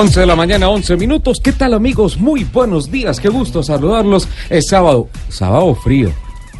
[0.00, 1.40] 11 de la mañana, 11 minutos.
[1.42, 2.18] ¿Qué tal amigos?
[2.18, 4.28] Muy buenos días, qué gusto saludarlos.
[4.48, 6.12] Es sábado, sábado frío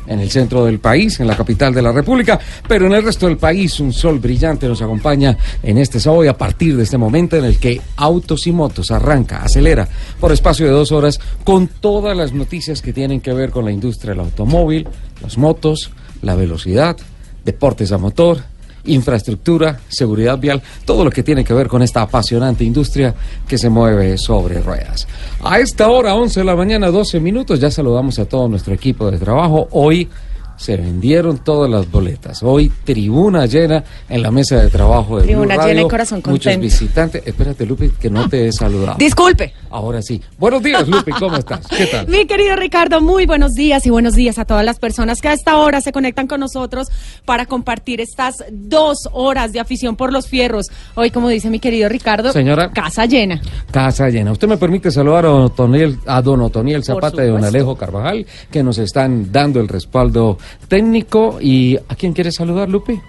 [0.09, 3.27] en el centro del país, en la capital de la República, pero en el resto
[3.27, 6.98] del país un sol brillante nos acompaña en este sábado y a partir de este
[6.98, 9.87] momento en el que Autos y Motos arranca, acelera
[10.18, 13.70] por espacio de dos horas con todas las noticias que tienen que ver con la
[13.70, 14.88] industria del automóvil,
[15.23, 16.96] las motos, la velocidad,
[17.45, 22.64] deportes a motor infraestructura, seguridad vial, todo lo que tiene que ver con esta apasionante
[22.64, 23.14] industria
[23.46, 25.06] que se mueve sobre ruedas.
[25.42, 29.10] A esta hora, 11 de la mañana, 12 minutos, ya saludamos a todo nuestro equipo
[29.10, 29.68] de trabajo.
[29.73, 30.09] Hoy
[30.58, 32.42] se vendieron todas las boletas.
[32.42, 35.74] Hoy tribuna llena en la mesa de trabajo de Tribuna Blue Radio.
[35.74, 36.60] llena y corazón Muchos contento.
[36.60, 37.22] visitantes.
[37.24, 38.98] Espérate, Lupi, que no te he saludado.
[38.98, 39.54] Disculpe.
[39.70, 40.20] Ahora sí.
[40.38, 41.66] Buenos días, Lupi, ¿cómo estás?
[41.68, 42.09] ¿Qué tal?
[42.09, 45.32] Mi querido Ricardo, muy buenos días y buenos días a todas las personas que a
[45.32, 46.88] esta hora se conectan con nosotros
[47.24, 50.66] para compartir estas dos horas de afición por los fierros.
[50.96, 52.70] Hoy, como dice mi querido Ricardo, Señora.
[52.72, 53.40] casa llena.
[53.70, 54.32] Casa llena.
[54.32, 57.45] Usted me permite saludar a don Otoniel, a don Otoniel Zapata y don.
[57.45, 61.38] Alejo Carvajal, que nos están dando el respaldo técnico.
[61.41, 63.01] ¿Y a quién quieres saludar, Lupe?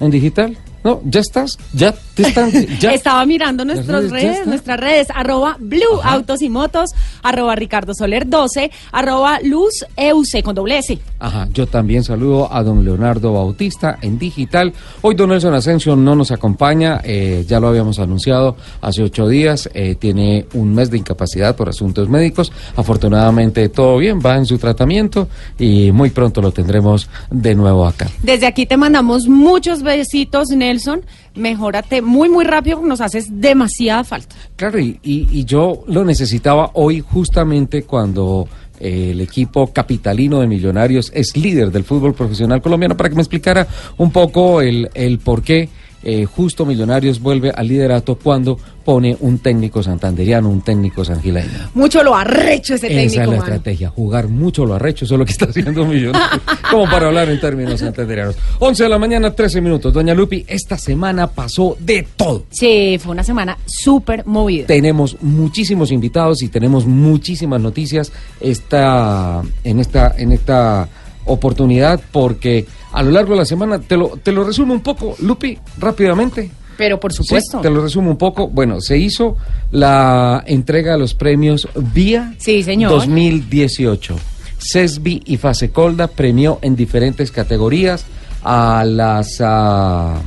[0.00, 0.56] ¿En digital?
[0.82, 2.92] No, ya estás, ya te están, ya.
[2.94, 6.90] Estaba mirando nuestras redes, nuestras redes, arroba Blue Autos y Motos,
[7.22, 10.98] arroba Ricardo Soler 12, arroba Luz Euse con doble S.
[11.20, 14.72] Ajá, yo también saludo a don Leonardo Bautista en digital.
[15.02, 19.68] Hoy don Nelson Asensio no nos acompaña, eh, ya lo habíamos anunciado hace ocho días,
[19.74, 22.50] eh, tiene un mes de incapacidad por asuntos médicos.
[22.74, 28.08] Afortunadamente todo bien, va en su tratamiento y muy pronto lo tendremos de nuevo acá.
[28.22, 31.02] Desde aquí te mandamos muchos besitos, Nelson.
[31.34, 34.34] Mejórate muy, muy rápido, nos haces demasiada falta.
[34.56, 38.48] Claro, y, y- y yo lo necesitaba hoy justamente cuando
[38.80, 42.96] el equipo capitalino de Millonarios es líder del fútbol profesional colombiano.
[42.96, 43.66] Para que me explicara
[43.98, 45.68] un poco el, el por qué
[46.02, 51.70] eh, justo Millonarios vuelve al liderato cuando pone un técnico santanderiano, un técnico sangileño.
[51.74, 53.42] Mucho lo arrecho ese Esa técnico, es la mano.
[53.42, 56.40] estrategia, jugar mucho lo arrecho, eso es lo que está haciendo Millonarios,
[56.70, 58.36] como para hablar en términos santanderianos.
[58.58, 59.92] 11 de la mañana, 13 minutos.
[59.92, 62.44] Doña Lupi, esta semana pasó de todo.
[62.50, 64.66] Sí, fue una semana súper movida.
[64.66, 70.88] Tenemos muchísimos invitados y tenemos muchísimas noticias esta, en, esta, en esta
[71.32, 75.16] oportunidad porque a lo largo de la semana, te lo, te lo resumo un poco,
[75.20, 76.50] Lupi, rápidamente.
[76.76, 77.58] Pero por supuesto.
[77.58, 78.48] Sí, te lo resumo un poco.
[78.48, 79.36] Bueno, se hizo
[79.70, 82.90] la entrega de los premios VIA Sí, señor.
[82.90, 84.16] 2018.
[84.58, 88.04] CESBI y Fasecolda premió en diferentes categorías
[88.42, 90.22] a las a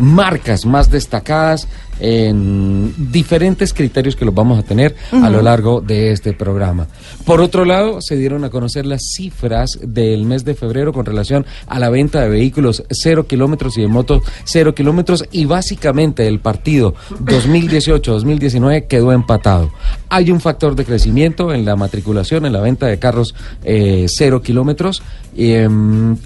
[0.00, 1.68] marcas más destacadas
[2.00, 6.86] en diferentes criterios que los vamos a tener a lo largo de este programa.
[7.24, 11.46] Por otro lado, se dieron a conocer las cifras del mes de febrero con relación
[11.66, 16.40] a la venta de vehículos cero kilómetros y de motos cero kilómetros y básicamente el
[16.40, 16.94] partido
[17.24, 19.70] 2018-2019 quedó empatado.
[20.08, 24.42] Hay un factor de crecimiento en la matriculación, en la venta de carros eh, cero
[24.42, 25.02] kilómetros
[25.36, 25.68] eh,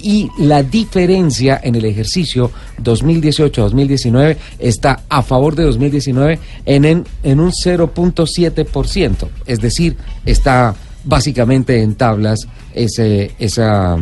[0.00, 2.50] y la diferencia en el ejercicio
[2.83, 9.28] 2018-2019 está a favor de 2019 en, en, en un 0.7%.
[9.47, 10.75] Es decir, está
[11.05, 13.97] básicamente en tablas ese, esa,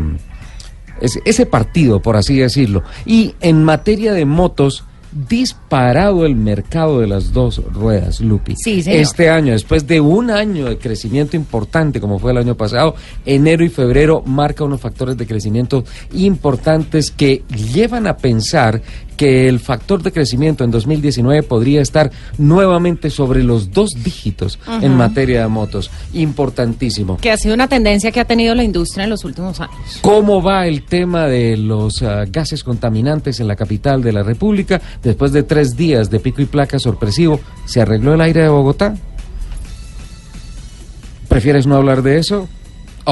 [1.01, 2.83] ese, ese partido, por así decirlo.
[3.07, 8.55] Y en materia de motos, disparado el mercado de las dos ruedas, Lupi.
[8.57, 9.01] Sí, señor.
[9.01, 12.95] Este año, después de un año de crecimiento importante como fue el año pasado,
[13.27, 18.83] enero y febrero marca unos factores de crecimiento importantes que llevan a pensar
[19.21, 24.97] que el factor de crecimiento en 2019 podría estar nuevamente sobre los dos dígitos en
[24.97, 25.91] materia de motos.
[26.15, 27.19] Importantísimo.
[27.19, 29.99] Que ha sido una tendencia que ha tenido la industria en los últimos años.
[30.01, 34.81] ¿Cómo va el tema de los ah, gases contaminantes en la capital de la República?
[35.03, 38.97] Después de tres días de pico y placa sorpresivo, ¿se arregló el aire de Bogotá?
[41.29, 42.49] ¿Prefieres no hablar de eso?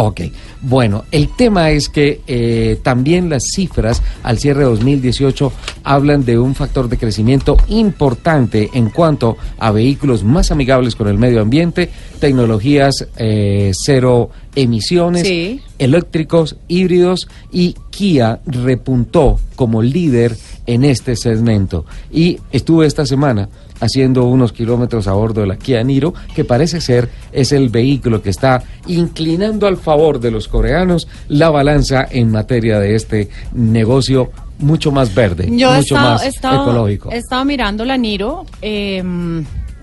[0.01, 0.21] Ok,
[0.63, 5.53] bueno, el tema es que eh, también las cifras al cierre de 2018
[5.83, 11.19] hablan de un factor de crecimiento importante en cuanto a vehículos más amigables con el
[11.19, 11.91] medio ambiente,
[12.21, 15.63] tecnologías eh, cero emisiones, Sí.
[15.79, 20.37] eléctricos, híbridos y Kia repuntó como líder
[20.67, 21.85] en este segmento.
[22.13, 23.49] Y estuve esta semana
[23.81, 28.23] haciendo unos kilómetros a bordo de la Kia Niro, que parece ser es el vehículo
[28.23, 34.31] que está inclinando al favor de los coreanos la balanza en materia de este negocio
[34.59, 37.11] mucho más verde, Yo mucho estado, más estado- ecológico.
[37.13, 39.03] he estado mirando la Niro, eh,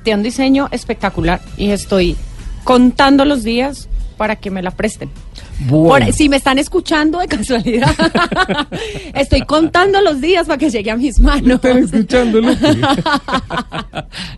[0.04, 2.16] tiene un diseño espectacular y estoy
[2.64, 3.88] contando los días
[4.18, 5.10] para que me la presten.
[5.68, 6.06] Bueno.
[6.06, 7.94] Por- si me están escuchando de casualidad,
[9.14, 11.44] estoy contando los días para que llegue a mis manos.
[11.48, 12.82] Lo están escuchando, Lupi.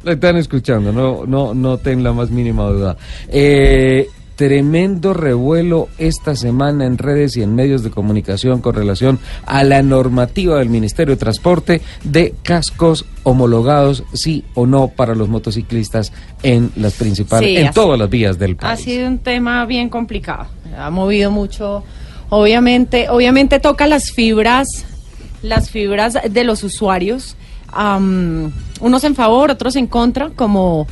[0.03, 2.97] Lo están escuchando, no, no, no ten la más mínima duda.
[3.29, 9.17] Eh, tremendo revuelo esta semana en redes y en medios de comunicación con relación
[9.47, 15.27] a la normativa del Ministerio de Transporte de cascos homologados, sí o no, para los
[15.27, 16.13] motociclistas
[16.43, 18.81] en las principales, Sí, en todas las vías del Ha país.
[18.81, 20.45] sido un tema bien complicado.
[20.77, 21.83] Ha movido mucho.
[22.29, 24.67] Obviamente, obviamente toca las fibras,
[25.41, 27.35] las fibras de los usuarios.
[28.79, 30.87] Unos en favor, otros en contra, como,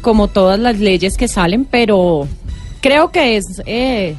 [0.00, 2.26] como todas las leyes que salen, pero
[2.80, 4.16] creo que es eh,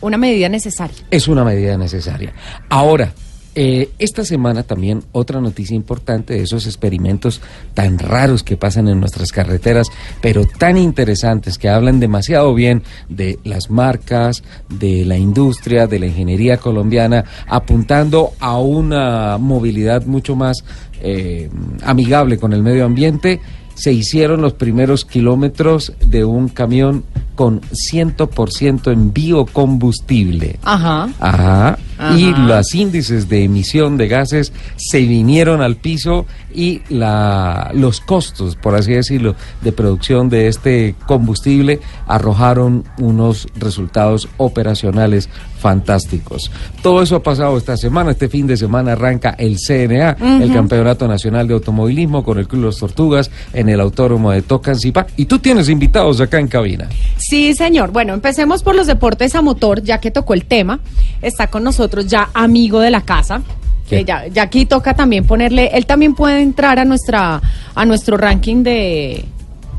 [0.00, 0.96] una medida necesaria.
[1.10, 2.32] es una medida necesaria.
[2.68, 3.12] Ahora,
[3.60, 7.40] eh, esta semana también otra noticia importante de esos experimentos
[7.74, 9.88] tan raros que pasan en nuestras carreteras,
[10.20, 16.06] pero tan interesantes que hablan demasiado bien de las marcas, de la industria, de la
[16.06, 20.62] ingeniería colombiana, apuntando a una movilidad mucho más
[21.00, 21.50] eh,
[21.82, 23.40] amigable con el medio ambiente.
[23.74, 27.02] Se hicieron los primeros kilómetros de un camión
[27.34, 30.60] con 100% en biocombustible.
[30.62, 31.08] Ajá.
[31.18, 31.76] Ajá.
[31.98, 32.16] Ajá.
[32.16, 38.56] Y los índices de emisión de gases se vinieron al piso y la, los costos,
[38.56, 45.28] por así decirlo, de producción de este combustible arrojaron unos resultados operacionales
[45.58, 46.50] fantásticos.
[46.82, 48.12] Todo eso ha pasado esta semana.
[48.12, 52.62] Este fin de semana arranca el CNA, el Campeonato Nacional de Automovilismo, con el Club
[52.62, 55.06] Los Tortugas en el Autódromo de Tocancipá.
[55.16, 56.88] Y tú tienes invitados acá en cabina.
[57.16, 57.90] Sí, señor.
[57.90, 60.78] Bueno, empecemos por los deportes a motor, ya que tocó el tema.
[61.22, 63.42] Está con nosotros ya amigo de la casa.
[63.88, 67.40] Que ya, ya aquí toca también ponerle, él también puede entrar a nuestra,
[67.74, 69.24] a nuestro ranking de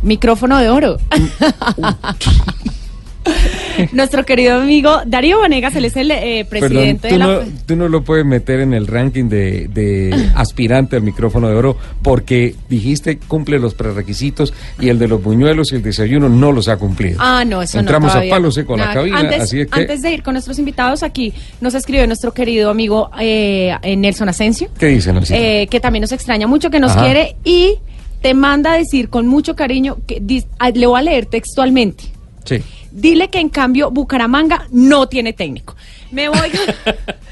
[0.01, 0.97] micrófono de oro.
[3.93, 7.45] Nuestro querido amigo Darío Vanegas, él es el eh, presidente Perdón, de la...
[7.45, 11.55] no, tú no lo puedes meter en el ranking de, de aspirante al micrófono de
[11.55, 16.51] oro porque dijiste cumple los prerequisitos y el de los buñuelos y el desayuno no
[16.51, 17.17] los ha cumplido.
[17.19, 18.13] Ah, no, eso Entramos no.
[18.13, 18.51] todavía a palo no.
[18.51, 19.81] seco a la cabina, Antes, así es que...
[19.81, 24.69] antes de ir con nuestros invitados, aquí nos escribe nuestro querido amigo eh, Nelson Asensio.
[24.77, 25.39] ¿Qué dicen, Alcina?
[25.39, 27.03] eh, que también nos extraña mucho, que nos Ajá.
[27.03, 27.77] quiere y
[28.21, 30.21] te manda a decir con mucho cariño, que
[30.73, 32.18] le voy a leer textualmente.
[32.49, 32.63] Sí.
[32.91, 35.75] Dile que en cambio Bucaramanga no tiene técnico.
[36.09, 36.51] Me voy.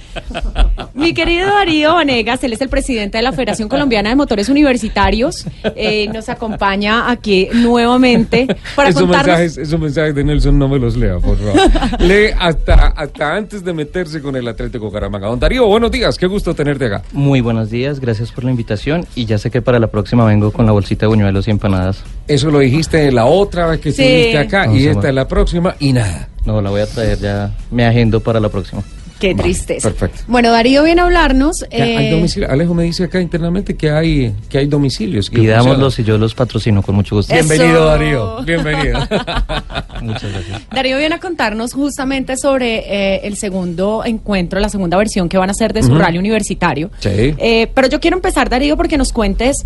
[0.94, 5.46] Mi querido Darío Vanegas, él es el presidente de la Federación Colombiana de Motores Universitarios.
[5.76, 9.28] eh, nos acompaña aquí nuevamente para esos, contarnos.
[9.28, 11.56] mensajes, esos mensajes de Nelson no me los lea, por favor.
[12.02, 15.28] Lee hasta, hasta antes de meterse con el Atlético Caramanga.
[15.28, 17.04] Don Darío, buenos días, qué gusto tenerte acá.
[17.12, 20.52] Muy buenos días, gracias por la invitación y ya sé que para la próxima vengo
[20.52, 22.04] con la bolsita de buñuelos y empanadas.
[22.28, 24.02] Eso lo dijiste la otra vez que Sí.
[24.04, 26.28] estuviste acá No, y esta es la próxima y nada.
[26.46, 28.82] No, la voy a traer ya, me agendo para la próxima.
[29.20, 29.90] Qué Vale, tristeza.
[29.90, 30.24] perfecto.
[30.28, 31.64] Bueno, Darío viene a hablarnos.
[31.72, 32.50] Hay eh, domicilio.
[32.52, 35.30] Alejo me dice acá internamente que hay, que hay domicilios.
[35.30, 37.34] que Pidámoslos y yo los patrocino con mucho gusto.
[37.34, 37.48] Eso.
[37.48, 38.44] Bienvenido, Darío.
[38.44, 39.00] Bienvenido.
[40.02, 40.62] Muchas gracias.
[40.70, 42.78] Darío viene a contarnos justamente sobre
[43.16, 46.92] eh, el segundo encuentro, la segunda versión que van a hacer de su rally universitario.
[47.00, 47.10] Sí.
[47.38, 49.66] Eh, pero yo quiero empezar, Darío, porque nos cuentes,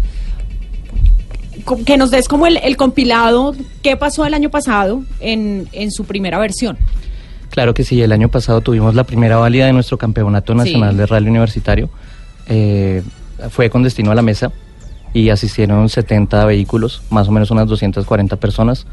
[1.86, 6.06] que nos des como el, el compilado, qué pasó el año pasado en, en su
[6.06, 6.78] primera versión.
[7.52, 10.98] Claro que sí, el año pasado tuvimos la primera válida de nuestro campeonato nacional Sí.
[10.98, 11.90] de rally universitario.
[12.48, 13.04] Eh,
[13.50, 14.52] fue con destino a la mesa
[15.14, 18.88] y asistieron 70 vehículos, más o menos unas 240 personas.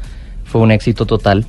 [0.45, 1.45] Fue un éxito total.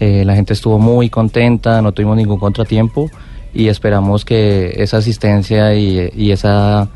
[0.00, 3.10] Eh, la gente estuvo muy contenta, no tuvimos ningún contratiempo
[3.54, 6.88] y esperamos que esa asistencia y, y esa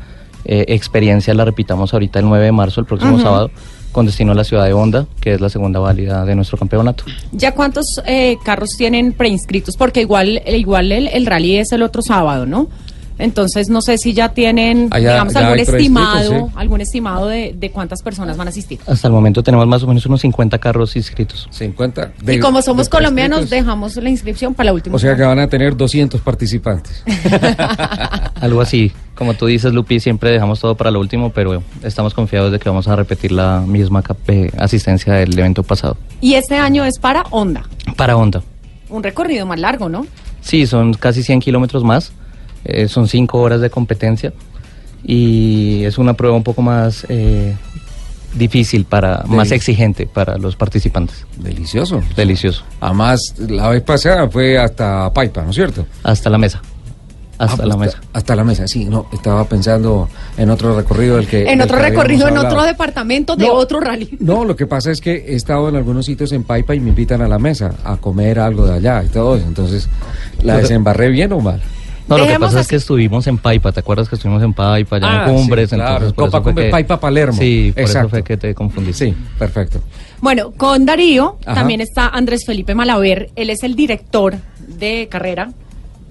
[0.45, 3.49] eh, experiencia la repitamos ahorita el 9 de marzo, el próximo sábado,
[3.95, 7.05] con destino a la ciudad de Honda, que es la segunda válida de nuestro campeonato.
[7.31, 9.77] ¿Ya cuántos eh, carros tienen preinscritos?
[9.77, 12.67] Porque igual, igual el, el rally es el otro sábado, ¿no?
[13.17, 16.53] Entonces no sé si ya tienen, Ah, ya- digamos, ya algún estimado, sí.
[16.55, 18.79] algún estimado de, de cuántas personas van a asistir.
[18.87, 21.47] Hasta el momento tenemos más o menos unos 50 carros inscritos.
[21.51, 22.11] 50.
[22.27, 23.65] y como somos de colombianos, prescritos.
[23.65, 24.95] dejamos la inscripción para la última.
[24.95, 27.03] O sea que van a tener 200 participantes.
[28.41, 28.91] Algo así.
[29.15, 32.67] Como tú dices, Lupi, siempre dejamos todo para lo último, pero estamos confiados de que
[32.67, 35.95] vamos a repetir la misma eh, asistencia del evento pasado.
[36.19, 37.63] Y este año es para Honda.
[37.95, 38.43] Para Honda.
[38.89, 40.05] Un recorrido más largo, ¿no?
[40.41, 42.11] Sí, son casi 100 kilómetros más.
[42.65, 44.33] Eh, son 5 horas de competencia.
[45.03, 47.55] Y es una prueba un poco más eh,
[48.33, 51.25] difícil, para más exigente para los participantes.
[51.37, 52.01] Delicioso.
[52.15, 52.63] Delicioso.
[52.81, 55.85] Además, la vez pasada fue hasta Paipa, ¿no es cierto?
[56.03, 56.59] Hasta la mesa.
[57.37, 58.01] hasta Ah, la pues, mesa.
[58.13, 58.85] Hasta la mesa, sí.
[58.85, 61.43] No, estaba pensando en otro recorrido del que.
[61.51, 63.53] En otro recorrido, en otro departamento de No.
[63.53, 64.09] otro rally.
[64.19, 66.89] No, lo que pasa es que he estado en algunos sitios en Paipa y me
[66.89, 69.45] invitan a la mesa a comer algo de allá y todo eso.
[69.47, 69.87] Entonces,
[70.41, 71.61] ¿la desembarré bien o mal?
[72.07, 74.97] No, lo que pasa es que estuvimos en Paipa, ¿te acuerdas que estuvimos en Paipa,
[74.97, 75.69] allá Ah, en Cumbres?
[75.69, 77.37] sí, claro, entonces por Copa Cumbre, que- Paipa, Palermo.
[77.39, 77.99] Sí, por Exacto.
[77.99, 79.05] eso fue que te confundiste.
[79.09, 79.81] Sí, perfecto.
[80.21, 81.55] Bueno, con Darío Ajá.
[81.55, 83.29] también está Andrés Felipe Malaver.
[83.35, 84.35] Él es el director
[84.67, 85.49] de carrera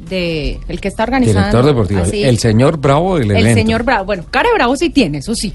[0.09, 1.41] de el que está organizando.
[1.49, 2.01] Director deportivo.
[2.03, 2.23] así.
[2.25, 3.61] El señor Bravo del El evento.
[3.61, 4.05] señor Bravo.
[4.05, 5.53] Bueno, cara de Bravo sí tiene, eso sí.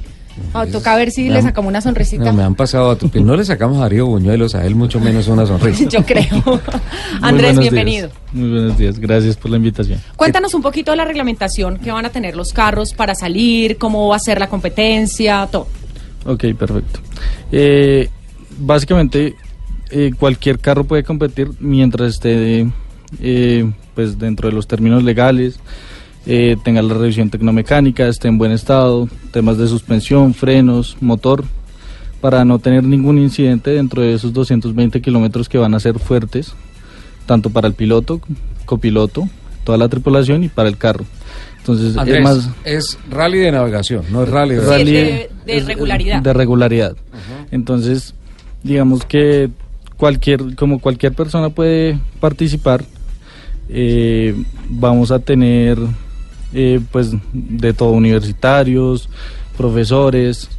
[0.53, 2.25] Ah, toca ver si le sacamos una sonrisita.
[2.25, 3.25] No, me han pasado a tu piel.
[3.25, 5.84] No le sacamos a Darío Buñuelos, a él mucho menos una sonrisa.
[5.89, 6.62] Yo creo.
[7.22, 8.08] Andrés, bienvenido.
[8.08, 8.19] días.
[8.34, 10.00] Muy buenos días, gracias por la invitación.
[10.15, 14.08] Cuéntanos un poquito de la reglamentación que van a tener los carros para salir, cómo
[14.08, 15.67] va a ser la competencia, todo.
[16.25, 17.00] Ok, perfecto.
[17.51, 18.10] Eh,
[18.60, 19.36] básicamente,
[19.91, 22.67] eh, cualquier carro puede competir mientras esté
[23.22, 25.60] eh, pues dentro de los términos legales,
[26.26, 31.44] eh, tenga la revisión tecnomecánica, esté en buen estado, temas de suspensión, frenos, motor,
[32.22, 36.54] para no tener ningún incidente dentro de esos 220 kilómetros que van a ser fuertes,
[37.26, 38.22] tanto para el piloto,
[38.66, 39.28] copiloto,
[39.64, 41.06] toda la tripulación y para el carro.
[41.60, 42.50] Entonces, Andrés, es más...
[42.64, 44.62] es rally de navegación, no es rally de...
[44.62, 46.22] Sí, rally de- regularidad.
[46.22, 46.96] De regularidad.
[47.52, 48.14] Entonces,
[48.64, 49.50] digamos que
[49.98, 52.84] cualquier, como cualquier persona puede participar,
[53.70, 54.36] eh,
[54.70, 55.78] vamos a tener
[56.53, 59.10] eh, pues de todo universitarios,
[59.58, 60.50] profesores,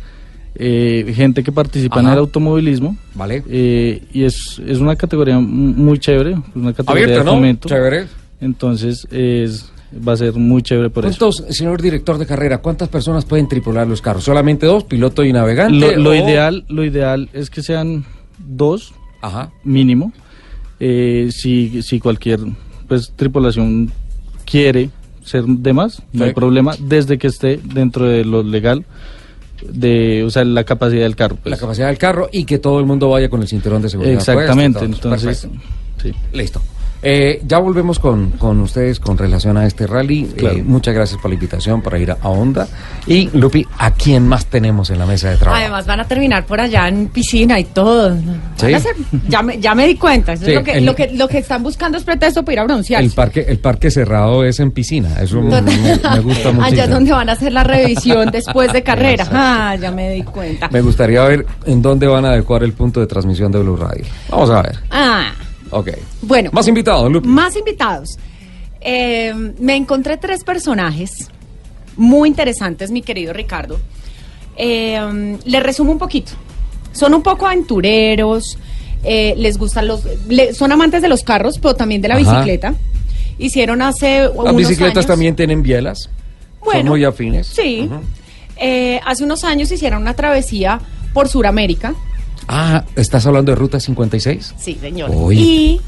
[0.54, 2.96] eh, gente que participa en el automovilismo.
[3.14, 3.42] ¿Vale?
[3.48, 7.32] eh, y es, es una categoría muy chévere, una categoría Abierto, de ¿no?
[7.36, 7.68] fomento.
[7.68, 8.06] Chévere.
[8.40, 9.70] Entonces es,
[10.06, 11.18] va a ser muy chévere por eso.
[11.18, 14.24] ¿Cuántos, señor director de carrera, cuántas personas pueden tripular los carros?
[14.24, 15.76] ¿Solamente dos, piloto y navegante?
[15.78, 18.04] Lo, lo o- ideal, lo ideal es que sean
[18.38, 18.92] dos
[19.22, 19.50] Ajá.
[19.64, 20.12] mínimo.
[20.82, 22.40] Eh, si, si cualquier
[22.88, 23.92] pues tripulación
[24.50, 24.88] quiere
[25.30, 28.84] ser de más, no hay problema, desde que esté dentro de lo legal,
[29.62, 31.36] de, o sea, la capacidad del carro.
[31.36, 31.50] pues.
[31.50, 34.14] La capacidad del carro y que todo el mundo vaya con el cinturón de seguridad.
[34.14, 35.48] Exactamente, puesto entonces,
[36.02, 36.12] sí.
[36.32, 36.60] Listo.
[37.02, 40.24] Eh, ya volvemos con, con ustedes con relación a este rally.
[40.24, 40.58] Eh, Claro.
[40.64, 42.68] muchas gracias por la invitación para ir a, a Honda.
[43.06, 45.60] Y Lupi, ¿a quién más tenemos en la mesa de trabajo?
[45.62, 48.10] Además van a terminar por allá en piscina y todo.
[48.10, 48.74] Van ¿Sí?
[48.74, 48.96] a ser-
[49.28, 50.32] ya, me, ya me di cuenta.
[50.34, 52.52] Eso es Sí, lo, que, el- lo, que, lo que están buscando es pretexto para
[52.54, 53.02] ir a broncear.
[53.02, 55.20] el parque, el parque cerrado es en piscina.
[55.20, 56.62] Eso me, me gusta mucho.
[56.66, 59.26] Allá es donde van a hacer la revisión después de carrera.
[59.32, 60.68] Ah, ya me di cuenta.
[60.70, 64.04] Me gustaría ver en dónde van a adecuar el punto de transmisión de Blue Radio.
[64.30, 64.78] Vamos a ver.
[64.90, 65.32] Ah,
[65.70, 65.90] Ok.
[66.22, 66.50] bueno.
[66.52, 67.28] Más invitados, Lupi.
[67.28, 68.18] Más invitados.
[68.80, 71.28] Eh, me encontré tres personajes
[71.96, 73.78] muy interesantes, mi querido Ricardo.
[74.56, 76.32] Eh, les resumo un poquito.
[76.92, 78.58] Son un poco aventureros,
[79.04, 82.32] eh, les gustan los, le- son amantes de los carros, pero también de la Ajá.
[82.32, 82.74] bicicleta.
[83.38, 86.00] Hicieron hace Las unos bicicletas años- también tienen bielas.
[86.02, 86.10] Son
[86.64, 87.46] Bueno, muy afines.
[87.46, 87.88] Sí.
[88.58, 90.78] Eh, hace unos años hicieron una travesía
[91.14, 91.94] por Sudamérica.
[92.52, 94.54] Ah, ¿estás hablando de Ruta 56?
[94.58, 95.32] Sí, señor.
[95.32, 95.80] Y,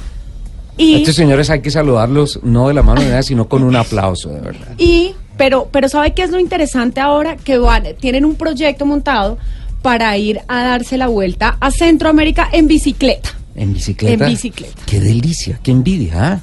[0.76, 3.74] y, Estos señores hay que saludarlos no de la mano ni nada, sino con un
[3.74, 4.68] aplauso, de verdad.
[4.78, 7.36] y, pero, pero ¿sabe qué es lo interesante ahora?
[7.36, 9.38] Que van, tienen un proyecto montado
[9.82, 13.30] para ir a darse la vuelta a Centroamérica en bicicleta.
[13.56, 14.24] En bicicleta.
[14.24, 14.80] En bicicleta.
[14.86, 16.40] Qué delicia, qué envidia, ¿ah?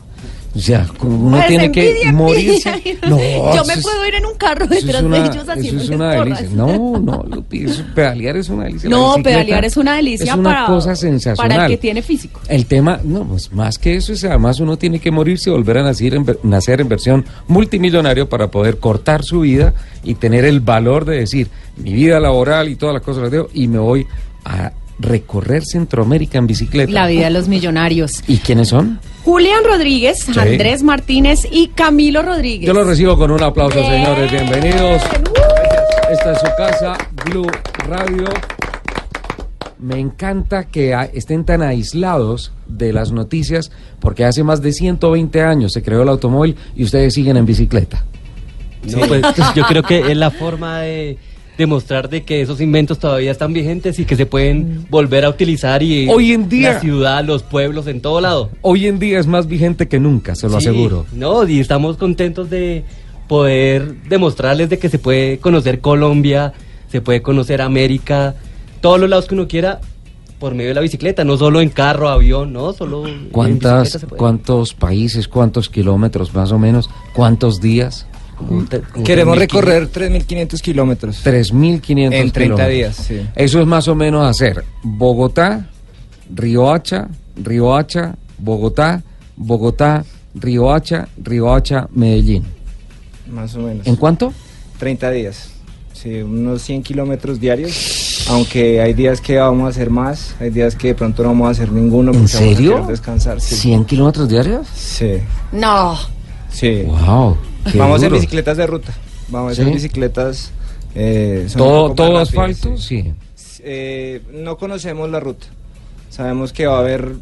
[0.56, 2.70] O sea, uno Pues, tiene que morirse.
[2.70, 2.98] envidia.
[3.10, 5.36] No, Yo eso me es- puedo ir en un carro eso detrás una- de ellos
[5.44, 6.50] Eso haciendo es una delicia.
[6.54, 8.90] No, no, eso- pedalear es una delicia.
[8.90, 11.50] No, pedalear es una delicia Es una para, cosa sensacional.
[11.52, 12.42] para el que tiene físico.
[12.48, 15.78] El tema, no, pues más que eso es además uno tiene que morirse y volver
[15.78, 20.46] a nacer en, ver- nacer en versión multimillonario para poder cortar su vida y tener
[20.46, 23.78] el valor de decir, mi vida laboral y todas las cosas las dejo y me
[23.80, 24.08] voy
[24.46, 26.92] a recorrer Centroamérica en bicicleta.
[26.92, 28.24] La vida de los millonarios.
[28.28, 29.00] ¿Y quiénes son?
[29.24, 30.38] Julián Rodríguez, Sí.
[30.40, 32.68] Andrés Martínez y Camilo Rodríguez.
[32.68, 33.92] Yo los recibo con un aplauso, Bien.
[34.04, 34.32] señores.
[34.32, 35.02] Bienvenidos.
[35.04, 36.12] Uh.
[36.12, 37.48] Esta es su casa, Blue
[37.88, 38.26] Radio.
[39.78, 45.72] Me encanta que estén tan aislados de las noticias porque hace más de 120 años
[45.72, 48.04] se creó el automóvil y ustedes siguen en bicicleta.
[48.84, 49.22] No, pues
[49.56, 51.18] yo creo que es la forma de
[51.64, 55.84] demostrar de que esos inventos todavía están vigentes y que se pueden volver a utilizar
[55.84, 58.50] y Hoy en día- la ciudad, los pueblos, en todo lado.
[58.62, 61.06] Hoy en día es más vigente que nunca, se lo Sí, aseguro.
[61.12, 62.86] No, y estamos contentos de
[63.28, 66.54] poder demostrarles de que se puede conocer Colombia,
[66.90, 68.36] se puede conocer América,
[68.80, 69.82] todos los lados que uno quiera
[70.40, 74.00] por medio de la bicicleta, no solo en carro, avión, no, solo en ¿Cuántas, bicicleta
[74.00, 74.18] se puede.
[74.20, 78.08] ¿Cuántos países, cuántos kilómetros más o menos, cuántos días?
[79.04, 79.40] Queremos 3.500.
[79.40, 81.24] recorrer 3.500 kilómetros.
[81.26, 82.70] 3.500 En 30 kilómetros.
[82.70, 83.22] días, sí.
[83.36, 85.70] Eso es más o menos hacer Bogotá,
[86.34, 89.04] Riohacha, Riohacha, Bogotá,
[89.36, 90.04] Bogotá,
[90.36, 92.46] Riohacha, Riohacha, Medellín.
[93.32, 93.86] Más o menos.
[93.88, 94.34] ¿En cuánto?
[94.80, 95.50] 30 días.
[95.94, 98.26] Sí, unos 100 kilómetros diarios.
[98.30, 101.48] Aunque hay días que vamos a hacer más, hay días que de pronto no vamos
[101.48, 102.12] a hacer ninguno.
[102.14, 102.86] ¿En porque vamos a serio?
[102.88, 103.42] descansar.
[103.42, 103.70] Sí.
[103.74, 104.68] ¿100 kilómetros diarios?
[104.74, 105.16] Sí.
[105.52, 105.98] No.
[106.50, 106.84] sí.
[106.84, 107.38] ¡Wow!
[107.72, 108.16] Qué Vamos en duro.
[108.22, 108.94] bicicletas de ruta.
[109.30, 109.62] Vamos ¿Sí?
[109.62, 110.52] en bicicletas.
[110.96, 112.78] eh, ¿Todo, todo rápidas, asfalto?
[112.78, 113.14] sí.
[113.36, 113.62] Sí.
[113.64, 115.48] Eh, no conocemos la ruta.
[116.10, 117.14] Sabemos que va a haber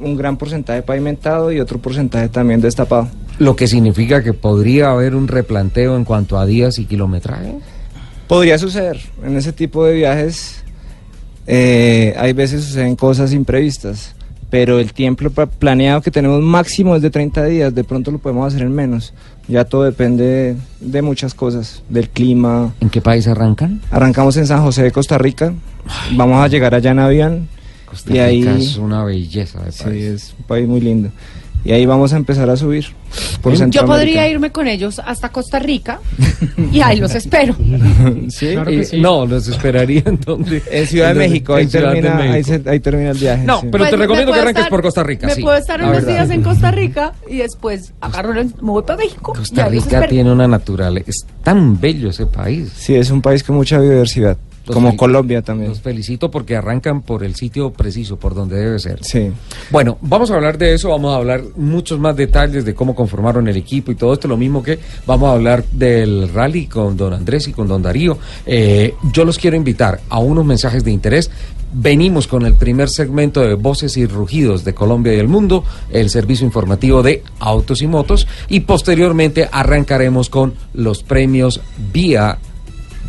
[0.00, 3.08] un gran porcentaje pavimentado y otro porcentaje también destapado.
[3.38, 7.54] Lo que significa que podría haber un replanteo en cuanto a días y kilometraje.
[8.28, 9.00] Podría suceder.
[9.24, 10.62] En ese tipo de viajes
[11.46, 14.14] eh, hay veces suceden cosas imprevistas,
[14.50, 18.46] pero el tiempo planeado que tenemos máximo es de 30 días, de pronto lo podemos
[18.46, 19.12] hacer en menos.
[19.48, 22.72] Ya todo depende de muchas cosas, del clima.
[22.80, 23.80] ¿En qué país arrancan?
[23.90, 25.52] Arrancamos en San José de Costa Rica,
[26.12, 27.48] vamos a llegar allá en avión.
[27.86, 30.04] Costa y ahí, Rica es una belleza de sí, país.
[30.04, 31.10] es un país muy lindo.
[31.64, 32.86] Y ahí vamos a empezar a subir.
[33.40, 36.00] Por Yo podría irme con ellos hasta Costa Rica
[36.72, 37.54] y ahí los espero.
[38.28, 38.54] ¿Sí?
[38.92, 40.62] Y- No, los esperaría en donde.
[40.70, 42.60] En Ciudad de en México, ahí Ciudad de termina, ahí, México.
[42.64, 43.44] se- ahí termina el viaje.
[43.44, 43.68] No, sí.
[43.70, 45.26] pero te Pues, recomiendo que arranques estar- por Costa Rica.
[45.26, 48.96] Me sí, puedo estar unos días en Costa Rica y después agarro me voy para
[48.98, 49.32] México.
[49.34, 51.04] y Costa Rica tiene una naturaleza.
[51.10, 52.72] Es tan bello ese país.
[52.74, 55.70] Sí, es un país con mucha biodiversidad, Los como Colombia también.
[55.70, 59.02] Los felicito porque arrancan por el sitio preciso, por donde debe ser.
[59.02, 59.30] Sí.
[59.70, 63.48] Bueno, vamos a hablar de eso, vamos a hablar muchos más detalles de cómo conformaron
[63.48, 67.12] el equipo y todo esto, lo mismo que vamos a hablar del rally con don
[67.12, 68.18] Andrés y con don Darío.
[68.46, 71.30] Eh, yo los quiero invitar a unos mensajes de interés.
[71.74, 76.10] Venimos con el primer segmento de Voces y Rugidos de Colombia y el Mundo, el
[76.10, 82.38] servicio informativo de Autos y Motos, y posteriormente arrancaremos con los premios vía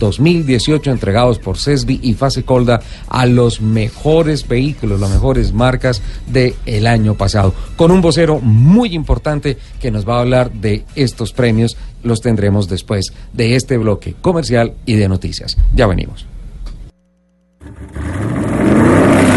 [0.04, 6.56] 2018 entregados por CESBI y Fase Colda a los mejores vehículos, las mejores marcas del
[6.66, 7.54] el año pasado.
[7.78, 12.68] Con un vocero muy importante que nos va a hablar de estos premios, los tendremos
[12.68, 15.58] después de este bloque comercial y de noticias.
[15.74, 16.26] Ya venimos.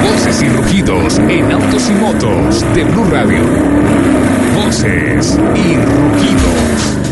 [0.02, 3.38] Voces y rugidos en autos y motos de Blue Radio.
[4.56, 7.05] Voces y rugidos.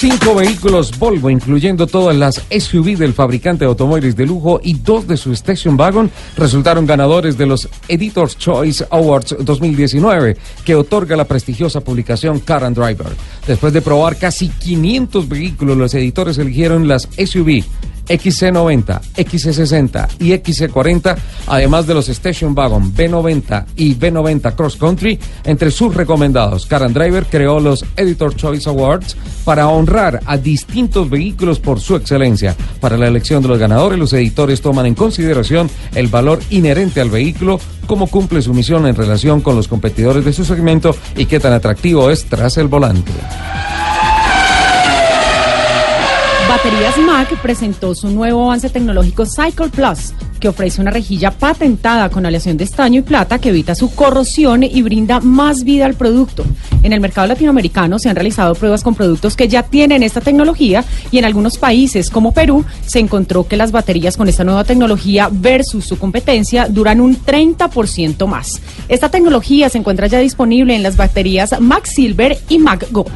[0.00, 5.06] Cinco vehículos Volvo, incluyendo todas las SUV del fabricante de automóviles de lujo y dos
[5.06, 11.26] de su Station Wagon, resultaron ganadores de los Editor's Choice Awards 2019, que otorga la
[11.26, 13.08] prestigiosa publicación Car and Driver.
[13.46, 17.62] Después de probar casi 500 vehículos, los editores eligieron las SUV
[18.10, 25.70] XC90, XC60 y XC40, además de los Station Wagon B90 y B90 Cross Country, entre
[25.70, 26.66] sus recomendados.
[26.66, 31.96] Car and Driver creó los Editor Choice Awards para honrar a distintos vehículos por su
[31.96, 32.56] excelencia.
[32.80, 37.10] Para la elección de los ganadores, los editores toman en consideración el valor inherente al
[37.10, 41.40] vehículo, cómo cumple su misión en relación con los competidores de su segmento y qué
[41.40, 43.12] tan atractivo es tras el volante.
[46.50, 52.26] Baterías Mac presentó su nuevo avance tecnológico Cycle Plus, que ofrece una rejilla patentada con
[52.26, 56.44] aleación de estaño y plata que evita su corrosión y brinda más vida al producto.
[56.82, 60.84] En el mercado latinoamericano se han realizado pruebas con productos que ya tienen esta tecnología
[61.12, 65.28] y en algunos países como Perú se encontró que las baterías con esta nueva tecnología
[65.30, 68.60] versus su competencia duran un 30% más.
[68.88, 73.12] Esta tecnología se encuentra ya disponible en las baterías Mac Silver y Mac Gold.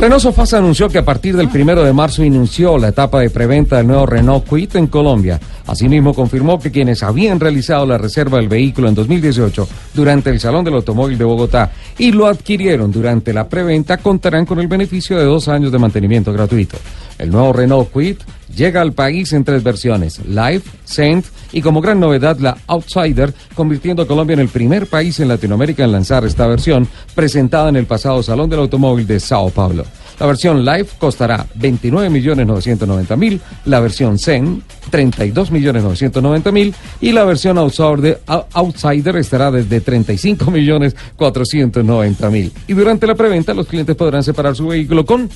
[0.00, 3.76] Renault Sofasa anunció que a partir del primero de marzo inició la etapa de preventa
[3.76, 5.38] del nuevo Renault Kwid en Colombia.
[5.66, 10.64] Asimismo, confirmó que quienes habían realizado la reserva del vehículo en 2018 durante el Salón
[10.64, 15.24] del Automóvil de Bogotá y lo adquirieron durante la preventa contarán con el beneficio de
[15.24, 16.78] dos años de mantenimiento gratuito.
[17.20, 18.16] El nuevo Renault Kwid
[18.56, 24.02] llega al país en tres versiones, Live, Saint y como gran novedad la Outsider, convirtiendo
[24.02, 27.84] a Colombia en el primer país en Latinoamérica en lanzar esta versión, presentada en el
[27.84, 29.84] pasado Salón del Automóvil de Sao Paulo.
[30.18, 39.82] La versión Live costará 29.990.000, la versión Zen 32.990.000 y la versión Outsider estará desde
[39.82, 42.52] 35.490.000.
[42.66, 45.30] Y durante la preventa los clientes podrán separar su vehículo con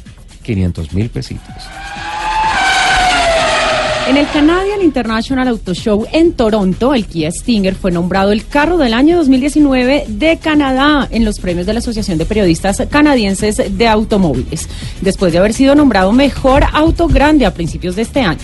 [0.45, 1.55] 500.000 pesitos.
[4.07, 8.77] En el Canadian International Auto Show en Toronto, el Kia Stinger fue nombrado el carro
[8.77, 13.89] del año 2019 de Canadá en los premios de la Asociación de Periodistas Canadienses de
[13.89, 14.69] Automóviles,
[15.01, 18.43] después de haber sido nombrado mejor auto grande a principios de este año.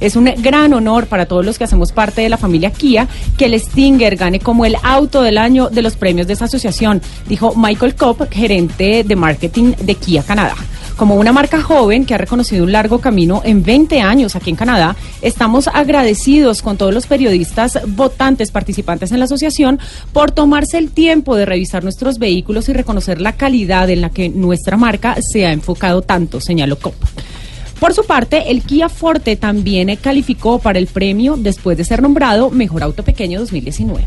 [0.00, 3.46] Es un gran honor para todos los que hacemos parte de la familia Kia que
[3.46, 7.54] el Stinger gane como el auto del año de los premios de esta asociación, dijo
[7.56, 10.54] Michael Kopp, gerente de marketing de Kia Canadá.
[10.96, 14.56] Como una marca joven que ha reconocido un largo camino en 20 años aquí en
[14.56, 19.78] Canadá, estamos agradecidos con todos los periodistas votantes participantes en la asociación
[20.14, 24.30] por tomarse el tiempo de revisar nuestros vehículos y reconocer la calidad en la que
[24.30, 26.94] nuestra marca se ha enfocado tanto, señaló COP.
[27.80, 32.50] Por su parte, el Kia Forte también calificó para el premio después de ser nombrado
[32.50, 34.04] Mejor Auto Pequeño 2019.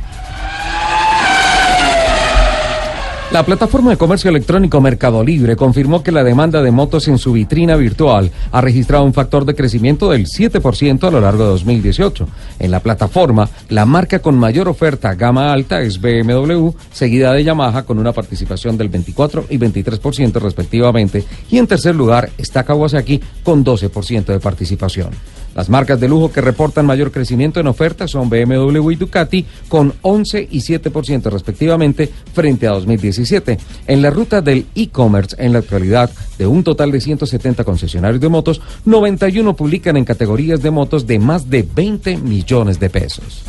[3.32, 7.34] La plataforma de comercio electrónico Mercado Libre confirmó que la demanda de motos en su
[7.34, 12.28] vitrina virtual ha registrado un factor de crecimiento del 7% a lo largo de 2018.
[12.58, 17.84] En la plataforma, la marca con mayor oferta gama alta es BMW, seguida de Yamaha
[17.84, 23.64] con una participación del 24 y 23% respectivamente, y en tercer lugar está Kawasaki con
[23.64, 25.12] 12% de participación.
[25.60, 29.94] Las marcas de lujo que reportan mayor crecimiento en ofertas son BMW y Ducati con
[30.04, 33.60] 11 y 7% respectivamente frente a 2017.
[33.88, 38.30] En la ruta del e-commerce en la actualidad de un total de 170 concesionarios de
[38.30, 43.44] motos, 91 publican en categorías de motos de más de 20 millones de pesos.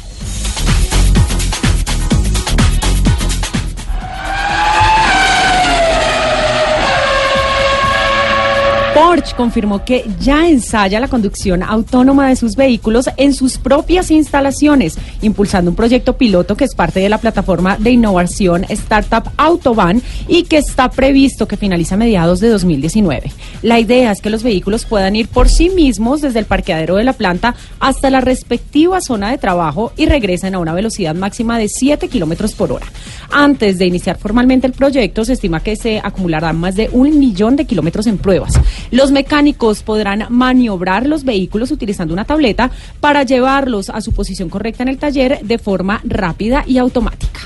[9.01, 14.99] Porsche confirmó que ya ensaya la conducción autónoma de sus vehículos en sus propias instalaciones,
[15.23, 20.43] impulsando un proyecto piloto que es parte de la plataforma de innovación Startup Autobahn y
[20.43, 23.33] que está previsto que finalice a mediados de 2019.
[23.63, 27.05] La idea es que los vehículos puedan ir por sí mismos desde el parqueadero de
[27.05, 31.71] la planta hasta la respectiva zona de trabajo y regresen a una velocidad máxima de
[31.71, 32.87] 7 kilómetros por hora.
[33.31, 37.57] Antes de iniciar formalmente el proyecto, se estima que se acumularán más de un millón
[37.57, 38.61] de kilómetros en pruebas.
[38.91, 44.83] Los mecánicos podrán maniobrar los vehículos utilizando una tableta para llevarlos a su posición correcta
[44.83, 47.41] en el taller de forma rápida y automática.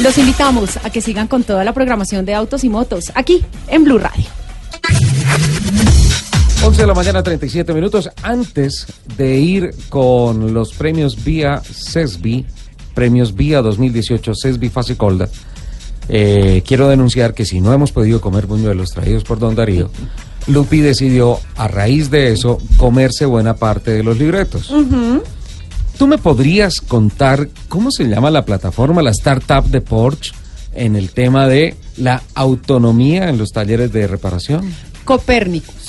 [0.00, 3.84] Los invitamos a que sigan con toda la programación de autos y motos aquí en
[3.84, 4.24] Blue Radio.
[6.62, 8.10] 11 de la mañana, 37 minutos.
[8.22, 12.44] Antes de ir con los premios vía CESBI,
[12.94, 15.28] premios vía 2018 CESBI Fase Colda,
[16.08, 19.90] eh, quiero denunciar que si no hemos podido comer buñuelos traídos por Don Darío,
[20.46, 24.72] Lupi decidió, a raíz de eso, comerse buena parte de los libretos.
[25.98, 30.32] ¿Tú me podrías contar cómo se llama la plataforma, la startup de Porsche,
[30.72, 34.72] en el tema de la autonomía en los talleres de reparación?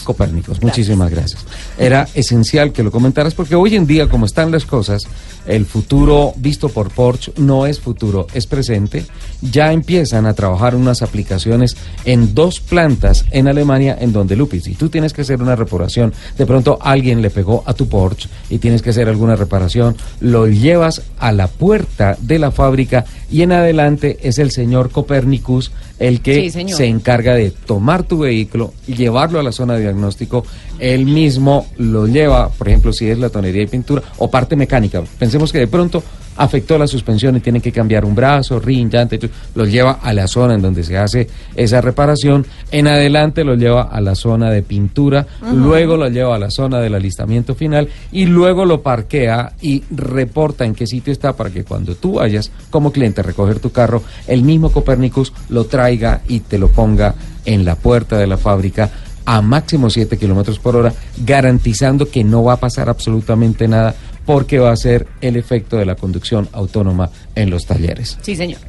[0.04, 0.62] Copérnicos.
[0.62, 1.46] Muchísimas gracias.
[1.78, 5.04] Era esencial que lo comentaras porque hoy en día, como están las cosas,
[5.46, 9.06] el futuro visto por Porsche no es futuro, es presente.
[9.42, 14.76] Ya empiezan a trabajar unas aplicaciones en dos plantas en Alemania en donde Lupis, si
[14.76, 18.60] tú tienes que hacer una reparación, de pronto alguien le pegó a tu Porsche y
[18.60, 23.52] tienes que hacer alguna reparación, lo llevas a la puerta de la fábrica y en
[23.52, 28.96] adelante es el señor Copernicus el que Sí, se encarga de tomar tu vehículo y
[28.96, 30.46] llevarlo a la zona de diagnóstico.
[30.80, 35.04] Él mismo lo lleva, por ejemplo, si es la tonería y pintura o parte mecánica.
[35.20, 36.04] Pensemos que de pronto
[36.38, 40.00] afectó la suspensión y tiene que cambiar un brazo, rin, llanta, y todo, lo lleva
[40.02, 42.46] a la zona en donde se hace esa reparación.
[42.72, 46.80] En adelante lo lleva a la zona de pintura, luego lo lleva a la zona
[46.80, 51.64] del alistamiento final y luego lo parquea y reporta en qué sitio está para que
[51.64, 56.42] cuando tú vayas como cliente a recoger tu carro, el mismo Copernicus lo traiga y
[56.42, 58.90] te lo ponga en la puerta de la fábrica
[59.26, 64.60] a máximo 7 kilómetros por hora, garantizando que no va a pasar absolutamente nada porque
[64.60, 68.18] va a ser el efecto de la conducción autónoma en los talleres.
[68.22, 68.60] Sí, señor.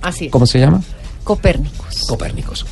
[0.00, 0.32] Así es.
[0.32, 0.82] ¿Cómo se llama?
[1.24, 2.04] Copérnicos.
[2.08, 2.66] Copérnicos.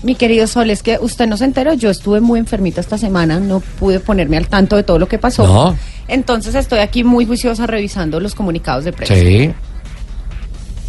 [0.02, 3.40] Mi querido Sol, es que usted no se enteró, yo estuve muy enfermita esta semana,
[3.40, 5.46] no pude ponerme al tanto de todo lo que pasó.
[5.46, 5.76] No.
[6.06, 9.14] Entonces estoy aquí muy juiciosa revisando los comunicados de prensa.
[9.14, 9.52] Sí.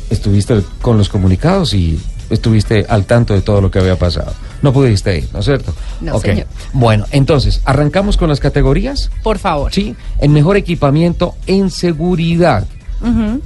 [0.09, 4.33] Estuviste con los comunicados y estuviste al tanto de todo lo que había pasado.
[4.61, 5.73] No pudiste ir, ¿no es cierto?
[6.01, 6.47] No, señor.
[6.73, 9.11] Bueno, entonces, ¿arrancamos con las categorías?
[9.23, 9.73] Por favor.
[9.73, 12.65] Sí, en mejor equipamiento en seguridad.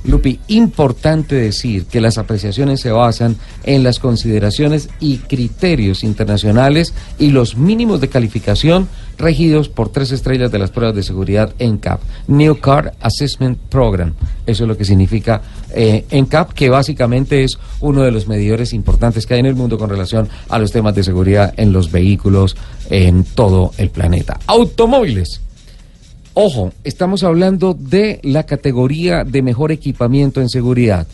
[0.05, 7.31] Lupi, importante decir que las apreciaciones se basan en las consideraciones y criterios internacionales y
[7.31, 8.87] los mínimos de calificación
[9.17, 14.13] regidos por tres estrellas de las pruebas de seguridad NCAP, New Car Assessment Program.
[14.45, 15.41] Eso es lo que significa
[15.73, 19.77] eh, NCAP, que básicamente es uno de los medidores importantes que hay en el mundo
[19.77, 22.55] con relación a los temas de seguridad en los vehículos
[22.89, 24.39] en todo el planeta.
[24.47, 25.41] Automóviles.
[26.33, 31.05] Ojo, estamos hablando de la categoría de mejor equipamiento en seguridad.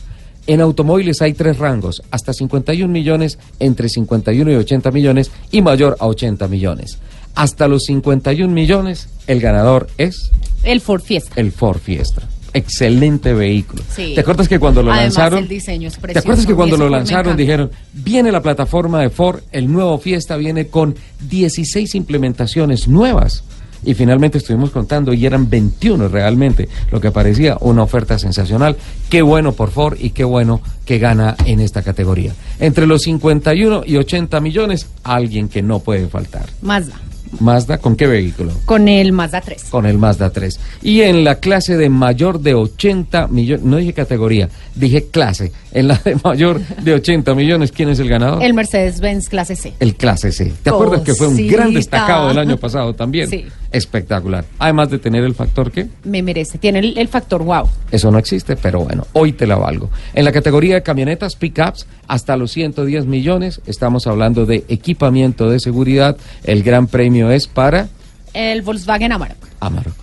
[0.45, 5.97] En automóviles hay tres rangos, hasta 51 millones, entre 51 y 80 millones y mayor
[5.99, 6.99] a 80 millones.
[7.35, 10.31] Hasta los 51 millones, el ganador es
[10.63, 11.33] El Ford Fiesta.
[11.35, 12.21] el Ford Fiesta.
[12.53, 13.83] Excelente vehículo.
[13.93, 14.13] Sí.
[14.15, 15.39] ¿Te acuerdas que cuando lo Además, lanzaron?
[15.39, 19.09] el diseño es ¿Te precioso, acuerdas que cuando lo lanzaron dijeron, viene la plataforma de
[19.09, 20.95] Ford, el nuevo Fiesta viene con
[21.27, 23.43] 16 implementaciones nuevas?
[23.83, 28.75] Y finalmente estuvimos contando y eran 21 realmente, lo que parecía una oferta sensacional.
[29.09, 32.33] Qué bueno por Ford y qué bueno que gana en esta categoría.
[32.59, 36.45] Entre los 51 y 80 millones, alguien que no puede faltar.
[36.61, 36.95] Mazda.
[37.39, 38.51] Mazda, ¿con qué vehículo?
[38.65, 39.65] Con el Mazda 3.
[39.65, 40.59] con el Mazda 3.
[40.81, 45.51] Y en la clase de mayor de 80 millones, no dije categoría, dije clase.
[45.71, 48.41] En la de mayor de 80 millones, ¿quién es el ganador?
[48.43, 49.73] El Mercedes-Benz clase C.
[49.79, 50.53] El clase C.
[50.63, 53.29] ¿Te acuerdas que fue un gran destacado del año pasado también?
[53.29, 53.45] Sí.
[53.71, 54.45] Espectacular.
[54.59, 56.57] Además de tener el factor que Me merece.
[56.57, 57.67] Tiene el, el factor wow.
[57.91, 59.89] eso no existe, pero bueno, hoy te la valgo.
[60.13, 65.59] En la categoría de camionetas, pickups, hasta los 110 millones, estamos hablando de equipamiento de
[65.59, 66.17] seguridad.
[66.43, 67.89] El gran premio es para
[68.33, 69.37] El Volkswagen Amarok.
[69.59, 69.95] Amarok.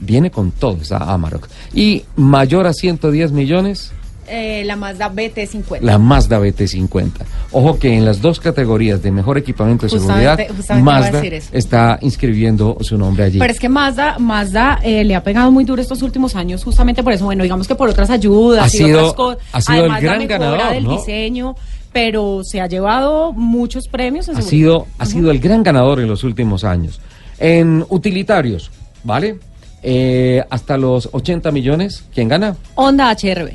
[0.00, 1.48] Viene con todo esa Amarok.
[1.74, 3.92] Y mayor a 110 millones,
[4.32, 5.80] Eh, la Mazda BT50.
[5.80, 7.10] la Mazda BT50.
[7.50, 11.98] Ojo que en las dos categorías de mejor equipamiento de Justamente- seguridad, justamente Mazda está
[12.00, 13.38] inscribiendo su nombre allí.
[13.40, 17.02] Pero es que Mazda, Mazda eh, le ha pegado muy duro estos últimos años, justamente
[17.02, 19.42] por eso, bueno, digamos que por otras ayudas Ha y sido- otras cosas.
[19.52, 20.92] ha sido el gran ganador, del ¿no?
[20.96, 21.56] diseño,
[21.92, 24.28] pero se ha llevado muchos premios.
[24.28, 24.50] en ha seguridad.
[24.50, 27.00] sido, ha sido el gran ganador en los últimos años.
[27.40, 28.70] En utilitarios,
[29.02, 29.38] ¿vale?
[29.82, 32.54] Eh, hasta los 80 millones, ¿quién gana?
[32.74, 33.54] Honda HRB.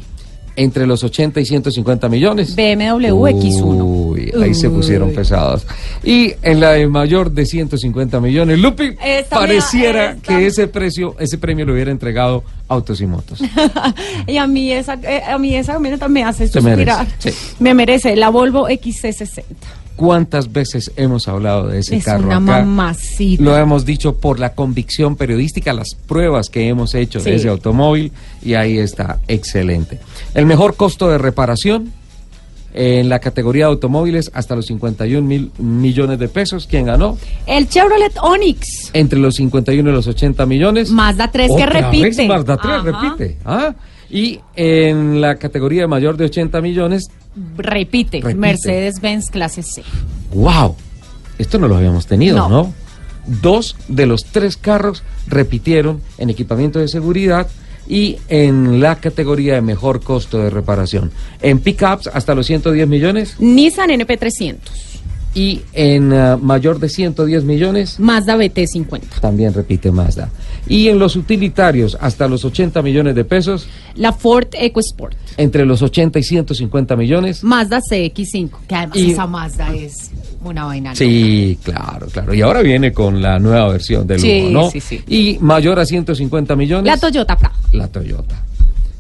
[0.57, 2.55] Entre los 80 y 150 millones.
[2.55, 3.81] BMW X1.
[3.83, 5.67] Uy, ahí se pusieron pesados.
[6.03, 11.15] Y en la de mayor de 150 millones, Lupi, Esta pareciera esta- que ese precio,
[11.19, 13.39] ese premio lo hubiera entregado Autos y Motos.
[14.27, 16.77] y a mí esa, eh, a mí esa camioneta me hace suspirar.
[16.77, 17.53] merece, sí.
[17.59, 19.43] Me merece la Volvo XC60.
[19.95, 22.41] ¿Cuántas veces hemos hablado de ese Es carro una acá?
[22.65, 23.41] mamacita.
[23.43, 28.11] Lo hemos dicho por la convicción periodística, las pruebas que hemos hecho de ese automóvil
[28.43, 29.99] y ahí está, excelente.
[30.33, 31.93] El mejor costo de reparación
[32.73, 36.67] en la categoría de automóviles hasta los 51 mil millones de pesos.
[36.69, 37.17] ¿Quién ganó?
[37.47, 38.89] El Chevrolet Onix.
[38.91, 40.89] Entre los 51 y los 80 millones.
[40.91, 42.03] Mazda 3 que Otra repite.
[42.03, 42.83] vez Mazda 3 Ajá.
[42.83, 43.37] repite.
[43.45, 43.73] ¿ah?
[44.09, 47.09] Y en la categoría mayor de 80 millones,
[47.57, 48.21] Repite.
[48.21, 48.35] Repite.
[48.35, 49.83] Mercedes-Benz clase C.
[50.33, 50.75] ¡wow!
[51.37, 52.49] Esto no lo habíamos tenido, ¿no?
[52.49, 52.73] No.
[53.41, 57.47] Dos de los tres carros repitieron en equipamiento de seguridad
[57.87, 61.11] y en la categoría de mejor costo de reparación.
[61.41, 64.57] En pickups hasta los 110 millones Nissan NP300.
[65.35, 69.19] Y en ah, mayor de 110 millones Mazda BT50.
[69.21, 70.29] también repite Mazda.
[70.67, 75.15] Y en los utilitarios hasta los 80 millones de pesos, La Ford EcoSport.
[75.37, 77.43] entre los 80 y 150 millones.
[77.43, 78.49] Mazda CX5.
[78.67, 80.09] Que además Y- esa Mazda es
[80.43, 80.89] una vaina.
[80.91, 80.97] loca.
[80.97, 82.33] Sí, claro, claro.
[82.33, 84.71] Y ahora viene con la nueva versión del Sí, ¿no?
[84.71, 85.01] sí, sí.
[85.07, 86.85] Y mayor a 150 millones.
[86.91, 87.55] La Toyota Prado.
[87.73, 88.41] La Toyota.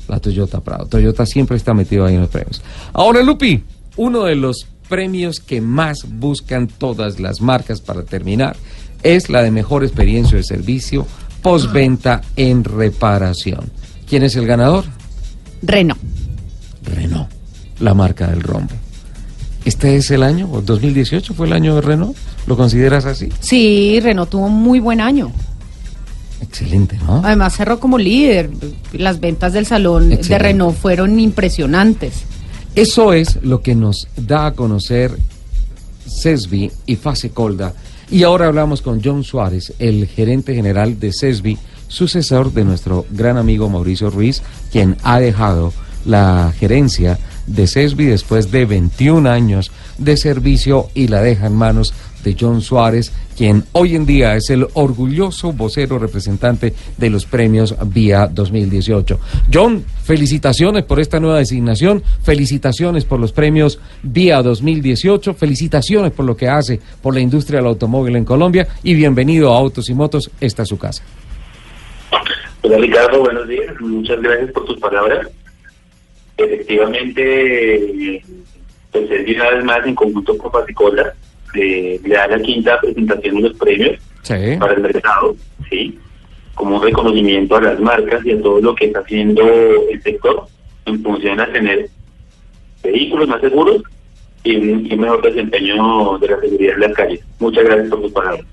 [0.07, 0.85] La Toyota Prado.
[0.85, 2.61] Toyota siempre está metido ahí en los premios.
[2.93, 3.63] Ahora, Lupi,
[3.97, 8.55] uno de los premios que más buscan todas las marcas para terminar
[9.03, 11.05] es la de mejor experiencia de servicio
[11.41, 13.69] postventa en reparación.
[14.09, 14.85] ¿Quién es el ganador?
[15.61, 16.01] Renault.
[16.83, 17.29] Renault,
[17.79, 18.73] la marca del rombo.
[19.63, 20.49] ¿Este es el año?
[20.51, 22.15] ¿O 2018 fue el año de Renault?
[22.47, 23.29] ¿Lo consideras así?
[23.39, 25.31] Sí, Renault tuvo un muy buen año.
[26.41, 27.21] Excelente, ¿no?
[27.23, 28.49] Además cerró como líder.
[28.93, 30.37] Las ventas del salón de.
[30.39, 32.23] Renault fueron impresionantes.
[32.75, 35.17] Eso es lo que nos da a conocer
[36.09, 37.73] CESBI y Fase Colda.
[38.11, 41.57] Y ahora hablamos con John Suárez, el gerente general de CESBI,
[41.87, 44.41] sucesor de nuestro gran amigo Mauricio Ruiz,
[44.73, 45.71] quien ha dejado
[46.03, 51.93] la gerencia de CESBI después de 21 años de servicio y la deja en manos
[52.25, 57.75] de John Suárez, quien hoy en día es el orgulloso vocero representante de los premios
[57.85, 59.19] Vía 2018.
[59.53, 66.35] John, felicitaciones por esta nueva designación, felicitaciones por los premios Vía 2018, felicitaciones por lo
[66.35, 70.31] que hace por la industria del automóvil en Colombia y bienvenido a Autos y Motos,
[70.41, 71.03] esta es su casa.
[72.63, 75.29] Hola Ricardo, buenos días, muchas gracias por tus palabras.
[76.37, 78.23] Efectivamente,
[78.91, 81.13] pues es una vez más en conjunto con Pasicola,
[81.55, 84.33] le, le da la quinta presentación de los premios Sí.
[84.59, 85.35] para el mercado,
[85.69, 85.97] ¿sí?
[86.55, 89.43] Como un reconocimiento a las marcas y a todo lo que está haciendo
[89.91, 90.45] el sector
[90.85, 91.87] en función a tener
[92.83, 93.83] vehículos más seguros
[94.43, 97.19] y un, y un mejor desempeño de la seguridad en las calles.
[97.39, 98.45] Muchas gracias por tus palabras.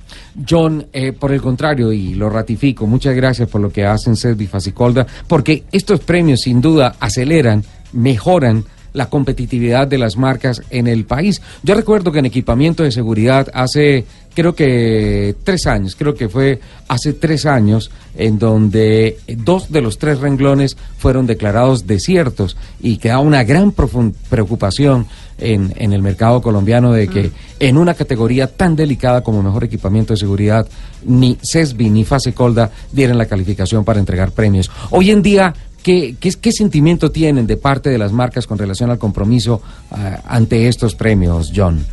[0.49, 4.47] John, eh, por el contrario, y lo ratifico, muchas gracias por lo que hacen Servi
[4.47, 7.63] Facicolda, porque estos premios sin duda aceleran,
[7.93, 11.41] mejoran la competitividad de las marcas en el país.
[11.63, 16.61] Yo recuerdo que en equipamiento de seguridad hace, creo que tres años, creo que fue
[16.89, 23.19] hace tres años, en donde dos de los tres renglones fueron declarados desiertos y queda
[23.19, 25.07] una gran preocupación
[25.39, 30.13] en, en el mercado colombiano de que en una categoría tan delicada como mejor equipamiento
[30.13, 30.69] de seguridad,
[31.07, 34.71] ni CESBI ni Fasecolda dieran la calificación para entregar premios.
[34.91, 38.91] Hoy en día, ¿qué, qué, qué sentimiento tienen de parte de las marcas con relación
[38.91, 41.85] al compromiso ah, ante estos premios, John?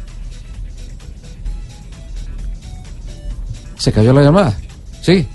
[3.77, 4.55] ¿Se cayó la llamada?
[5.01, 5.25] Sí.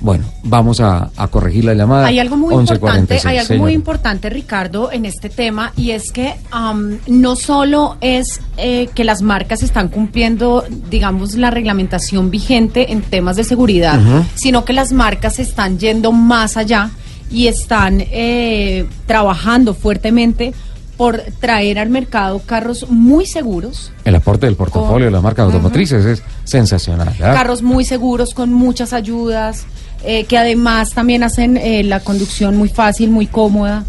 [0.00, 2.06] Bueno, vamos a, a corregir la llamada.
[2.06, 6.10] Hay algo muy 11:46, importante, hay algo muy importante, Ricardo, en este tema, y es
[6.10, 6.34] que
[7.06, 13.36] no solo es eh, que las marcas están cumpliendo, digamos, la reglamentación vigente en temas
[13.36, 14.00] de seguridad,
[14.34, 16.90] sino que las marcas están yendo más allá
[17.30, 20.52] y están eh, trabajando fuertemente
[20.96, 26.04] por traer al mercado carros muy seguros, El aporte del portafolio de las marcas automotrices
[26.04, 27.08] es sensacional.
[27.18, 27.32] ¿verdad?
[27.32, 29.64] carros muy seguros con muchas ayudas,
[30.04, 33.84] eh, que además también hacen eh, la conducción muy fácil, muy cómoda.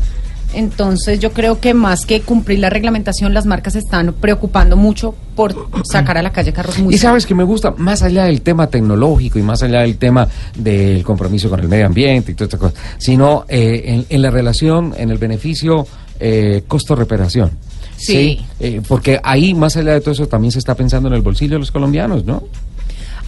[0.53, 5.55] Entonces yo creo que más que cumplir la reglamentación, las marcas están preocupando mucho por
[5.83, 8.67] sacar a la calle carros muy Y sabes que me gusta, más allá del tema
[8.67, 12.59] tecnológico y más allá del tema del compromiso con el medio ambiente y todas estas
[12.59, 15.87] cosas, sino eh, en, en la relación, en el beneficio
[16.19, 17.51] eh, costo-reparación.
[17.97, 18.39] Sí.
[18.59, 21.53] Eh, porque ahí, más allá de todo eso, también se está pensando en el bolsillo
[21.53, 22.43] de los colombianos, ¿no?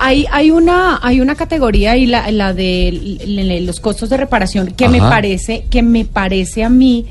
[0.06, 4.90] Hay, hay una hay una categoría y la, la de los costos de reparación que
[4.90, 7.06] me parece que me parece a mí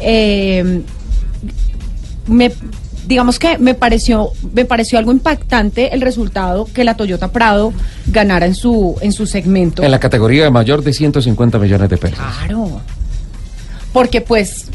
[0.00, 0.82] eh,
[2.26, 2.52] me
[3.06, 7.72] digamos que me pareció me pareció algo impactante el resultado que la Toyota Prado
[8.06, 9.82] ganara en su en su segmento.
[9.82, 12.18] En la categoría de mayor de 150 millones de pesos.
[12.18, 12.80] Claro.
[13.92, 14.66] Porque pues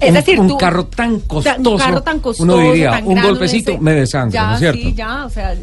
[0.00, 3.04] es un, decir, un tú- carro tan costoso, un carro tan costoso, uno diría, tan
[3.06, 4.80] un grande, golpecito ese- me desangra, ya, ¿no es cierto?
[4.80, 5.54] Sí, ya, o sea,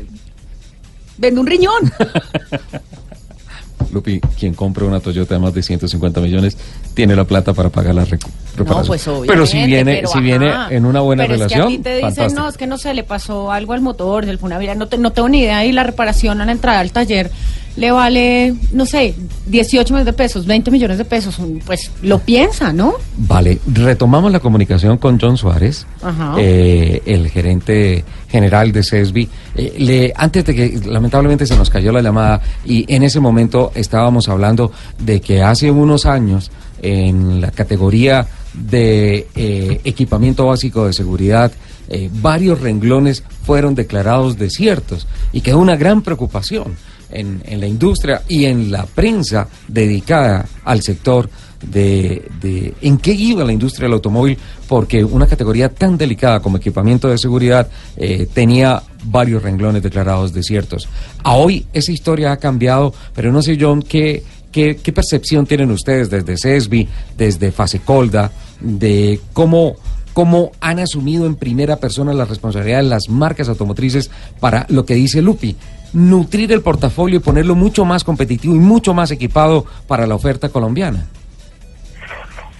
[1.17, 1.91] vende un riñón.
[3.93, 6.58] Lupi, quien compra una Toyota de más de 150 millones
[6.93, 8.88] tiene la plata para pagar la recu- reparación.
[8.88, 10.67] pues pero si viene, pero si viene ajá.
[10.73, 12.41] en una buena pero relación, Es que a ti te dicen, fantástico.
[12.41, 15.12] no, es que no sé, le pasó algo al motor, del Funavira, no, te- no
[15.12, 17.32] tengo ni idea, y la reparación a la entrada al taller
[17.78, 19.16] le vale, no sé,
[19.48, 22.94] 18 millones de pesos, 20 millones de pesos, pues lo piensa, ¿no?
[23.18, 26.36] Vale, retomamos la comunicación con John Suárez, Ajá.
[26.38, 29.30] eh, el gerente general de CESBI.
[29.56, 33.72] Eh, le, antes de que lamentablemente se nos cayó la llamada y en ese momento
[33.76, 40.94] estábamos hablando de que hace unos años en la categoría de eh, equipamiento básico de
[40.94, 41.52] seguridad,
[41.90, 46.76] eh, varios renglones fueron declarados desiertos y quedó una gran preocupación
[47.19, 51.30] en, la industria y en la prensa dedicada al sector
[51.62, 56.58] de, de en qué iba la industria del automóvil, porque una categoría tan delicada como
[56.58, 60.88] equipamiento de seguridad eh, tenía varios renglones declarados desiertos.
[61.23, 66.10] A hoy esa historia ha cambiado, pero no sé, John, qué, qué, percepción tienen ustedes
[66.10, 69.75] desde CESBI, desde Fasecolda, de cómo
[70.13, 74.95] cómo han asumido en primera persona la responsabilidad de las marcas automotrices para lo que
[74.95, 75.58] dice Lupi,
[75.95, 80.49] nutrir el portafolio y ponerlo mucho más competitivo y mucho más equipado para la oferta
[80.49, 81.08] colombiana.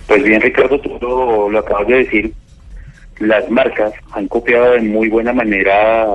[0.08, 2.34] Pues bien, Ricardo, tú lo, lo acabas de decir.
[3.20, 6.06] Las marcas han copiado de muy buena manera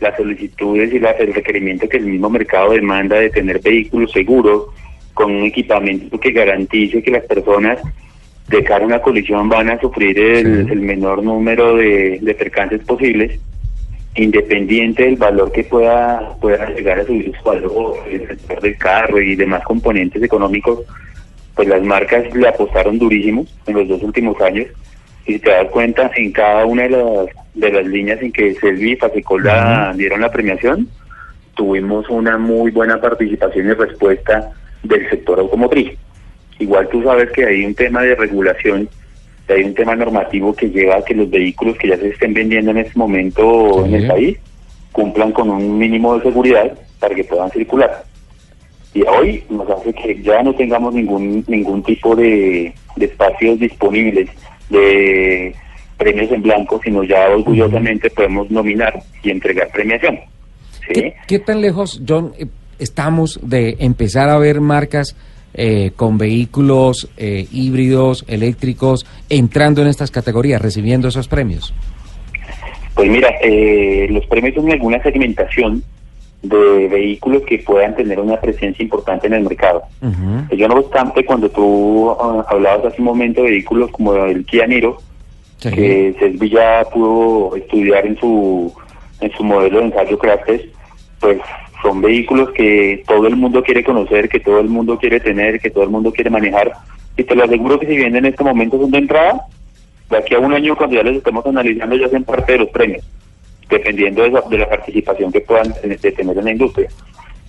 [0.00, 4.64] las solicitudes y las- el requerimiento que el mismo mercado demanda de tener vehículos seguros
[5.14, 7.78] con un equipamiento que garantice que las personas
[8.48, 10.72] de cara a una colisión van a sufrir el, Sí.
[10.72, 13.38] el menor número de, de percances posibles,
[14.16, 19.20] independiente del valor que pueda, pueda llegar a subir su valor, el sector del carro
[19.20, 20.84] y demás componentes económicos
[21.54, 24.66] pues las marcas le apostaron durísimo en los dos últimos años
[25.26, 28.54] Y si te das cuenta, en cada una de las, de las líneas en que
[28.54, 30.88] Selvi y Fasecola dieron la premiación,
[31.54, 34.50] tuvimos una muy buena participación y respuesta
[34.82, 35.92] del sector automotriz.
[36.58, 38.88] Igual tú sabes que hay un tema de regulación,
[39.48, 42.70] hay un tema normativo que lleva a que los vehículos que ya se estén vendiendo
[42.70, 44.38] en este momento en el país
[44.92, 48.04] cumplan con un mínimo de seguridad para que puedan circular.
[48.94, 54.30] Y hoy nos hace que ya no tengamos ningún ningún tipo de, de espacios disponibles
[54.70, 55.54] de
[55.98, 60.20] premios en blanco, sino ya orgullosamente podemos nominar y entregar premiación.
[60.86, 60.94] ¿sí?
[60.94, 62.46] ¿Qué, qué tan lejos, John, eh,
[62.78, 65.16] estamos de empezar a ver marcas
[65.54, 71.72] eh, con vehículos eh, híbridos, eléctricos, entrando en estas categorías, recibiendo esos premios?
[72.94, 75.82] Pues mira, eh, los premios son alguna segmentación
[76.42, 79.82] de vehículos que puedan tener una presencia importante en el mercado.
[80.50, 84.66] Yo no obstante, cuando tú ah, hablabas hace un momento de vehículos como el Kia
[84.66, 84.98] Niro,
[85.58, 85.70] Sí.
[85.70, 88.70] que Selvi ya pudo estudiar en su
[89.20, 90.60] en su modelo de ensayo Craftes,
[91.20, 91.38] pues
[91.84, 95.68] son vehículos que todo el mundo quiere conocer, que todo el mundo quiere tener, que
[95.70, 96.72] todo el mundo quiere manejar.
[97.16, 99.42] Y te lo aseguro que si bien en este momento son de entrada,
[100.10, 102.68] de aquí a un año cuando ya les estemos analizando ya hacen parte de los
[102.70, 103.04] premios,
[103.68, 106.88] dependiendo de, esa- de la participación que puedan tener, en la industria.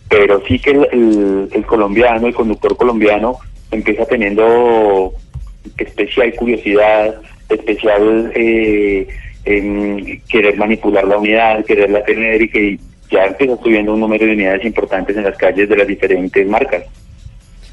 [0.09, 3.37] Pero sí que el, colombiano, el conductor colombiano,
[3.71, 5.13] empieza teniendo
[5.77, 7.15] especial curiosidad,
[7.49, 9.07] especial eh,
[10.29, 12.79] querer manipular la unidad, quererla tener y que
[13.11, 16.83] ya empieza subiendo un número de unidades importantes en las calles de las diferentes marcas.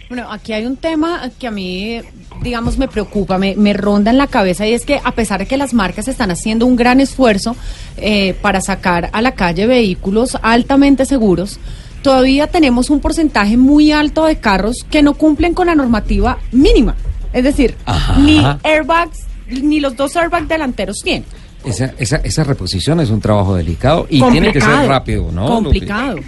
[0.09, 2.03] Bueno, aquí hay un tema que a mí,
[2.43, 5.47] digamos, me preocupa, me, me ronda en la cabeza y es que a pesar de
[5.47, 7.57] que las marcas están haciendo un gran esfuerzo
[7.97, 11.59] eh, para sacar a la calle vehículos altamente seguros,
[12.03, 16.95] todavía tenemos un porcentaje muy alto de carros que no cumplen con la normativa mínima.
[17.33, 18.19] Es decir, Ajá.
[18.19, 21.25] ni airbags, ni los dos airbags delanteros tienen.
[21.65, 25.47] Esa, esa, esa reposición es un trabajo delicado y tiene que ser rápido, ¿no?
[25.47, 26.19] Complicado.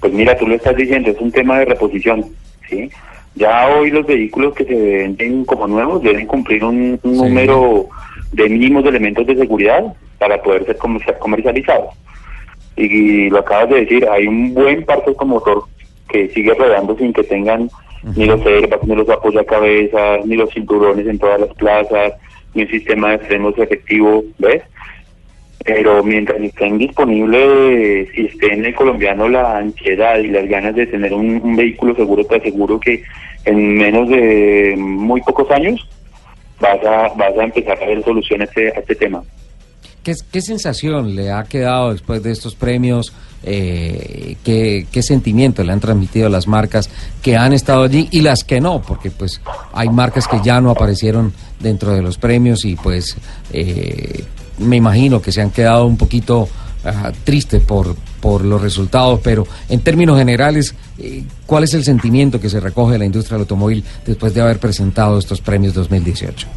[0.00, 2.24] Pues mira, tú lo estás diciendo, es un tema de reposición,
[2.68, 2.90] ¿sí?
[3.34, 7.22] Ya hoy los vehículos que se venden como nuevos deben cumplir un, un Sí.
[7.22, 7.86] número
[8.32, 9.84] de mínimos de elementos de seguridad
[10.18, 11.94] para poder ser comercia- comercializados.
[12.76, 15.64] Y, lo acabas de decir, hay un buen parque automotor
[16.08, 17.70] que sigue rodando sin que tengan
[18.16, 22.14] ni los airbags, ni los apoyacabezas, ni los cinturones en todas las plazas,
[22.54, 24.62] un sistema de frenos efectivo, ¿ves?
[25.64, 30.86] pero mientras estén disponibles y esté en el colombiano la ansiedad y las ganas de
[30.86, 33.02] tener un, un vehículo seguro, te aseguro que
[33.44, 35.88] en menos de muy pocos años
[36.60, 39.22] vas a, vas a empezar a ver solución a este, a este tema.
[40.02, 43.12] ¿Qué, sensación le ha quedado después de estos premios?
[43.44, 46.90] Eh, ¿qué, ¿Qué sentimiento le han transmitido las marcas
[47.22, 48.82] que han estado allí y las que no?
[48.82, 49.40] Porque pues
[49.72, 53.16] hay marcas que ya no aparecieron dentro de los premios y pues
[53.52, 54.24] eh,
[54.58, 56.48] me imagino que se han quedado un poquito
[56.84, 62.40] ah, tristes por, por los resultados, pero en términos generales, eh, ¿cuál es el sentimiento
[62.40, 66.48] que se recoge de la industria del automóvil después de haber presentado estos premios 2018?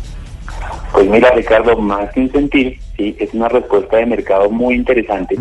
[0.96, 5.36] Pues mira, Ricardo, más que un sentir, sí, es una respuesta de mercado muy interesante,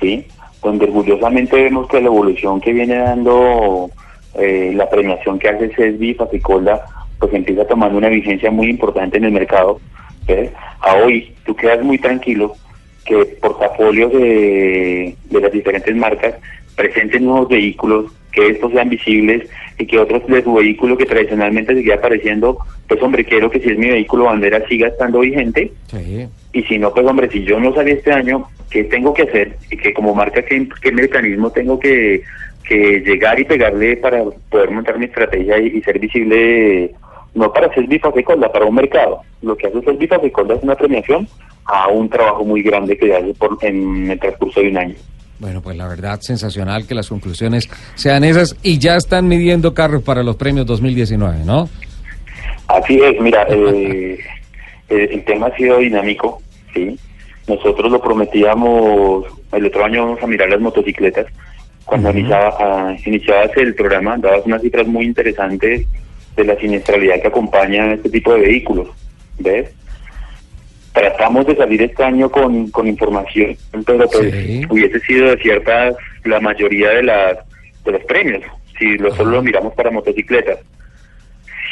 [0.00, 0.26] sí,
[0.60, 3.90] donde orgullosamente vemos que la evolución que viene dando
[4.34, 6.84] eh, la premiación que hace CESBI y Faficola,
[7.20, 9.80] pues empieza tomando una vigencia muy importante en el mercado.
[10.26, 10.50] ¿ves?
[10.80, 12.56] A hoy tú quedas muy tranquilo
[13.04, 16.34] que portafolios de, de las diferentes marcas
[16.74, 21.74] presenten nuevos vehículos, que estos sean visibles y que otros de su vehículo que tradicionalmente
[21.74, 26.26] seguía apareciendo, pues hombre, quiero que si es mi vehículo bandera siga estando vigente Sí.
[26.52, 29.56] y si no, pues hombre, si yo no salí este año, ¿qué tengo que hacer?
[29.70, 32.22] Y que como marca, ¿qué, qué mecanismo tengo que,
[32.68, 36.92] que llegar y pegarle para poder montar mi estrategia y, y ser visible,
[37.34, 39.20] no para ser bifasecolda, para un mercado?
[39.42, 41.26] Lo que hace ser bifasecolda es una premiación
[41.64, 44.94] a un trabajo muy grande que hace por, en el transcurso de un año.
[45.38, 50.02] Bueno, pues la verdad, sensacional que las conclusiones sean esas y ya están midiendo carros
[50.02, 51.68] para los premios 2019, ¿no?
[52.66, 54.18] Así es, mira, eh,
[54.88, 56.42] el, tema ha sido dinámico,
[56.74, 56.98] ¿sí?
[57.46, 61.26] Nosotros lo prometíamos, el otro año vamos a mirar las motocicletas.
[61.84, 62.18] Cuando Ujú.
[62.18, 65.86] iniciaba, ah, iniciabas el programa, dabas unas cifras muy interesantes
[66.36, 68.88] de la siniestralidad que acompaña a este tipo de vehículos,
[69.38, 69.70] ¿ves?
[70.98, 74.62] Tratamos de salir este año con, con información, pero pues Sí.
[74.68, 75.94] hubiese sido de ciertas,
[76.24, 77.38] la mayoría de las
[77.84, 78.42] de los premios,
[78.78, 80.58] si lo solo lo miramos para motocicletas.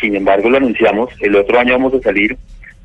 [0.01, 2.37] Sin embargo, lo anunciamos, el otro año vamos a salir,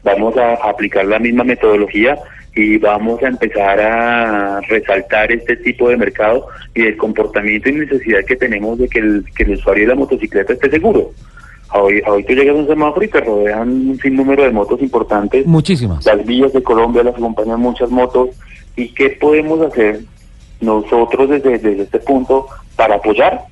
[0.03, 2.17] vamos a aplicar la misma metodología
[2.55, 8.25] y vamos a empezar a resaltar este tipo de mercado y el comportamiento y necesidad
[8.25, 11.11] que tenemos de que el, que el usuario de la motocicleta esté seguro.
[11.73, 15.45] Hoy, hoy tú llegas a un semáforo y te rodean un sinnúmero de motos importantes.
[15.45, 16.05] Muchísimas.
[16.05, 18.29] Las vías de Colombia las acompañan muchas motos.
[18.75, 20.01] ¿Y qué podemos hacer
[20.59, 23.45] nosotros desde, desde este punto para apoyar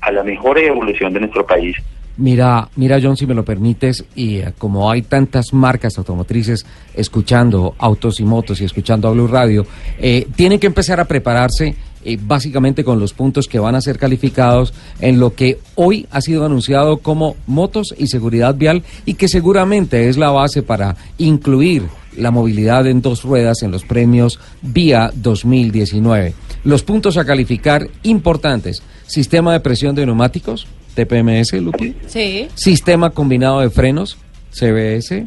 [0.00, 1.76] a la mejor evolución de nuestro país?
[2.18, 7.76] Mira, mira John, si me lo permites, y eh, como hay tantas marcas automotrices escuchando
[7.78, 9.64] autos y motos y escuchando a Blue Radio,
[10.00, 14.00] eh, tienen que empezar a prepararse eh, básicamente con los puntos que van a ser
[14.00, 19.28] calificados en lo que hoy ha sido anunciado como motos y seguridad vial y que
[19.28, 21.84] seguramente es la base para incluir
[22.16, 26.34] la movilidad en dos ruedas en los premios Vía 2019.
[26.64, 30.66] Los puntos a calificar importantes, sistema de presión de neumáticos,
[30.98, 31.94] TPMS, Lupi.
[32.08, 32.48] Sí.
[32.56, 34.18] Sistema combinado de frenos,
[34.50, 35.26] CBS.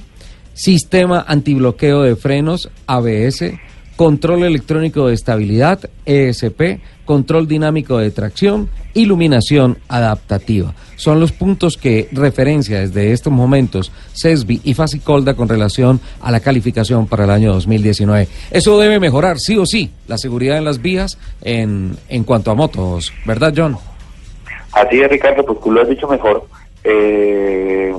[0.54, 3.54] Sistema antibloqueo de frenos, ABS.
[3.96, 6.82] Control electrónico de estabilidad, ESP.
[7.06, 10.74] Control dinámico de tracción, iluminación adaptativa.
[10.98, 16.42] Son los puntos que referencia desde estos momentos CESBI y Facicolda con relación a la
[16.42, 18.28] calificación para el año 2019.
[18.52, 22.56] Eso debe mejorar, sí o sí, la seguridad en las vías en, en cuanto a
[22.56, 23.78] motos, ¿verdad, John?
[24.74, 26.46] Así es, Ricardo, pues tú lo has dicho mejor.
[26.84, 27.94] Eh,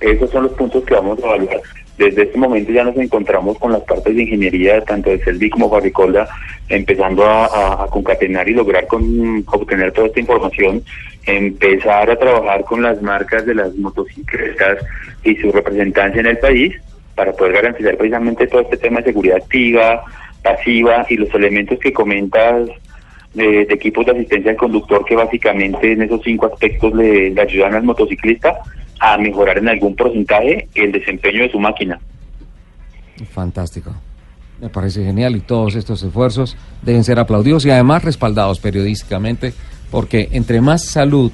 [0.00, 1.60] esos son los puntos que vamos a evaluar.
[1.98, 5.70] Desde este momento ya nos encontramos con las partes de ingeniería, tanto de CELVI como
[5.70, 6.28] Fabricolda,
[6.68, 10.82] empezando a, a- a concatenar y lograr con, obtener toda esta información,
[11.26, 14.78] empezar a trabajar con las marcas de las motocicletas
[15.22, 16.74] y su representancia en el país
[17.14, 20.02] para poder garantizar precisamente todo este tema de seguridad activa,
[20.42, 22.68] pasiva y los elementos que comentas
[23.34, 27.74] de, equipos de asistencia al conductor que básicamente en esos cinco aspectos le, le ayudan
[27.74, 28.58] al motociclista
[29.00, 31.98] a mejorar en algún porcentaje el desempeño de su máquina.
[33.30, 33.92] Fantástico.
[34.60, 39.52] Me parece genial y todos estos esfuerzos deben ser aplaudidos y además respaldados periodísticamente
[39.90, 41.32] porque entre más salud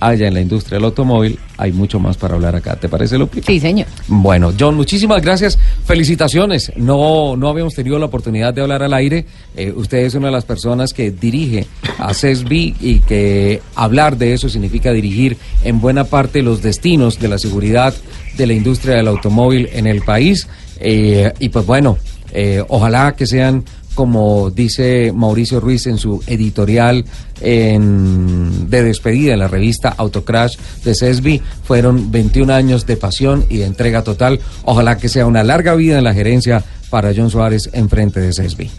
[0.00, 2.76] haya en la industria del automóvil, hay mucho más para hablar acá.
[2.76, 3.42] ¿Te parece, Lupi?
[3.42, 3.86] Sí, señor.
[4.08, 5.58] Bueno, John, muchísimas gracias.
[5.84, 6.72] Felicitaciones.
[6.76, 9.26] No, no habíamos tenido la oportunidad de hablar al aire.
[9.56, 11.66] Eh, usted es una de las personas que dirige
[11.98, 17.28] a CESBI y que hablar de eso significa dirigir en buena parte los destinos de
[17.28, 17.94] la seguridad
[18.36, 20.48] de la industria del automóvil en el país.
[20.78, 21.98] Eh, y pues bueno,
[22.32, 23.64] eh, ojalá que sean
[24.00, 27.04] como dice Mauricio Ruiz en su editorial
[27.38, 33.66] de despedida en la revista Autocrash de CESBI, fueron 21 años de pasión y de
[33.66, 34.40] entrega total.
[34.64, 38.32] Ojalá que sea una larga vida en la gerencia para John Suárez en frente de
[38.32, 38.70] CESBI.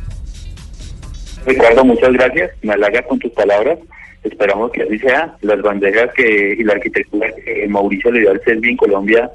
[1.45, 2.49] Ricardo, muchas gracias.
[2.63, 3.78] Me halagas con tus palabras.
[4.24, 5.36] Esperamos que así sea.
[5.41, 9.30] Las banderas que y la arquitectura que Mauricio le dio al CESBI en Colombia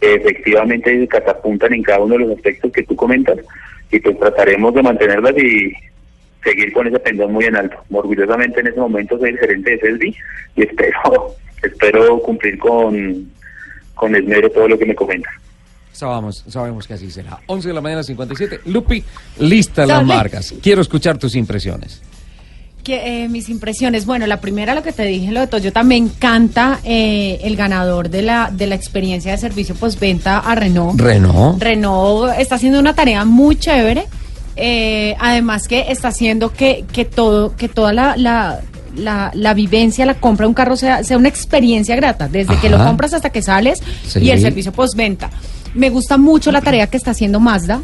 [0.00, 3.38] efectivamente se catapuntan en cada uno de los aspectos que tú comentas
[3.90, 5.72] y pues trataremos de mantenerlas y
[6.42, 7.76] seguir con ese pendón muy en alto.
[7.90, 10.16] Orgullosamente en ese momento soy el gerente de CESBI
[10.56, 13.30] y espero espero cumplir con,
[13.94, 15.32] con esmero todo lo que me comentas.
[15.92, 17.40] Sabemos, sabemos que así será.
[17.46, 18.60] 11 de la mañana, 57.
[18.66, 19.02] Lupi,
[19.40, 20.54] lista las marcas.
[20.62, 22.02] Quiero escuchar tus impresiones.
[22.88, 25.96] Que, eh, mis impresiones, bueno, la primera, lo que te dije, lo de Toyota, me
[25.96, 30.98] encanta eh, el ganador de la, de la experiencia de servicio postventa a Renault.
[30.98, 31.62] Renault.
[31.62, 34.06] Renault está haciendo una tarea muy chévere.
[34.56, 38.60] eh, además que está haciendo que, que todo, que toda la, la,
[38.96, 42.70] la, la vivencia, la compra de un carro sea, sea una experiencia grata, desde que
[42.70, 44.20] lo compras hasta que sales Sí.
[44.20, 45.28] y el servicio postventa.
[45.74, 47.82] Me gusta mucho la tarea que está haciendo Mazda.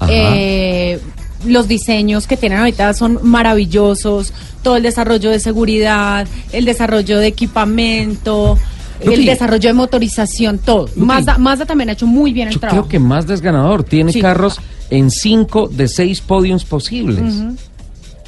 [0.00, 0.10] Ajá.
[0.12, 0.98] Eh,
[1.46, 4.32] los diseños que tienen ahorita son maravillosos,
[4.62, 8.58] todo el desarrollo de seguridad, el desarrollo de equipamiento,
[9.00, 10.88] el desarrollo de motorización, todo.
[10.96, 12.82] Mazda, Mazda también ha hecho muy bien el Yo trabajo.
[12.82, 13.84] creo que Mazda es ganador.
[13.84, 14.20] Tiene Sí.
[14.20, 14.58] carros
[14.90, 17.20] en 5 de 6 podiums posibles.
[17.34, 17.56] Ujú.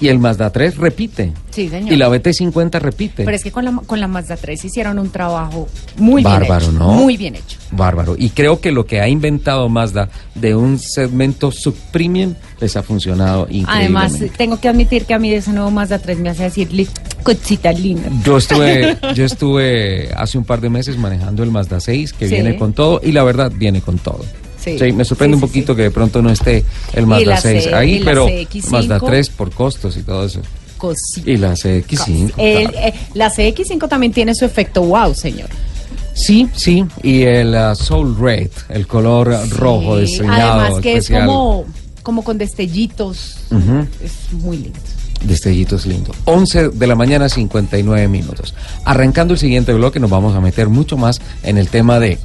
[0.01, 1.33] Y el Mazda 3 repite.
[1.51, 1.93] Sí, señor.
[1.93, 3.25] Y la BT50 repite.
[3.25, 6.65] Pero es que con la, con la Mazda 3 hicieron un trabajo muy bien Bárbaro,
[6.67, 6.73] hecho.
[6.73, 6.93] ¿no?
[6.93, 7.59] Muy bien hecho.
[7.73, 8.15] Bárbaro.
[8.17, 13.47] Y creo que lo que ha inventado Mazda de un segmento subpremium les ha funcionado
[13.51, 13.71] increíblemente.
[14.17, 16.87] Además, tengo que admitir que a mí de ese nuevo Mazda 3 me hace decirle
[17.23, 18.09] cosita linda.
[18.25, 22.35] Yo estuve, yo estuve hace un par de meses manejando el Mazda 6, que Sí.
[22.35, 24.25] viene con todo, y la verdad viene con todo.
[24.63, 24.93] Sí.
[24.93, 25.77] me sorprende Sí, un poquito sí.
[25.77, 28.69] que de pronto no esté el Mazda la 6 C- y ahí, pero CX5.
[28.71, 30.41] Mazda 3 por costos y todo eso.
[30.77, 31.31] Cosita.
[31.31, 32.33] Y la CX5.
[32.37, 32.87] El- claro.
[32.89, 35.49] eh, la CX5 también tiene su efecto wow, señor.
[36.15, 41.21] Sí, sí, y el uh, Soul Red, el color rojo diseñado Además que especial.
[41.23, 41.65] es como,
[42.03, 43.37] como con destellitos.
[44.03, 44.79] Es muy lindo.
[45.23, 46.13] Destellitos lindo.
[46.25, 48.55] 11 de la mañana, 59 minutos.
[48.85, 52.19] Arrancando el siguiente bloque, nos vamos a meter mucho más en el tema de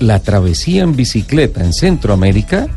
[0.00, 2.68] la travesía en bicicleta en Centroamérica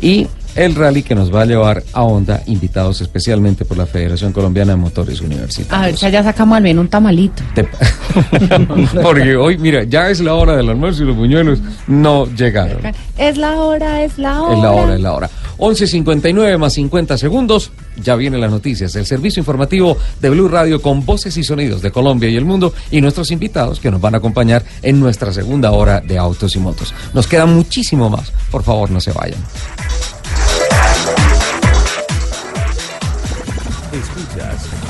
[0.00, 4.32] y el rally que nos va a llevar a Honda, invitados especialmente por la Federación
[4.32, 6.00] Colombiana de Motores A ver, Universitarios.
[6.00, 7.42] ya, ya sacamos al menos un tamalito.
[9.02, 12.80] Porque hoy, mira, ya es la hora del almuerzo y los buñuelos no llegaron.
[13.16, 14.56] Es la hora, es la hora.
[14.56, 15.30] Es la hora, es la hora.
[15.58, 17.70] 11.59 más 50 segundos.
[18.02, 18.94] Ya vienen las noticias.
[18.96, 22.72] El servicio informativo de Blue Radio con voces y sonidos de Colombia y el mundo
[22.90, 26.58] y nuestros invitados que nos van a acompañar en nuestra segunda hora de autos y
[26.58, 26.94] motos.
[27.12, 28.32] Nos queda muchísimo más.
[28.50, 29.40] Por favor, no se vayan.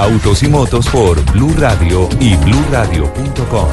[0.01, 3.68] Autos y Motos por Blue Radio y BlueRadio.com.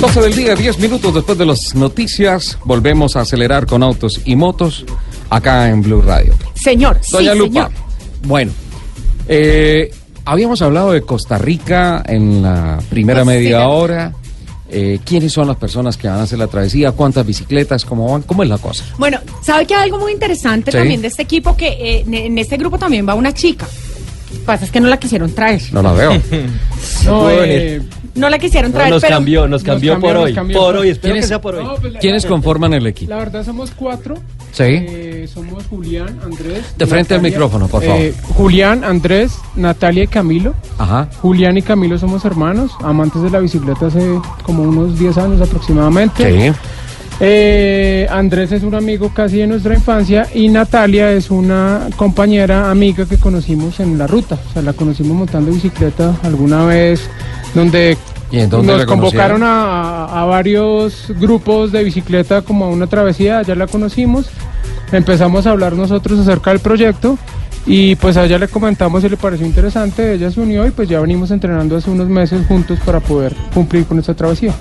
[0.00, 2.58] 12 del día, 10 minutos después de las noticias.
[2.64, 4.84] Volvemos a acelerar con autos y motos
[5.30, 6.34] acá en Blue Radio.
[6.54, 7.66] Señor, Doña sí, Lupa.
[7.66, 7.70] señor.
[8.26, 8.52] Bueno,
[9.28, 9.90] eh,
[10.24, 14.12] habíamos hablado de Costa Rica en la primera Pues, media hora.
[14.76, 16.90] Eh, ¿Quiénes son las personas que van a hacer la travesía?
[16.92, 17.84] ¿Cuántas bicicletas?
[17.84, 18.22] ¿Cómo van?
[18.22, 18.84] ¿Cómo es la cosa?
[18.98, 20.76] Bueno, ¿sabe que hay algo muy interesante Sí.
[20.78, 21.56] también de este equipo?
[21.56, 23.66] Que eh, en- este grupo también va una chica.
[24.32, 25.62] Lo que pasa es que no la quisieron traer.
[25.72, 26.12] No la veo.
[27.04, 27.80] No eh,
[28.14, 29.14] No la quisieron No, traer, nos pero...
[29.16, 30.34] cambió, nos cambió cambió, por nos hoy.
[30.34, 30.58] cambió.
[30.60, 31.64] Por hoy, espero ¿Quién que sea por hoy.
[31.64, 33.10] no, pues la- ¿Quiénes conforman el equipo?
[33.10, 34.14] La verdad somos cuatro.
[34.52, 34.62] Sí.
[34.66, 36.62] Eh, somos Julián, Andrés.
[36.78, 37.22] De frente al Natalia.
[37.22, 38.00] micrófono, por favor.
[38.00, 40.54] Eh, Julián, Andrés, Natalia y Camilo.
[40.78, 41.08] Ajá.
[41.20, 46.52] Julián y Camilo somos hermanos, amantes de la bicicleta hace como unos 10 años aproximadamente.
[46.52, 46.56] Sí.
[47.20, 53.06] Eh, Andrés es un amigo casi de nuestra infancia y Natalia es una compañera amiga
[53.06, 54.36] que conocimos en la ruta.
[54.50, 57.08] O sea, la conocimos montando bicicleta alguna vez
[57.54, 57.96] donde
[58.30, 63.42] ¿Y en dónde nos convocaron a, a varios grupos de bicicleta como a una travesía,
[63.42, 64.26] ya la conocimos.
[64.92, 67.16] Empezamos a hablar nosotros acerca del proyecto
[67.66, 70.88] y pues a ella le comentamos y le pareció interesante, ella se unió y pues
[70.88, 74.52] ya venimos entrenando hace unos meses juntos para poder cumplir con esta travesía.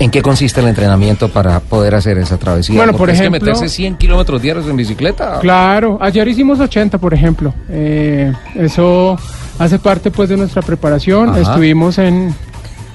[0.00, 2.76] ¿En qué consiste el entrenamiento para poder hacer esa travesía?
[2.76, 5.40] Bueno, Porque por es que ejemplo- meterse 100 kilómetros diarios en bicicleta.
[5.40, 7.52] Claro, ayer hicimos 80, por ejemplo.
[7.68, 9.18] Eh, eso
[9.58, 11.30] hace parte pues de nuestra preparación.
[11.30, 11.40] Ajá.
[11.40, 12.34] Estuvimos en,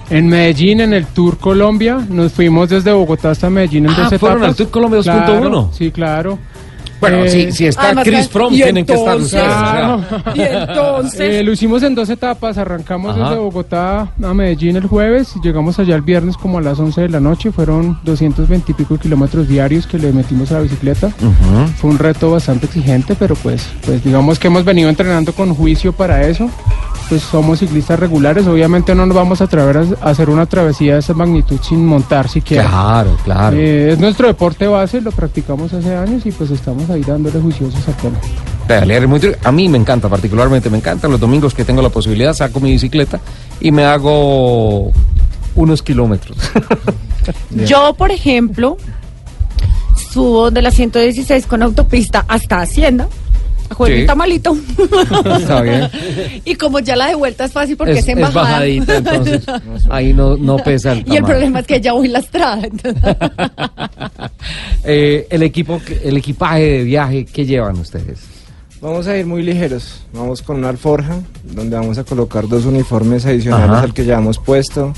[0.09, 1.99] en Medellín, en el Tour Colombia.
[2.09, 5.03] Nos fuimos desde Bogotá hasta Medellín en Ah, dos ¿fueron al Tour Colombia 2.1?
[5.03, 6.39] Claro, Sí, claro.
[7.09, 9.43] Bueno, Eh, si, si está además, Chris Fromm, tienen que estar ustedes.
[9.45, 9.99] o sea.
[10.35, 11.19] Y entonces...
[11.19, 13.29] Eh, lo hicimos en dos etapas, arrancamos Ajá.
[13.29, 17.01] desde Bogotá a Medellín el jueves y llegamos allá el viernes como a las 11
[17.01, 21.11] de la noche, fueron 220 y pico kilómetros diarios que le metimos a la bicicleta.
[21.77, 25.93] Fue un reto bastante exigente, pero pues, pues digamos que hemos venido entrenando con juicio
[25.93, 26.49] para eso.
[27.09, 30.93] Pues somos ciclistas regulares, obviamente no nos vamos a atrever a a haenter una travesía
[30.93, 32.67] de esa magnitud sin montar siquiera.
[32.67, 33.55] Claro, claro.
[33.59, 37.87] Eh, es nuestro deporte base, lo practicamos hace años y pues estamos ahí dándole juiciosos
[39.07, 41.07] muy tri- A mí me encanta, particularmente me encanta.
[41.07, 43.19] Los domingos que tengo la posibilidad saco mi bicicleta
[43.59, 44.91] y me hago
[45.55, 46.37] unos kilómetros.
[47.65, 48.77] Yo, por ejemplo,
[50.11, 53.07] subo de la 116 con autopista hasta Hacienda.
[53.74, 54.01] Juego Sí.
[54.01, 54.57] un tamalito.
[55.39, 55.89] Está bien.
[56.45, 58.43] Y como ya la de vuelta es fácil porque es, es, en es bajada.
[58.59, 59.43] bajadita, entonces
[59.89, 62.67] ahí no, no pesa el Y el problema es que ya voy lastrada.
[64.86, 68.19] Eh, el equipo, que- el equipaje de viaje, ¿qué llevan ustedes?
[68.82, 70.01] Vamos a ir muy ligeros.
[70.13, 73.82] Vamos con una alforja donde vamos a colocar dos uniformes adicionales Ajá.
[73.84, 74.93] al que ya hemos puesto,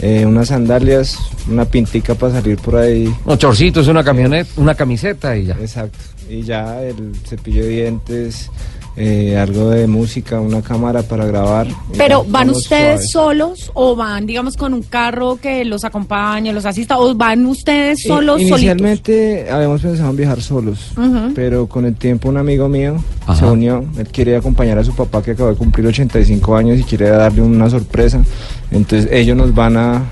[0.00, 1.18] eh, unas sandalias,
[1.50, 3.12] una pintica para salir por ahí.
[3.24, 5.54] Unos chorcitos, una camioneta, una camiseta y ya.
[5.60, 5.98] Exacto.
[6.28, 8.50] Y ya el cepillo de dientes,
[8.96, 11.66] eh, algo de música, una cámara para grabar.
[11.98, 16.64] Pero ya, ¿van ustedes solos o van, digamos, con un carro que los acompañe, los
[16.64, 16.98] asista?
[16.98, 18.60] ¿O van ustedes I- solos, solitos?
[18.60, 21.32] Inicialmente habíamos pensado en viajar solos, Ujú.
[21.34, 22.96] pero con el tiempo un amigo mío
[23.26, 23.40] Ajá.
[23.40, 23.84] se unió.
[23.98, 27.42] Él quiere acompañar a su papá que acaba de cumplir 85 años y quiere darle
[27.42, 28.22] una sorpresa.
[28.70, 30.02] Entonces ellos nos van a,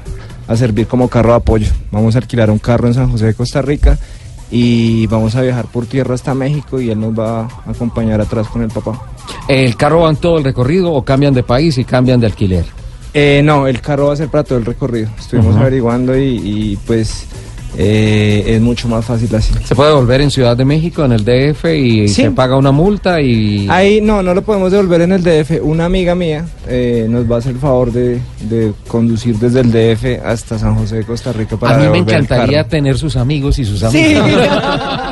[0.48, 1.68] a servir como carro de apoyo.
[1.92, 3.96] Vamos a alquilar un carro en San José de Costa Rica
[4.54, 8.48] y vamos a viajar por tierra hasta México y él nos va a acompañar atrás
[8.48, 9.00] con el papá.
[9.48, 12.66] ¿El carro va en todo el recorrido o cambian de país y cambian de alquiler?
[13.14, 15.08] Eh, no, el carro va a ser para todo el recorrido.
[15.18, 17.26] Estuvimos averiguando y, y, pues
[17.78, 19.52] eh, es mucho más fácil así.
[19.64, 22.22] ¿Se puede volver en Ciudad de México, en el DF, y Sí.
[22.22, 23.66] se paga una multa y...
[23.70, 25.60] Ahí no, no lo podemos devolver en el DF.
[25.62, 29.70] Una amiga mía eh, nos va a hacer el favor de, de conducir desde el
[29.72, 33.16] DF hasta San José de Costa Rica para a mí me devolver encantaría tener sus
[33.16, 33.86] amigos y sus Sí.
[33.86, 34.24] amigas.
[34.26, 35.08] Sea,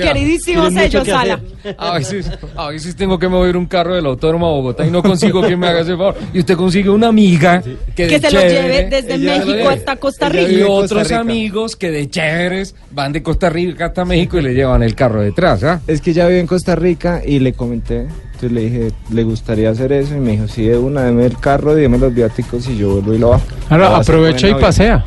[0.00, 1.40] Queridísimo sello Sala.
[1.78, 5.02] A veces, a veces tengo que mover un carro del autónomo a Bogotá y no
[5.02, 6.16] consigo que me haga ese favor.
[6.32, 7.62] Y usted consigue una amiga
[7.94, 10.50] que, Que de se lo lleve desde México hasta Costa Rica.
[10.50, 11.20] y otros Rica.
[11.20, 15.20] amigos que de chéveres van de Costa Rica hasta México y le llevan el carro
[15.22, 15.80] detrás, ¿ah?
[15.86, 19.70] Es que ella vive en Costa Rica y le comenté, entonces le dije, ¿le gustaría
[19.70, 20.14] hacer eso?
[20.16, 23.14] Y me dijo, sí, de una, deme el carro, deme los viáticos y yo vuelvo
[23.14, 23.44] y lo bajo.
[23.68, 25.04] Ahora, Ah, aprovecha y pasea.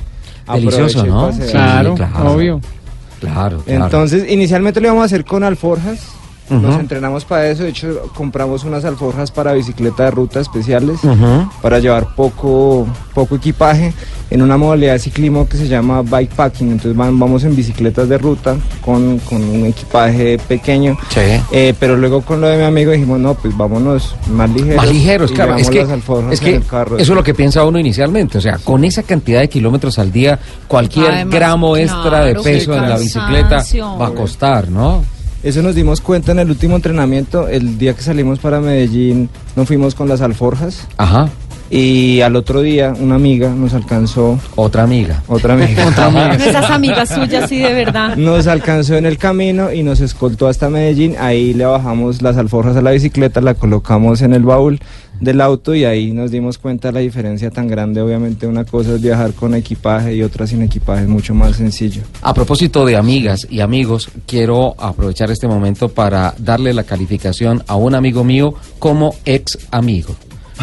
[0.54, 1.28] Delicioso, ¿no?
[1.28, 1.46] pasea.
[1.46, 2.32] Sí, Claro, claro.
[2.34, 2.62] obvio.
[3.24, 3.86] Claro, claro.
[3.86, 6.14] Entonces, inicialmente lo íbamos a hacer con alforjas.
[6.50, 7.64] Nos entrenamos para eso.
[7.64, 11.00] De hecho, compramos unas alforjas para bicicleta de ruta especiales
[11.62, 13.94] para llevar poco, poco equipaje
[14.30, 16.72] en una modalidad de ciclismo que se llama bikepacking.
[16.72, 20.98] Entonces, van- vamos en bicicletas de ruta con, con un equipaje pequeño.
[21.10, 21.22] Sí.
[21.52, 24.76] Eh, pero luego con lo de mi amigo dijimos, no, pues vámonos más ligeros.
[24.78, 25.56] Más ligeros, y claro.
[25.56, 26.98] Es que, las alforjas es en que el carro.
[26.98, 28.38] eso es lo que piensa uno inicialmente.
[28.38, 30.38] O sea, con esa cantidad de kilómetros al día,
[30.68, 33.64] cualquier Además, gramo extra de peso en la bicicleta
[34.00, 35.04] va a costar, ¿no?
[35.44, 37.48] Eso nos dimos cuenta en el último entrenamiento.
[37.50, 40.88] El día que salimos para Medellín, nos fuimos con las alforjas.
[40.98, 41.30] Ajá.
[41.70, 45.24] Y al otro día, una amiga nos alcanzó, Otra amiga.
[45.28, 48.16] otra amiga, Esas amigas suyas, sí, de verdad.
[48.16, 51.16] nos alcanzó en el camino y nos escoltó hasta Medellín.
[51.20, 54.80] Ahí le bajamos las alforjas a la bicicleta, la colocamos en el baúl
[55.20, 58.02] del auto y ahí nos dimos cuenta de la diferencia tan grande.
[58.02, 62.02] Obviamente, una cosa es viajar con equipaje y otra sin equipaje, es mucho más sencillo.
[62.22, 67.76] A propósito de amigas y amigos, quiero aprovechar este momento para darle la calificación a
[67.76, 70.16] un amigo mío como ex amigo.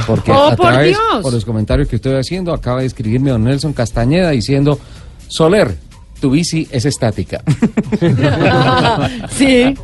[0.06, 1.22] Porque ¡Oh, a por través, Dios!
[1.22, 4.78] por los comentarios que estoy haciendo, acaba de escribirme don Nelson Castañeda diciendo,
[5.28, 5.76] Soler,
[6.20, 7.42] tu bici es estática.
[9.30, 9.74] Sí.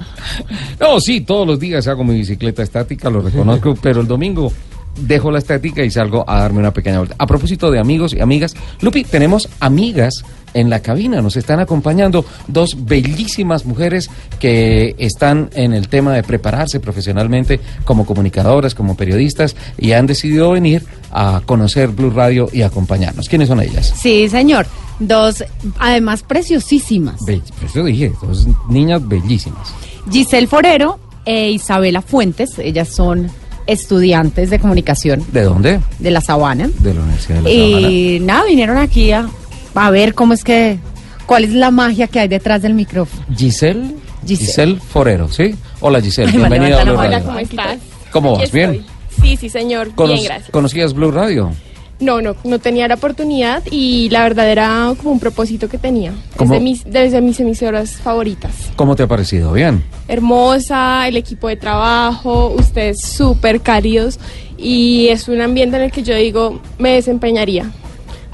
[0.78, 4.52] No, sí, todos los días hago mi bicicleta estática, lo reconozco, pero el domingo
[5.00, 7.14] dejo la estática y salgo a darme una pequeña vuelta.
[7.18, 10.24] A propósito de amigos y amigas, Lupi, tenemos amigas
[10.56, 16.22] en la cabina, nos están acompañando dos bellísimas mujeres que están en el tema de
[16.22, 20.82] prepararse profesionalmente como comunicadoras, como periodistas y han decidido venir
[21.12, 23.28] a conocer Blue Radio y acompañarnos.
[23.28, 23.92] ¿Quiénes son ellas?
[23.96, 24.66] Sí, señor.
[24.98, 25.44] Dos,
[25.78, 27.24] además preciosísimas.
[27.24, 29.68] Be- pues yo dije, dos niñas bellísimas.
[30.10, 33.28] Giselle Forero e Isabela Fuentes, ellas son
[33.66, 35.80] estudiantes de comunicación ¿De dónde?
[35.98, 36.70] de la Sabana.
[36.78, 37.90] De la Universidad de La Sabana.
[37.92, 39.28] Y nada, vinieron aquí a,
[39.76, 40.78] a ver cómo es que,
[41.26, 43.22] cuál es la magia que hay detrás del micrófono.
[43.36, 43.94] Giselle,
[44.26, 44.46] Giselle.
[44.46, 45.54] Giselle Forero, ¿sí?
[45.80, 47.16] Hola Giselle, Ay, bienvenida a Blue la Radio.
[47.18, 47.78] Hola, ¿cómo estás?
[48.10, 48.50] ¿Cómo vas?
[48.52, 48.84] ¿Bien?
[49.22, 49.92] Sí, sí, señor.
[49.94, 50.50] Cono- Bien, gracias.
[50.50, 51.50] ¿Conocías Blue Radio?
[51.98, 56.12] No, no, no tenía la oportunidad y la verdad era como un propósito que tenía.
[56.36, 56.52] ¿Cómo?
[56.52, 58.52] Desde mis, desde mis emisoras favoritas.
[58.76, 59.52] ¿Cómo te ha parecido?
[59.54, 59.82] ¿Bien?
[60.06, 64.18] Hermosa, el equipo de trabajo, ustedes súper cálidos
[64.58, 67.70] y es un ambiente en el que yo digo, me desempeñaría.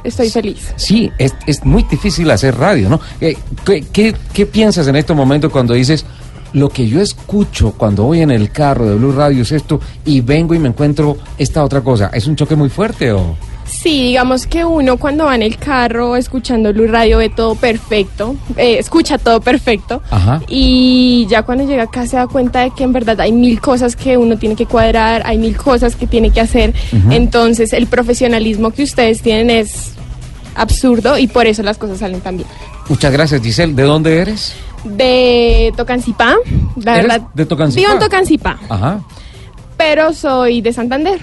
[0.05, 0.73] Estoy feliz.
[0.77, 3.01] Sí, es, es muy difícil hacer radio, ¿no?
[3.21, 6.05] Eh, ¿Qué, qué, qué piensas en este momento cuando dices,
[6.53, 10.21] lo que yo escucho cuando voy en el carro de Blue Radio es esto y
[10.21, 12.11] vengo y me encuentro esta otra cosa?
[12.13, 13.37] ¿Es un choque muy fuerte o...?
[13.65, 18.37] Sí, digamos que uno cuando va en el carro escuchando Blue Radio ve todo perfecto,
[18.57, 20.03] eh, escucha todo perfecto.
[20.11, 20.43] Ajá.
[20.49, 23.97] Y ya cuando llega acá se da cuenta de que en verdad hay mil cosas
[23.97, 26.75] que uno tiene que cuadrar, hay mil cosas que tiene que hacer.
[27.11, 29.93] Entonces el profesionalismo que ustedes tienen es
[30.55, 32.49] absurdo y por eso las cosas salen tan bien.
[32.89, 33.73] Muchas gracias, Giselle.
[33.75, 34.55] ¿De dónde eres?
[34.85, 36.35] De Tocancipá,
[36.77, 37.27] la ¿Eres verdad.
[37.35, 37.81] de Tocancipá?
[37.81, 39.01] Vivo en Tocancipá, Ajá.
[39.77, 41.21] pero soy de Santander.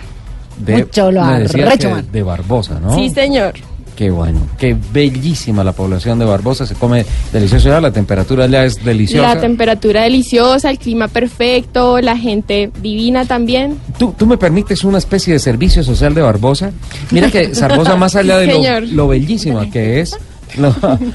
[0.60, 2.94] De, Mucho lo arrecho, de Barbosa, ¿no?
[2.96, 3.54] Sí, señor.
[4.00, 8.64] Qué bueno, qué bellísima la población de Barbosa, se come delicioso ya, la temperatura ya
[8.64, 9.36] es deliciosa.
[9.36, 13.78] La temperatura deliciosa, el clima perfecto, la gente divina también.
[13.98, 16.72] ¿Tú, ¿Tú me permites una especie de servicio social de Barbosa?
[17.12, 20.18] Mira que Barbosa, más allá de lo, lo bellísima que es,
[20.58, 20.74] lo,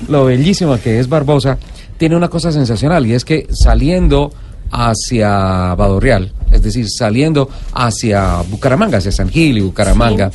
[0.09, 1.57] lo bellísima que es Barbosa,
[1.97, 4.31] tiene una cosa sensacional y es que saliendo
[4.71, 10.31] hacia Badorreal, es decir, saliendo hacia Bucaramanga, hacia San Gil y Bucaramanga,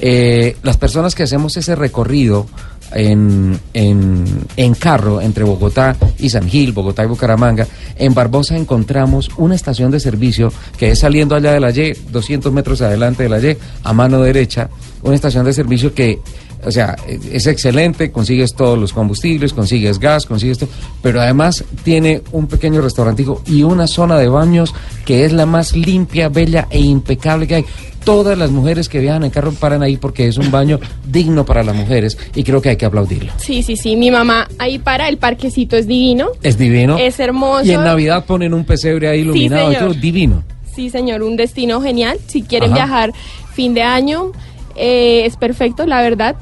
[0.00, 2.46] eh, las personas que hacemos ese recorrido
[2.92, 4.24] en, en,
[4.56, 7.66] en carro entre Bogotá y San Gil, Bogotá y Bucaramanga,
[7.96, 12.52] en Barbosa encontramos una estación de servicio que es saliendo allá de la Y, 200
[12.52, 14.70] metros adelante de la Y, a mano derecha,
[15.02, 16.18] una estación de servicio que,
[16.64, 20.68] o sea, es excelente, consigues todos los combustibles, consigues gas, consigues todo,
[21.02, 25.76] pero además tiene un pequeño restaurantico y una zona de baños que es la más
[25.76, 27.64] limpia, bella e impecable que hay.
[28.04, 31.62] Todas las mujeres que viajan en carro paran ahí porque es un baño digno para
[31.62, 33.32] las mujeres y creo que hay que aplaudirlo.
[33.36, 33.96] Sí, sí, sí.
[33.96, 36.30] Mi mamá ahí para, el parquecito es divino.
[36.42, 36.96] Es divino.
[36.98, 37.64] Es hermoso.
[37.64, 39.82] Y en Navidad ponen un pesebre ahí iluminado señor.
[39.82, 40.42] todo divino.
[40.74, 42.18] Sí, señor, un destino genial.
[42.28, 42.84] Si quieren Ajá.
[42.86, 43.12] viajar
[43.52, 44.32] fin de año,
[44.78, 46.36] eh, es perfecto, la verdad.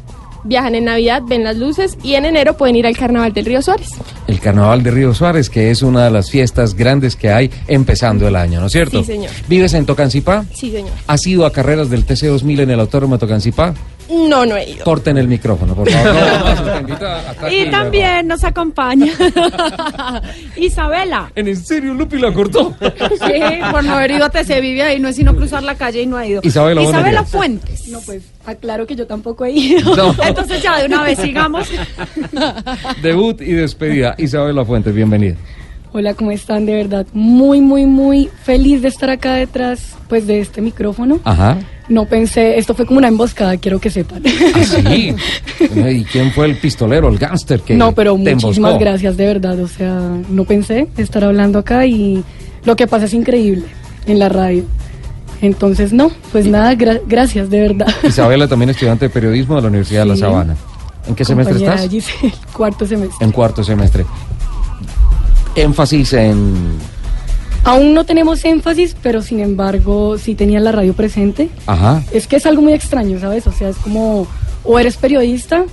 [0.44, 3.60] viajan en Navidad, ven las luces y en enero pueden ir al Carnaval del Río
[3.62, 3.88] Suárez.
[4.28, 8.28] El Carnaval de Río Suárez, que es una de las fiestas grandes que hay empezando
[8.28, 9.00] el año, ¿no es cierto?
[9.00, 9.30] Sí, señor.
[9.48, 10.44] ¿Vives en Tocancipá?
[10.54, 10.92] Sí, señor.
[11.08, 13.74] ¿Has ido a carreras del TC2000 en el Autódromo de Tocancipá?
[14.08, 14.84] No, no he ido.
[14.84, 16.14] Corten el micrófono, por favor.
[17.40, 19.12] No, Y también nos acompaña
[20.56, 21.30] Isabela.
[21.34, 22.74] ¿En serio Lupi la cortó?
[23.26, 26.02] Sí, por no haber ido a TC vive ahí, no es sino cruzar la calle
[26.02, 26.40] y no ha ido.
[26.44, 27.24] Isabela, Isabela.
[27.24, 27.88] Fuentes.
[27.88, 29.96] No, pues aclaro que yo tampoco he ido.
[29.96, 30.14] No.
[30.22, 31.68] Entonces ya de una vez sigamos.
[33.02, 34.14] Debut y despedida.
[34.18, 35.36] Isabela Fuentes, bienvenida.
[35.98, 36.66] Hola, ¿cómo están?
[36.66, 41.20] De verdad, muy, muy, muy feliz de estar acá detrás pues de este micrófono.
[41.24, 41.56] Ajá.
[41.88, 44.22] No pensé, esto fue como una emboscada, quiero que sepan.
[44.26, 45.14] ¿Ah, sí?
[45.74, 48.78] ¿Y quién fue el pistolero, el gángster que no, pero te muchísimas emboscó?
[48.78, 49.58] gracias, de verdad.
[49.60, 52.22] O sea, no pensé estar hablando acá y
[52.66, 53.64] lo que pasa es increíble
[54.06, 54.64] en la radio.
[55.40, 57.86] Entonces, no, pues nada, gra- gracias, de verdad.
[58.06, 60.20] Isabela también estudiante de periodismo de la Universidad de La Sí.
[60.20, 60.56] Sabana.
[61.08, 61.88] ¿En qué semestre estás?
[61.88, 63.24] Giselle, cuarto semestre.
[63.24, 64.04] En cuarto semestre.
[65.56, 66.78] Énfasis en...
[67.64, 71.48] Aún no tenemos énfasis, pero sin embargo, sí tenía la radio presente.
[71.66, 72.02] Ajá.
[72.12, 73.46] Es que es algo muy extraño, ¿sabes?
[73.48, 74.28] O sea, es como,
[74.62, 75.64] o eres periodista,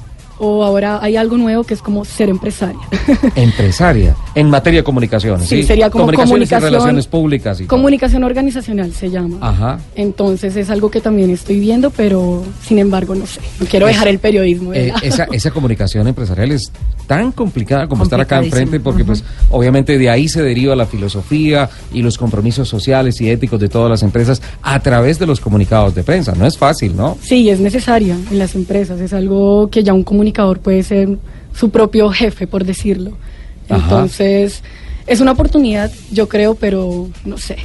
[0.43, 2.79] o ahora hay algo nuevo que es como ser empresaria.
[3.35, 4.15] Empresaria.
[4.35, 5.47] En materia de comunicaciones.
[5.47, 7.59] Sí, sería como Comunicaciones comunicación- y relaciones públicas.
[7.59, 7.77] Y todo.
[7.77, 9.37] Comunicación organizacional se llama.
[9.41, 9.79] Ajá.
[9.95, 13.39] Entonces es algo que también estoy viendo, pero sin embargo, no sé.
[13.59, 14.73] No quiero dejar el periodismo.
[14.73, 16.71] Eh, esa, esa comunicación empresarial es
[17.07, 21.69] tan complicada como estar acá enfrente porque pues obviamente de ahí se deriva la filosofía
[21.93, 25.93] y los compromisos sociales y éticos de todas las empresas a través de los comunicados
[25.95, 26.33] de prensa.
[26.35, 27.17] No es fácil, ¿no?
[27.21, 28.99] Sí, es necesaria en las empresas.
[28.99, 31.17] Es algo que ya un comunicador puede ser
[31.53, 33.11] su propio jefe, por decirlo.
[33.69, 33.83] Ajá.
[33.83, 34.61] Entonces,
[35.07, 37.57] es una oportunidad, yo creo, pero no sé.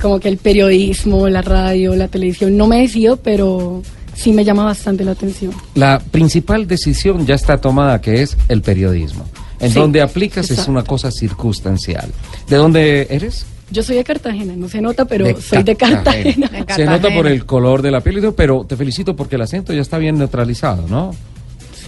[0.00, 3.82] Como que el periodismo, la radio, la televisión, no me decido, pero
[4.14, 5.52] sí me llama bastante la atención.
[5.74, 9.24] La principal decisión ya está tomada que es el periodismo.
[9.60, 12.08] En Sí, donde aplicas es una cosa circunstancial.
[12.48, 13.44] ¿De dónde eres?
[13.70, 16.46] Yo soy de Cartagena, no se nota, pero De soy de Cartagena.
[16.48, 17.14] De Se nota Cartagena.
[17.16, 19.82] por el color de la piel, y todo, pero te felicito porque el acento ya
[19.82, 21.10] está bien neutralizado, ¿no?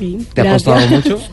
[0.01, 1.19] Sí, ¿Te ha costado mucho?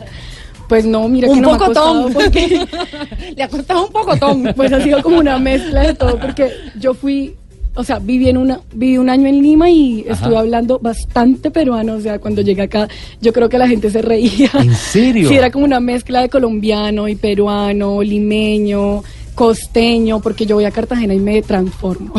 [0.67, 2.03] Pues no, mira que Un no me ha pocotón.
[2.03, 2.67] costado porque
[3.37, 4.53] Le ha costado un pocotón.
[4.57, 7.35] pues ha sido como una mezcla de todo porque yo fui,
[7.73, 10.13] o sea, viví en una viví un año en Lima y Ajá.
[10.15, 12.89] estuve hablando bastante peruano, o sea, cuando llegué acá
[13.21, 14.49] yo creo que la gente se reía.
[14.55, 15.29] ¿En serio?
[15.29, 19.03] Sí, era como una mezcla de colombiano y peruano, limeño,
[19.35, 22.13] costeño, porque yo voy a Cartagena y me transformo.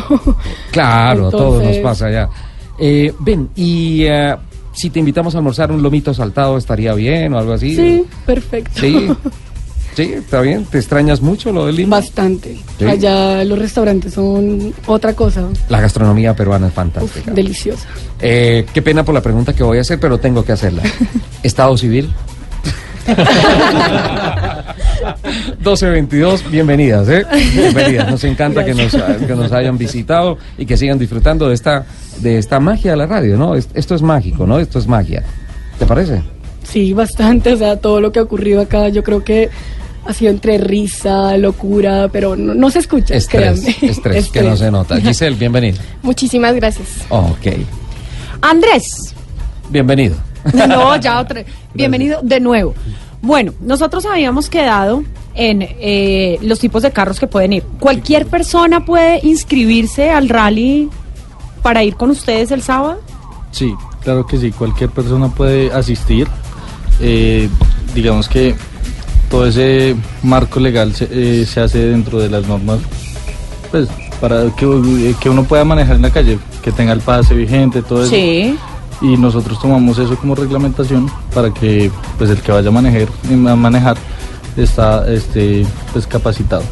[0.70, 2.30] Claro, a todos nos Entonces- pasa ya.
[2.78, 4.34] Eh, ven, y eh,
[4.79, 7.74] si te invitamos a almorzar un lomito saltado, ¿estaría bien o algo así?
[7.74, 8.70] Sí, perfecto.
[8.81, 9.09] Sí,
[9.95, 10.64] sí, está bien.
[10.66, 11.97] ¿Te extrañas mucho lo de Lima?
[11.97, 12.57] Bastante.
[12.79, 12.85] Sí.
[12.85, 15.49] Allá los restaurantes son otra cosa.
[15.68, 17.33] La gastronomía peruana es Uf, fantástica.
[17.33, 17.89] deliciosa.
[18.20, 20.83] Eh, qué pena por la pregunta que voy a hacer, pero tengo que hacerla.
[21.43, 22.11] ¿Estado civil?
[25.59, 27.24] 1222, bienvenidas, ¿eh?
[27.54, 28.11] Bienvenidas.
[28.11, 31.84] Nos encanta que nos, que nos hayan visitado y que sigan disfrutando de esta,
[32.20, 33.54] de esta magia de la radio, ¿no?
[33.54, 34.59] Es- Esto es mágico, ¿no?
[34.59, 35.22] Esto es magia.
[35.78, 36.22] ¿Te parece?
[36.64, 37.52] Sí, bastante.
[37.52, 39.48] O sea, todo lo que ha ocurrido acá, yo creo que
[40.06, 43.14] ha sido entre risa, locura, pero no, no se escucha.
[43.14, 43.76] Estrés, créanme.
[43.92, 45.00] estrés, que no se nota.
[45.00, 45.78] Giselle, bienvenida.
[46.02, 46.88] Muchísimas gracias.
[47.11, 47.46] Ok,
[48.42, 49.14] Andrés.
[49.70, 50.16] bienvenido.
[50.68, 51.45] No, ya otra.
[51.74, 52.74] Bienvenido de nuevo.
[53.20, 55.03] Bueno, nosotros habíamos quedado
[55.34, 57.62] en eh, los tipos de carros que pueden ir.
[57.78, 60.89] ¿Cualquier persona puede inscribirse al rally
[61.62, 63.01] para ir con ustedes el sábado?
[63.51, 66.28] Sí, claro que sí, cualquier persona puede asistir.
[67.01, 67.49] Eh,
[67.95, 68.55] digamos que
[69.30, 72.80] todo ese marco legal se, eh, se hace dentro de las normas,
[73.70, 73.89] pues
[74.20, 77.82] para que, eh, que uno pueda manejar en la calle, que tenga el pase vigente,
[77.82, 78.11] todo eso.
[78.11, 78.57] Sí.
[79.01, 83.09] Y nosotros tomamos eso como reglamentación para que pues el que vaya a manejar,
[83.49, 83.96] a manejar
[84.57, 86.62] está este, pues, capacitado.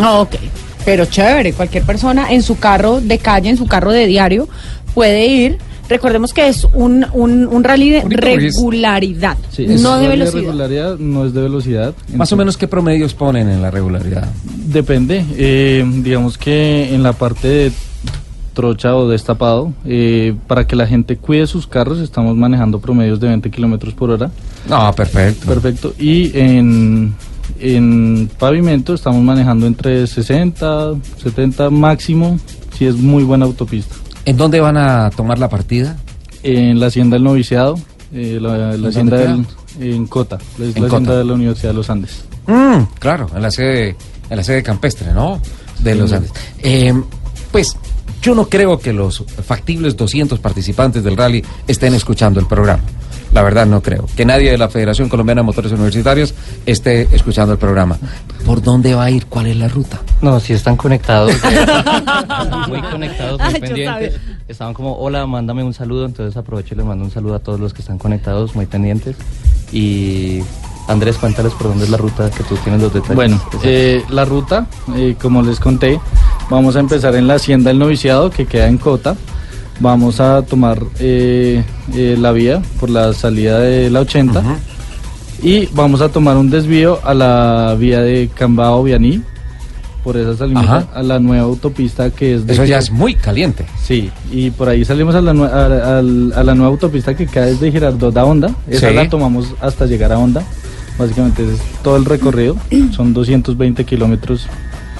[0.00, 0.36] Ah, ok.
[0.84, 4.48] Pero chévere, cualquier persona en su carro de calle, en su carro de diario,
[4.94, 5.58] puede ir.
[5.88, 10.40] Recordemos que es un, un, un rally de regularidad, Sí, no de velocidad.
[10.42, 11.94] regularidad, no es de velocidad.
[12.14, 14.28] Más o menos, ¿qué promedios ponen en la regularidad?
[14.44, 15.24] Depende.
[15.36, 17.72] eh, digamos que en la parte de
[18.60, 23.28] trocha o destapado, eh, para que la gente cuide sus carros, estamos manejando promedios de
[23.28, 24.30] 20 kilómetros por hora.
[24.68, 25.46] No, perfecto.
[25.46, 25.94] Perfecto.
[25.98, 27.14] Y en,
[27.58, 32.38] en pavimento estamos manejando entre 60, 70 máximo,
[32.76, 33.94] si es muy buena autopista.
[34.26, 35.96] ¿En dónde van a tomar la partida?
[36.42, 37.78] En la hacienda del noviciado,
[38.12, 39.46] eh, la, la ¿Dónde hacienda del,
[39.80, 40.86] en Cota, es En la Cota.
[40.86, 42.24] hacienda de la Universidad de los Andes.
[42.46, 43.96] Mm, claro, en la sede,
[44.28, 45.40] en la sede campestre, ¿no?
[45.80, 46.16] De los Sí.
[46.16, 46.32] Andes.
[46.62, 46.94] Eh,
[47.52, 47.76] pues
[48.22, 52.82] yo no creo que los factibles 200 participantes del rally estén escuchando el programa.
[53.32, 54.06] La verdad no creo.
[54.16, 56.34] Que nadie de la Federación Colombiana de Motores Universitarios
[56.66, 57.96] esté escuchando el programa.
[58.44, 59.26] ¿Por dónde va a ir?
[59.26, 60.00] ¿Cuál es la ruta?
[60.20, 61.32] No, si están conectados.
[62.68, 64.20] muy conectados, muy pendientes.
[64.48, 66.06] Estaban como, hola, mándame un saludo.
[66.06, 69.14] Entonces aprovecho y les mando un saludo a todos los que están conectados, muy pendientes.
[69.70, 70.40] Y
[70.88, 73.14] Andrés, cuéntales por dónde es la ruta que tú tienes los detalles.
[73.16, 74.66] Bueno, eh, la ruta,
[74.96, 76.00] eh, como les conté,
[76.50, 79.16] vamos a empezar en la Hacienda del Noviciado, que queda en Cota.
[79.78, 81.64] Vamos a tomar eh,
[81.94, 84.42] eh, la vía por la salida de la 80
[85.42, 89.22] y vamos a tomar un desvío a la vía de Cambao Vianí
[90.04, 90.86] por esa salimos Ajá.
[90.94, 93.64] a la nueva autopista que es de Eso ya es muy caliente.
[93.82, 96.02] Sí, y por ahí salimos a la, a,
[96.42, 98.50] la nueva autopista que queda desde Girardot a Honda.
[98.68, 98.94] Esa Sí.
[98.94, 100.42] la tomamos hasta llegar a Honda.
[101.00, 102.56] Básicamente es todo el recorrido.
[102.92, 104.46] Son 220 kilómetros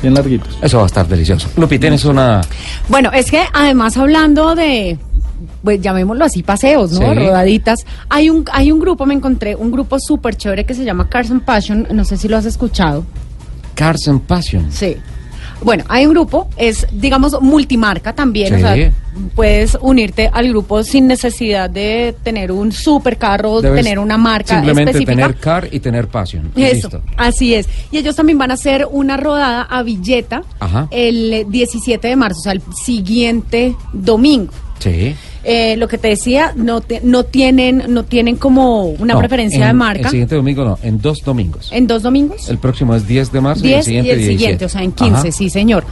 [0.01, 0.59] bien larguitos.
[0.63, 1.49] Eso va a estar delicioso.
[1.57, 2.41] Lupi, tienes una...
[2.89, 4.99] Bueno, es que además hablando de,
[5.63, 7.13] pues llamémoslo así, paseos, ¿no?
[7.13, 7.15] Sí.
[7.15, 7.85] Rodaditas.
[8.09, 11.41] Hay un, hay un grupo, me encontré, un grupo súper chévere que se llama Carson
[11.41, 13.05] Passion, no sé si lo has escuchado.
[13.75, 14.73] Cars and Passion.
[14.73, 14.97] Sí.
[15.63, 18.49] Bueno, hay un grupo, es, digamos, multimarca también.
[18.49, 18.55] Sí.
[18.55, 18.93] O sea,
[19.35, 24.93] puedes unirte al grupo sin necesidad de tener un supercarro, Debes tener una marca Simplemente
[24.93, 25.13] específica.
[25.23, 26.51] tener car y tener passion.
[26.57, 27.03] y Eso, listo.
[27.17, 27.69] así es.
[27.91, 30.89] Y ellos también van a hacer una rodada a Villeta Ajá.
[30.91, 34.53] el eh, 17 de marzo, o sea, el siguiente domingo.
[34.79, 35.15] Sí.
[35.43, 39.61] Eh, lo que te decía, no, te- no tienen no tienen como una No, preferencia
[39.63, 40.03] en- de marca.
[40.03, 41.71] El siguiente domingo no, en dos domingos.
[41.73, 42.49] ¿En dos domingos?
[42.51, 44.39] El próximo es 10 de marzo y el 10 y siguiente el 17.
[44.39, 45.33] siguiente, o sea, en 15, Ajá.
[45.33, 45.85] sí, señor.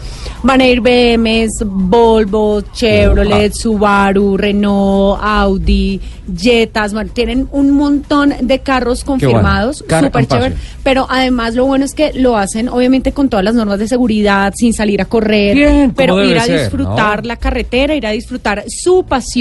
[0.42, 6.00] Van a ir BMs, Volvo, Chevrolet, Subaru, Renault, Audi,
[6.36, 10.54] Jetas, bueno, tienen un montón de carros confirmados, Car súper chévere.
[10.82, 14.52] Pero además lo bueno es que lo hacen obviamente con todas las normas de seguridad,
[14.54, 17.28] sin salir a correr, Bien, pero ir a ser, disfrutar ¿no?
[17.28, 19.37] la carretera, ir a disfrutar su pasión.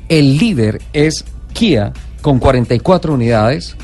[0.10, 3.76] el líder es Kia con 44 unidades.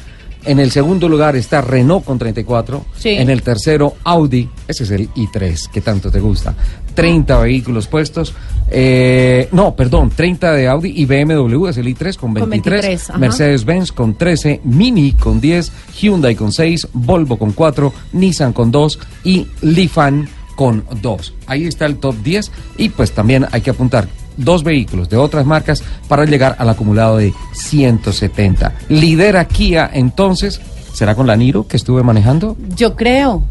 [0.43, 2.85] En el segundo lugar está Renault con 34.
[2.97, 3.09] Sí.
[3.09, 4.49] En el tercero, Audi.
[4.67, 6.55] Ese es el i3 que tanto te gusta.
[6.95, 8.33] 30 vehículos puestos.
[8.69, 12.81] Eh, no, perdón, 30 de Audi y BMW es el i3 con Con 23.
[12.81, 13.19] 23, ajá.
[13.19, 14.61] Mercedes-Benz con 13.
[14.63, 15.71] Mini con 10.
[15.99, 16.87] Hyundai con 6.
[16.93, 17.93] Volvo con 4.
[18.13, 18.99] Nissan con 2.
[19.23, 21.33] Y Lifan con 2.
[21.47, 24.07] Ahí está el top 10 y pues también hay que apuntar
[24.43, 28.73] dos vehículos de otras marcas para llegar al acumulado de 170.
[28.89, 30.61] Lidera Kia entonces,
[30.93, 32.57] ¿será con la Niro que estuve manejando?
[32.75, 33.43] Yo creo.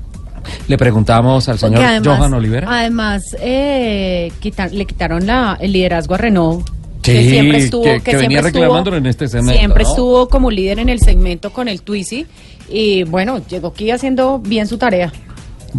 [0.68, 2.66] Le preguntamos al señor además, Johan Olivera.
[2.80, 6.66] Además, eh, quitar- le quitaron la, el liderazgo a Renault.
[7.02, 9.84] Sí, que siempre estuvo, que- que, que venía siempre estuvo- reclamándolo en este segmento, Siempre
[9.84, 9.90] ¿no?
[9.90, 12.26] estuvo como líder en el segmento con el Twizy.
[12.70, 15.12] Y bueno, llegó aquí haciendo bien su tarea.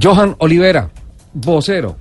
[0.02, 0.90] Johan Olivera,
[1.34, 1.96] vocero,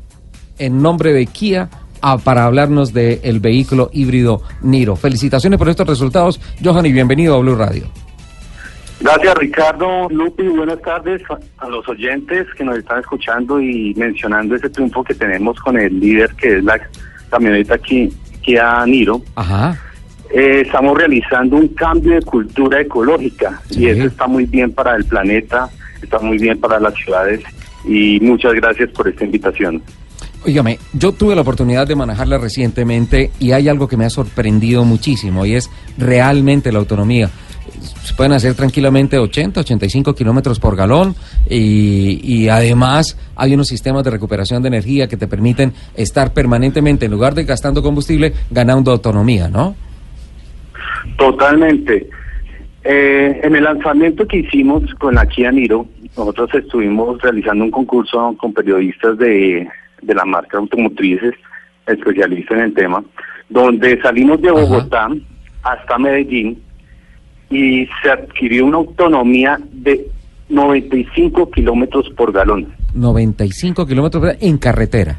[0.59, 1.69] en nombre de Kia,
[2.03, 4.97] ah, para hablarnos del vehículo híbrido Niro.
[4.97, 7.85] Felicitaciones por estos resultados, Johan, y bienvenido a Blue Radio.
[9.01, 14.55] Gracias Ricardo, Lupi, buenas tardes a, a los oyentes que nos están escuchando y mencionando
[14.57, 16.79] ese triunfo que tenemos con el líder que es la
[17.31, 19.23] camioneta Ki- Kia Niro.
[19.37, 19.79] Ajá.
[20.35, 23.81] Eh, estamos realizando un cambio de cultura ecológica Sí.
[23.85, 25.71] y eso está muy bien para el planeta,
[26.03, 27.41] está muy bien para las ciudades
[27.87, 29.83] y muchas gracias por esta invitación.
[30.45, 34.85] Óigame, yo tuve la oportunidad de manejarla recientemente y hay algo que me ha sorprendido
[34.85, 37.29] muchísimo y es realmente la autonomía.
[38.03, 41.15] se pueden hacer tranquilamente 80, 85 kilómetros por galón
[41.49, 47.05] y, y además hay unos sistemas de recuperación de energía que te permiten estar permanentemente,
[47.05, 49.75] en lugar de gastando combustible, ganando autonomía, ¿no?
[51.19, 52.09] Totalmente.
[52.83, 55.87] Eh, en el lanzamiento que hicimos con la Kia Niro,
[56.17, 59.69] nosotros estuvimos realizando un concurso con periodistas de,
[60.03, 61.35] de la marca automotrices,
[61.87, 63.03] especialistas en el tema,
[63.49, 65.09] donde salimos de Bogotá
[65.63, 66.61] hasta Medellín
[67.51, 70.07] y se adquirió una autonomía de
[70.49, 75.19] 95 kilómetros por galón 95 kilómetros por- en carretera.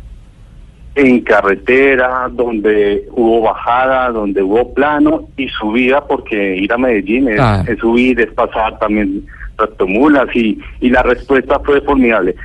[0.93, 7.39] en carretera, donde hubo bajada, donde hubo plano y subida, porque ir a Medellín es,
[7.39, 7.63] Ah.
[7.65, 9.25] es subir, es pasar también
[9.55, 12.35] tractomulas y, y la respuesta fue formidable.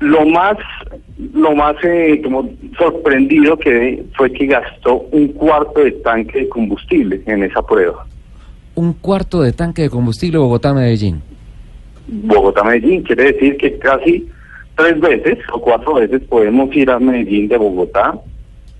[0.00, 0.56] Lo más,
[1.32, 7.22] lo más eh, como sorprendido que fue que gastó un cuarto de tanque de combustible
[7.26, 8.04] en esa prueba.
[8.74, 11.22] Un cuarto de tanque de combustible Bogotá-Medellín.
[12.08, 14.26] Bogotá-Medellín quiere decir que casi
[14.76, 18.14] tres veces o cuatro veces podemos ir a Medellín de Bogotá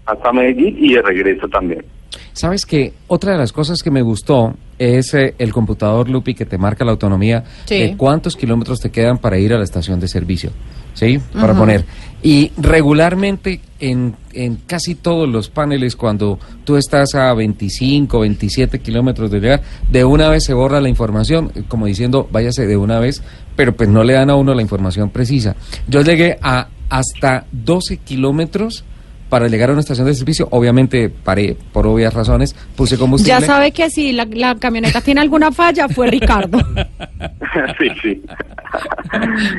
[0.05, 1.85] hasta Medellín y de regreso también.
[2.33, 6.45] Sabes que otra de las cosas que me gustó es eh, el computador Lupi que
[6.45, 7.79] te marca la autonomía Sí.
[7.81, 10.51] de cuántos kilómetros te quedan para ir a la estación de servicio.
[10.97, 11.21] ¿Sí?
[11.33, 11.85] Para poner.
[12.23, 19.31] Y regularmente en, en casi todos los paneles, cuando tú estás a 25, 27 kilómetros
[19.31, 23.23] de llegar, de una vez se borra la información, como diciendo, váyase de una vez,
[23.55, 25.55] pero pues no le dan a uno la información precisa.
[25.87, 28.85] Yo llegué a hasta 12 kilómetros
[29.29, 33.41] para llegar a una estación de servicio, obviamente paré por obvias razones, puse combustible.
[33.41, 36.59] Ya sabe que si la, la camioneta tiene alguna falla, fue Ricardo.
[37.79, 38.23] sí, sí.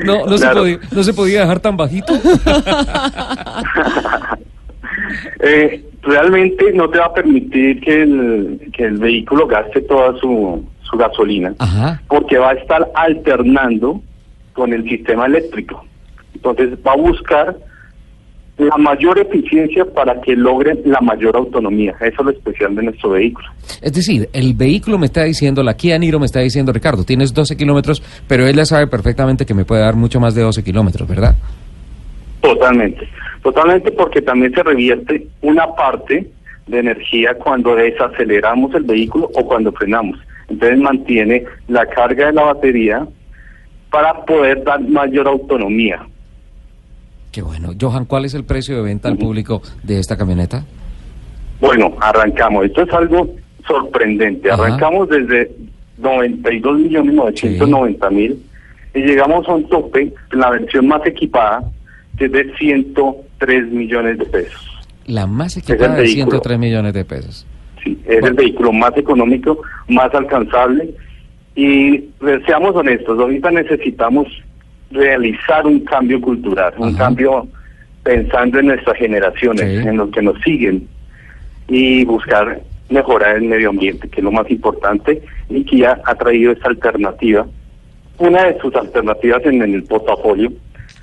[0.04, 2.14] No, no, se podía, no se podía dejar tan bajito.
[5.40, 10.64] Eh, realmente no te va a permitir que el, que el vehículo gaste toda su,
[10.82, 12.02] su gasolina, Ajá.
[12.08, 14.02] porque va a estar alternando
[14.52, 15.84] con el sistema eléctrico.
[16.34, 17.56] Entonces va a buscar
[18.58, 21.94] la mayor eficiencia para que logre la mayor autonomía.
[22.00, 23.46] Eso es lo especial de nuestro vehículo.
[23.80, 27.32] Es decir, el vehículo me está diciendo, la Kia Niro me está diciendo, Ricardo, tienes
[27.32, 30.64] 12 kilómetros, pero él ya sabe perfectamente que me puede dar mucho más de 12
[30.64, 31.36] kilómetros, ¿verdad?
[32.40, 33.08] Totalmente,
[33.42, 36.28] totalmente porque también se revierte una parte
[36.66, 40.18] de energía cuando desaceleramos el vehículo o cuando frenamos.
[40.48, 43.06] Entonces mantiene la carga de la batería
[43.90, 46.00] para poder dar mayor autonomía.
[47.38, 47.70] Qué bueno.
[47.80, 50.64] Johan, ¿cuál es el precio de venta al público de esta camioneta?
[51.60, 52.64] Bueno, arrancamos.
[52.64, 53.32] Esto es algo
[53.64, 54.50] sorprendente.
[54.50, 54.64] Ajá.
[54.64, 55.48] Arrancamos desde
[55.98, 58.44] 92 millones 990 mil
[58.92, 61.62] y llegamos a un tope en la versión más equipada
[62.16, 64.88] que es de 103 millones de pesos.
[65.06, 66.40] La más equipada de vehículo.
[66.40, 67.46] 103 millones de pesos.
[67.84, 70.92] Sí, es el vehículo más económico, más alcanzable
[71.54, 72.04] y
[72.46, 74.26] seamos honestos, ahorita necesitamos
[74.90, 77.46] realizar un cambio cultural, un cambio
[78.02, 79.88] pensando en nuestras generaciones, Sí.
[79.88, 80.86] en los que nos siguen
[81.68, 85.20] y buscar mejorar el medio ambiente, que es lo más importante
[85.50, 87.46] y que ya ha traído esta alternativa,
[88.18, 90.50] una de sus alternativas en, en el portafolio,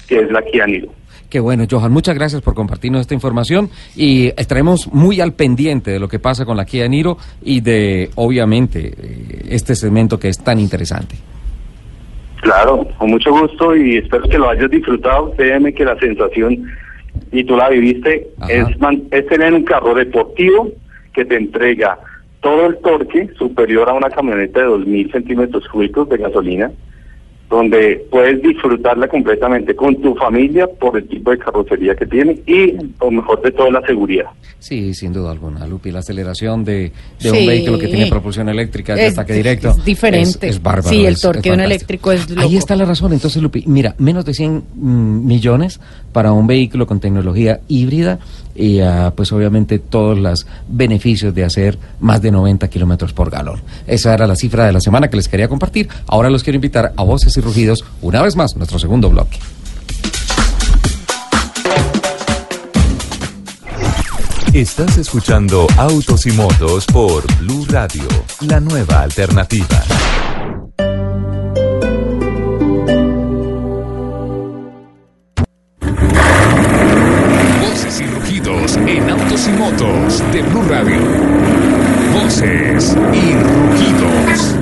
[0.07, 0.89] que es la Kia Niro.
[1.29, 5.99] Qué bueno, Johan, muchas gracias por compartirnos esta información y estaremos muy al pendiente de
[5.99, 10.39] lo que pasa con la Kia Niro y de, obviamente, eh, este segmento que es
[10.39, 11.15] tan interesante.
[12.45, 15.33] Claro, con mucho gusto y espero que lo hayas disfrutado.
[15.35, 16.71] Créeme que la sensación,
[17.31, 18.53] y tú la viviste, Ajá.
[18.53, 20.69] es, man- es tener un carro deportivo
[21.15, 21.97] que te entrega
[22.41, 26.71] todo el torque superior a una camioneta de 2.000 centímetros cúbicos de gasolina,
[27.49, 32.73] donde puedes disfrutarla completamente con tu familia por el tipo de carrocería que tiene y,
[32.99, 34.25] lo mejor de todo, la seguridad.
[34.57, 35.91] Sí, sin duda alguna, Lupi.
[35.91, 37.29] La aceleración de, de Sí.
[37.29, 40.47] un vehículo que tiene propulsión eléctrica de Es- ataque directo es diferente.
[40.49, 40.89] Es, es bárbaro.
[40.89, 42.41] Sí, el es- torque de un eléctrico es loco.
[42.41, 43.13] Ahí está la razón.
[43.13, 45.79] Entonces, Lupi, mira, menos de 100 mm, millones
[46.11, 48.17] para un vehículo con tecnología híbrida
[48.55, 48.79] y,
[49.15, 53.61] pues, obviamente, todos los beneficios de hacer más de 90 kilómetros por galón.
[53.85, 55.89] Esa era la cifra de la semana que les quería compartir.
[56.07, 59.37] Ahora los quiero invitar a Voces y Rugidos, una vez más, nuestro segundo bloque.
[64.53, 68.07] Estás escuchando Autos y Motos por Blue Radio,
[68.39, 69.83] la nueva alternativa.
[79.35, 80.97] Y motos de Blue Radio.
[82.13, 84.55] Voces y rugidos.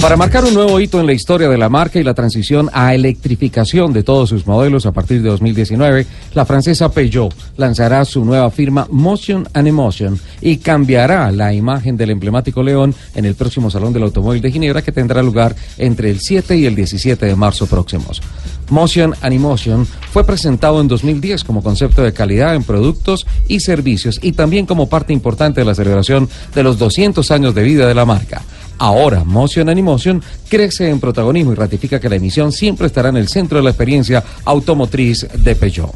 [0.00, 2.96] Para marcar un nuevo hito en la historia de la marca y la transición a
[2.96, 8.50] electrificación de todos sus modelos a partir de 2019, la francesa Peugeot lanzará su nueva
[8.50, 13.92] firma Motion and Emotion y cambiará la imagen del emblemático león en el próximo Salón
[13.92, 17.68] del Automóvil de Ginebra que tendrá lugar entre el 7 y el 17 de marzo
[17.68, 18.20] próximos.
[18.72, 24.18] Motion and Emotion fue presentado en 2010 como concepto de calidad en productos y servicios
[24.22, 27.94] y también como parte importante de la celebración de los 200 años de vida de
[27.94, 28.40] la marca.
[28.78, 33.18] Ahora, Motion and Emotion crece en protagonismo y ratifica que la emisión siempre estará en
[33.18, 35.94] el centro de la experiencia automotriz de Peugeot.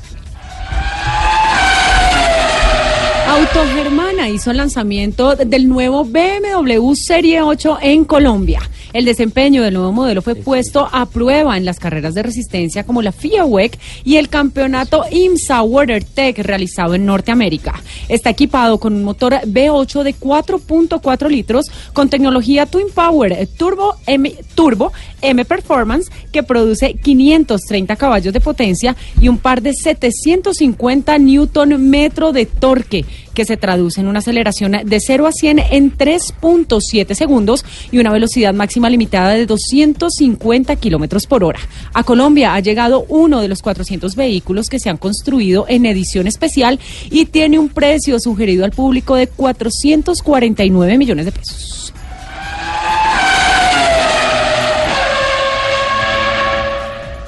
[3.27, 8.61] Autogermana hizo el lanzamiento del nuevo BMW Serie 8 en Colombia.
[8.93, 13.03] El desempeño del nuevo modelo fue puesto a prueba en las carreras de resistencia como
[13.03, 17.83] la FIA WEC y el campeonato IMSA WeatherTech realizado en Norteamérica.
[18.09, 24.33] Está equipado con un motor V8 de 4.4 litros con tecnología Twin Power Turbo M,
[24.55, 31.91] Turbo M Performance que produce 530 caballos de potencia y un par de 750 newton
[31.91, 33.05] metro de torque
[33.35, 38.11] que se traduce en una aceleración de 0 a 100 en 3.7 segundos y una
[38.11, 41.61] velocidad máxima limitada de 250 kilómetros por hora.
[41.93, 46.27] A Colombia ha llegado uno de los 400 vehículos que se han construido en edición
[46.27, 46.79] especial
[47.11, 51.93] y tiene un precio sugerido al público de 449 millones de pesos.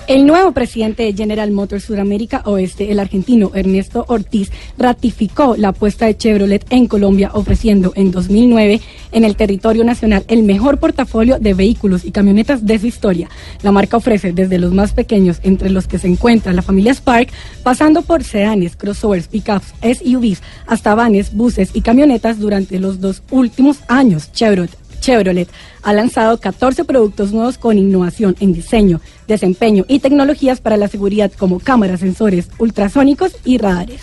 [0.09, 6.07] El nuevo presidente de General Motors Sudamérica Oeste, el argentino Ernesto Ortiz, ratificó la apuesta
[6.07, 8.81] de Chevrolet en Colombia, ofreciendo en 2009
[9.13, 13.29] en el territorio nacional el mejor portafolio de vehículos y camionetas de su historia.
[13.61, 17.29] La marca ofrece desde los más pequeños, entre los que se encuentra la familia Spark,
[17.63, 23.81] pasando por sedanes, crossovers, pickups, SUVs, hasta vanes, buses y camionetas durante los dos últimos
[23.89, 24.33] años.
[24.33, 25.49] Chevrolet Chevrolet
[25.83, 31.33] ha lanzado 14 productos nuevos con innovación en diseño, desempeño y tecnologías para la seguridad
[31.33, 34.03] como cámaras, sensores ultrasónicos y radares.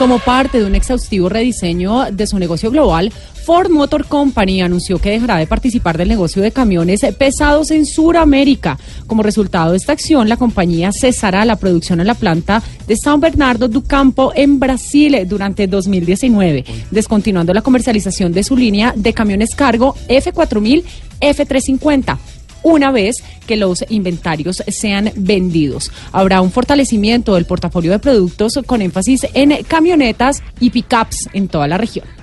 [0.00, 3.12] Como parte de un exhaustivo rediseño de su negocio global,
[3.50, 8.78] Ford Motor Company anunció que dejará de participar del negocio de camiones pesados en Sudamérica.
[9.08, 13.18] Como resultado de esta acción, la compañía cesará la producción en la planta de São
[13.18, 19.56] Bernardo do Campo en Brasil durante 2019, descontinuando la comercialización de su línea de camiones
[19.56, 20.84] cargo F4000,
[21.20, 22.18] F350
[22.62, 23.16] una vez
[23.48, 25.90] que los inventarios sean vendidos.
[26.12, 31.66] Habrá un fortalecimiento del portafolio de productos con énfasis en camionetas y pickups en toda
[31.66, 32.19] la región.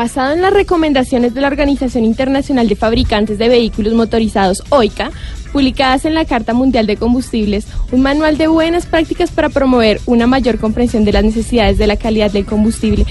[0.00, 5.10] Basado en las recomendaciones de la Organización Internacional de Fabricantes de Vehículos Motorizados, OICA,
[5.52, 10.26] publicadas en la Carta Mundial de Combustibles, un manual de buenas prácticas para promover una
[10.26, 13.04] mayor comprensión de las necesidades de la calidad del combustible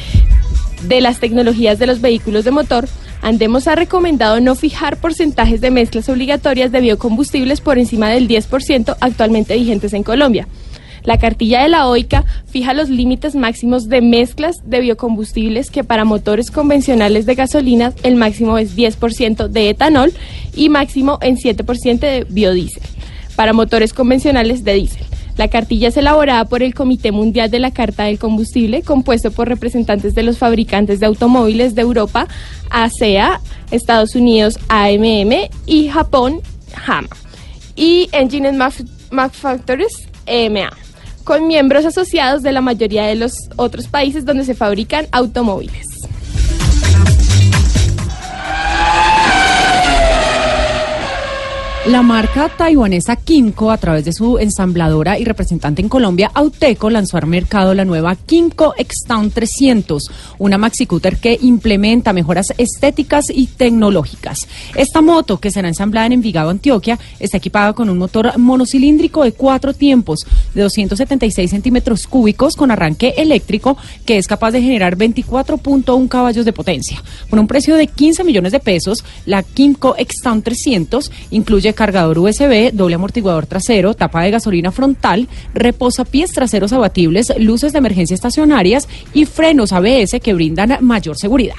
[0.81, 2.89] de las tecnologías de los vehículos de motor,
[3.21, 8.95] Andemos ha recomendado no fijar porcentajes de mezclas obligatorias de biocombustibles por encima del 10%
[8.99, 10.47] actualmente vigentes en Colombia.
[11.09, 16.05] La cartilla de la OICA fija los límites máximos de mezclas de biocombustibles que para
[16.05, 20.13] motores convencionales de gasolina el máximo es 10% de etanol
[20.55, 22.83] y máximo en 7% de biodiesel.
[23.35, 25.03] Para motores convencionales de diésel.
[25.35, 29.49] La cartilla es elaborada por el Comité Mundial de la Carta del Combustible, compuesto por
[29.49, 32.27] representantes de los fabricantes de automóviles de Europa,
[32.69, 33.41] ASEA,
[33.71, 36.41] Estados Unidos, AMM y Japón,
[36.85, 37.09] HAMA,
[37.75, 38.51] y Engine
[39.09, 40.69] Manufacturers, EMA,
[41.29, 45.88] con miembros asociados de la mayoría de los otros países donde se fabrican automóviles.
[51.89, 57.17] La marca taiwanesa Kimco, a través de su ensambladora y representante en Colombia, Auteco, lanzó
[57.17, 63.47] al mercado la nueva Kimco X-Town 300, una maxi scooter que implementa mejoras estéticas y
[63.47, 64.47] tecnológicas.
[64.75, 69.31] Esta moto, que será ensamblada en Envigado, Antioquia, está equipada con un motor monocilíndrico de
[69.31, 76.07] cuatro tiempos, de 276 centímetros cúbicos, con arranque eléctrico, que es capaz de generar 24.1
[76.07, 77.01] caballos de potencia.
[77.31, 82.73] Con un precio de 15 millones de pesos, la Kimco X-Town 300 incluye cargador USB,
[82.73, 89.23] doble amortiguador trasero, tapa de gasolina frontal, reposapiés traseros abatibles, luces de emergencia estacionarias y
[89.23, 91.55] frenos ABS que brindan mayor seguridad.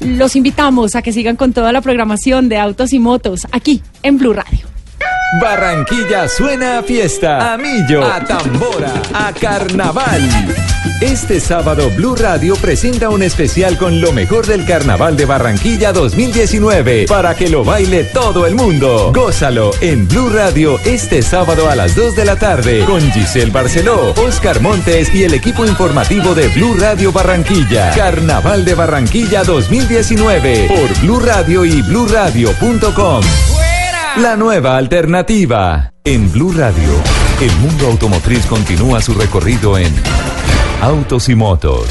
[0.00, 4.16] Los invitamos a que sigan con toda la programación de autos y motos aquí en
[4.16, 4.71] Blue Radio.
[5.40, 10.20] Barranquilla suena a fiesta, a millo, a tambora, a carnaval.
[11.00, 17.06] Este sábado Blue Radio presenta un especial con lo mejor del Carnaval de Barranquilla 2019
[17.08, 19.10] para que lo baile todo el mundo.
[19.14, 24.12] Gózalo en Blue Radio este sábado a las 2 de la tarde con Giselle Barceló,
[24.18, 27.90] Oscar Montes y el equipo informativo de Blue Radio Barranquilla.
[27.96, 33.22] Carnaval de Barranquilla 2019 por Blue Radio y bluradio.com.
[34.16, 35.92] La nueva alternativa.
[36.04, 36.92] En Blue Radio,
[37.40, 39.92] el mundo automotriz continúa su recorrido en
[40.82, 41.86] Autos y Motos.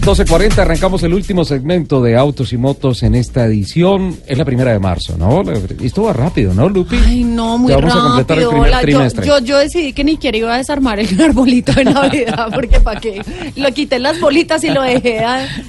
[0.00, 4.16] 12.40, arrancamos el último segmento de Autos y Motos en esta edición.
[4.26, 5.42] Es la primera de marzo, ¿no?
[5.82, 6.96] Esto va rápido, ¿no, Lupi?
[7.04, 8.50] Ay, no, muy Ya vamos a completar el rápido.
[8.62, 9.26] primer yo, trimestre.
[9.26, 13.00] yo, yo decidí que ni siquiera iba a desarmar el arbolito de Navidad, porque para
[13.00, 13.20] qué.
[13.56, 15.20] Lo quité las bolitas y lo dejé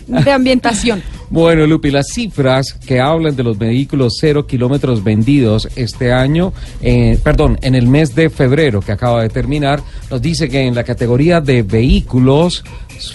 [0.07, 1.03] de ambientación.
[1.31, 7.19] Bueno, Lupi, las cifras que hablan de los vehículos cero kilómetros vendidos este año, eh,
[7.23, 9.79] perdón, en el mes de febrero que acaba de terminar,
[10.09, 12.63] nos dice que en la categoría de vehículos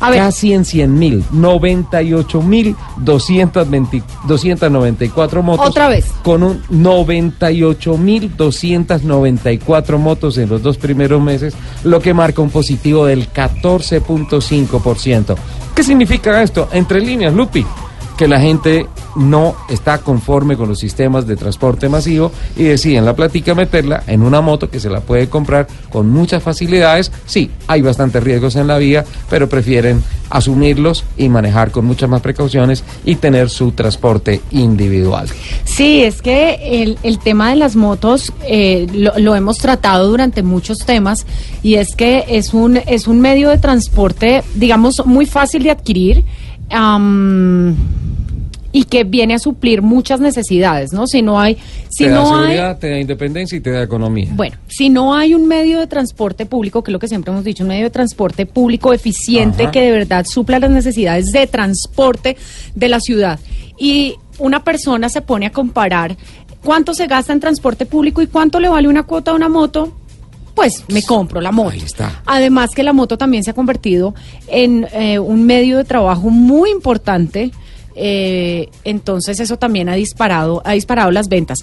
[0.00, 5.68] Casi en 100 mil, 98 mil 294 motos.
[5.68, 6.06] Otra vez.
[6.22, 11.54] Con un 98 mil 294 motos en los dos primeros meses,
[11.84, 15.36] lo que marca un positivo del 14.5%.
[15.74, 16.68] ¿Qué significa esto?
[16.72, 17.66] Entre líneas, Lupi,
[18.20, 18.86] que la gente
[19.16, 24.20] no está conforme con los sistemas de transporte masivo y deciden la platica meterla en
[24.20, 27.10] una moto que se la puede comprar con muchas facilidades.
[27.24, 32.20] Sí, hay bastantes riesgos en la vía, pero prefieren asumirlos y manejar con muchas más
[32.20, 35.26] precauciones y tener su transporte individual.
[35.64, 40.42] Sí, es que el, el tema de las motos eh, lo, lo hemos tratado durante
[40.42, 41.24] muchos temas
[41.62, 46.22] y es que es un, es un medio de transporte, digamos, muy fácil de adquirir.
[48.72, 51.06] Y que viene a suplir muchas necesidades, ¿no?
[51.06, 51.56] Si no hay,
[51.88, 54.28] si te da no hay, seguridad, te da independencia y te da economía.
[54.32, 57.44] bueno, si no hay un medio de transporte público, que es lo que siempre hemos
[57.44, 59.72] dicho, un medio de transporte público eficiente Ajá.
[59.72, 62.36] que de verdad supla las necesidades de transporte
[62.74, 63.40] de la ciudad.
[63.76, 66.16] Y una persona se pone a comparar
[66.62, 69.92] cuánto se gasta en transporte público y cuánto le vale una cuota a una moto,
[70.54, 71.76] pues me compro la moto.
[71.76, 72.22] está.
[72.26, 74.14] Además que la moto también se ha convertido
[74.48, 77.50] en eh, un medio de trabajo muy importante.
[77.96, 81.58] eh, entonces eso también ha disparado, ha disparado las ventas.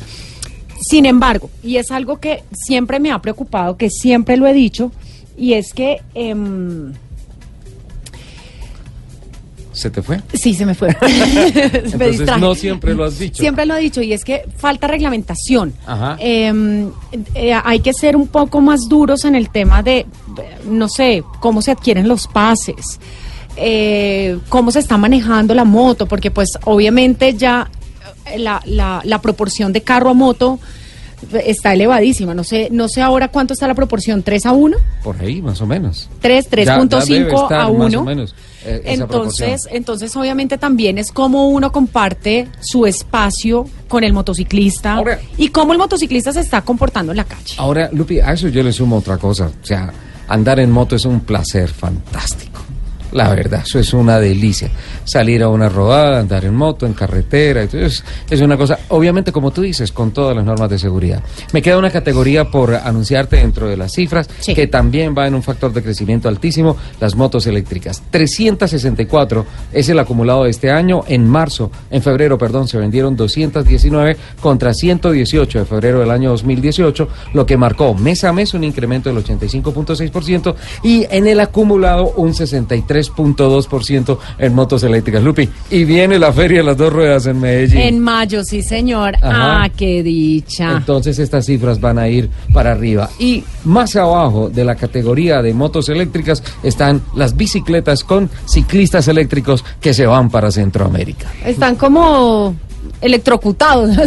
[0.80, 4.92] Sin embargo, y es algo que siempre me ha preocupado, que siempre lo he dicho,
[5.38, 6.94] y es que em,
[9.78, 10.20] ¿Se te fue?
[10.34, 10.88] sí se me fue.
[11.02, 11.08] me
[11.64, 12.42] Entonces distraje.
[12.42, 13.42] no siempre lo has dicho.
[13.42, 15.74] Siempre lo he dicho y es que falta reglamentación.
[15.86, 16.18] Ajá.
[16.20, 16.88] Eh,
[17.36, 20.06] eh, hay que ser un poco más duros en el tema de,
[20.68, 23.00] no sé, cómo se adquieren los pases,
[23.56, 27.70] eh, cómo se está manejando la moto, porque pues obviamente ya
[28.26, 30.60] eh, la, la, la proporción de carro a moto
[31.44, 32.34] está elevadísima.
[32.36, 35.60] No sé, no sé ahora cuánto está la proporción, 3 a 1, Por ahí, más
[35.62, 36.10] o menos.
[36.22, 36.88] 3, Ya- ya debe
[37.32, 38.04] 3.5 estar a Más o 1.
[38.04, 38.36] menos,
[38.68, 39.76] eh, esa Entonces, proporción.
[39.78, 45.02] entonces obviamente también es como uno comparte su espacio con el motociclista
[45.38, 47.56] y cómo el motociclista se está comportando en la calle.
[47.58, 49.50] Ahora, Lupi, a eso yo le sumo otra cosa.
[49.62, 49.92] O sea,
[50.28, 52.57] andar en moto es un placer fantástico.
[53.12, 54.70] La verdad, eso es una delicia.
[55.06, 59.52] Salir a una rodada, andar en moto, en carretera, entonces es una cosa, obviamente como
[59.52, 61.24] tú dices, con todas las normas de seguridad.
[61.54, 65.44] Me queda una categoría por anunciarte dentro de las cifras, que también va en un
[65.44, 68.04] factor de crecimiento altísimo, las motos eléctricas.
[68.12, 71.04] 364 es el acumulado de este año.
[71.08, 77.08] En marzo, en febrero, perdón, se vendieron 219 contra 118 de febrero del año 2018,
[77.34, 82.34] lo que marcó mes a mes un incremento del 85.6% y en el acumulado un
[83.02, 85.24] 63.2% en motos eléctricas.
[85.24, 87.80] Lupi, y viene la feria de las dos ruedas en Medellín.
[87.80, 89.16] En mayo, sí, señor.
[89.18, 89.64] Ajá.
[89.64, 90.78] Ah, qué dicha.
[90.78, 93.10] Entonces estas cifras van a ir para arriba.
[93.20, 99.64] Y más abajo de la categoría de motos eléctricas están las bicicletas con ciclistas eléctricos
[99.82, 101.32] que se van para Centroamérica.
[101.46, 102.56] Están como
[103.02, 103.96] electrocutados.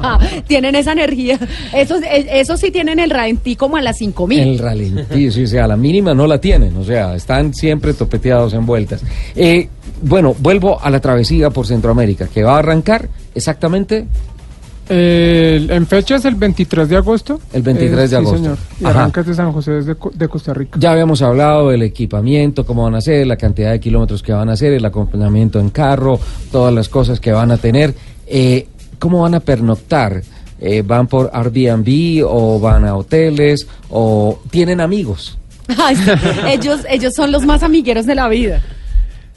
[0.46, 1.38] tienen esa energía.
[1.74, 4.40] Esos, eh, esos sí tienen el ralentí como a las 5000.
[4.40, 8.54] El ralentí, sí, o sea, la mínima no la tienen, o sea, están siempre topeteados
[8.54, 9.02] en vueltas.
[9.34, 9.68] Eh,
[10.02, 14.06] bueno, vuelvo a la travesía por Centroamérica, que va a arrancar exactamente
[14.90, 17.40] El- en fecha es el 23 de agosto.
[17.52, 18.36] El 23 de Eh, sí, agosto.
[18.38, 18.58] señor.
[18.80, 19.00] Y Ajá.
[19.00, 20.78] arranca desde San José desde Co- de Costa Rica.
[20.80, 24.48] Ya habíamos hablado del equipamiento, cómo van a ser, la cantidad de kilómetros que van
[24.48, 26.18] a hacer, el acompañamiento en carro,
[26.50, 27.94] todas las cosas que van a tener.
[28.26, 28.66] Eh,
[28.98, 30.22] ¿Cómo van a pernoctar?
[30.60, 35.36] Eh, ¿Van por Airbnb o van a hoteles o tienen amigos?
[35.70, 36.10] Sí,
[36.48, 38.60] ellos, ellos son los más amigueros de la vida.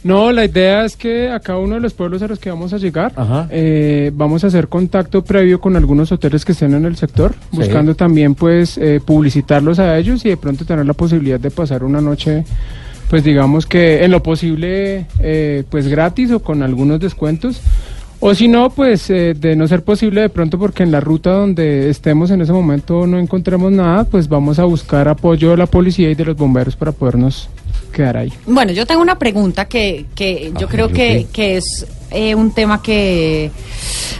[0.03, 2.73] No, la idea es que a cada uno de los pueblos a los que vamos
[2.73, 3.13] a llegar,
[3.49, 7.57] eh, vamos a hacer contacto previo con algunos hoteles que estén en el sector, Sí.
[7.57, 11.83] buscando también pues eh, publicitarlos a ellos y de pronto tener la posibilidad de pasar
[11.85, 12.43] una noche,
[13.09, 17.61] pues digamos que en lo posible eh, pues gratis o con algunos descuentos.
[18.25, 21.31] O si no, pues eh, de no ser posible de pronto porque en la ruta
[21.31, 25.65] donde estemos en ese momento no encontremos nada, pues vamos a buscar apoyo de la
[25.65, 27.49] policía y de los bomberos para podernos
[27.93, 28.33] quedar ahí.
[28.45, 32.81] Bueno, yo tengo una pregunta que, que yo creo que, que es eh, un tema
[32.81, 33.49] que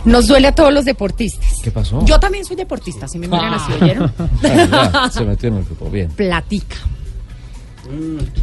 [0.06, 1.60] nos duele a todos los deportistas.
[1.62, 2.04] ¿Qué pasó?
[2.06, 4.12] Yo también soy deportista, si me miran así, ¿oyeron?
[4.72, 6.10] Ah, se metió en el grupo, bien.
[6.10, 6.78] Platica.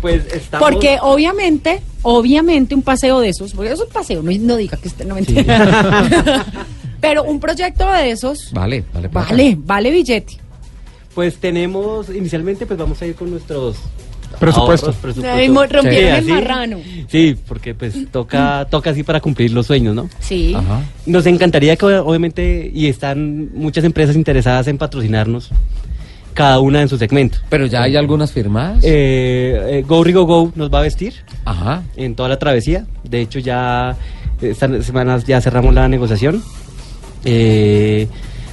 [0.01, 0.69] Pues estamos...
[0.69, 4.89] Porque obviamente, obviamente un paseo de esos, porque es un paseo, no, no diga que
[4.89, 5.57] usted no me entiende.
[7.01, 9.09] Pero un proyecto de esos, Vale, vale.
[9.09, 10.39] vale, vale billete.
[11.15, 13.77] Pues tenemos, inicialmente pues vamos a ir con nuestros
[14.39, 14.87] Presupuesto.
[14.87, 15.37] ahorros, presupuesto.
[15.39, 16.79] Ay, rompieron Sí, el marrano.
[17.09, 20.09] Sí, porque pues toca, toca así para cumplir los sueños, ¿no?
[20.21, 20.57] Sí.
[21.07, 25.51] Nos encantaría que obviamente, y están muchas empresas interesadas en patrocinarnos,
[26.33, 27.39] cada una en su segmento.
[27.49, 28.79] Pero ya hay algunas firmadas.
[28.85, 31.83] Eh, eh, Go Rigo Go nos va a vestir Ajá.
[31.97, 32.87] en toda la travesía.
[33.05, 33.97] De hecho, ya
[34.41, 36.43] esta semana ya cerramos la negociación.
[37.25, 38.09] Eh,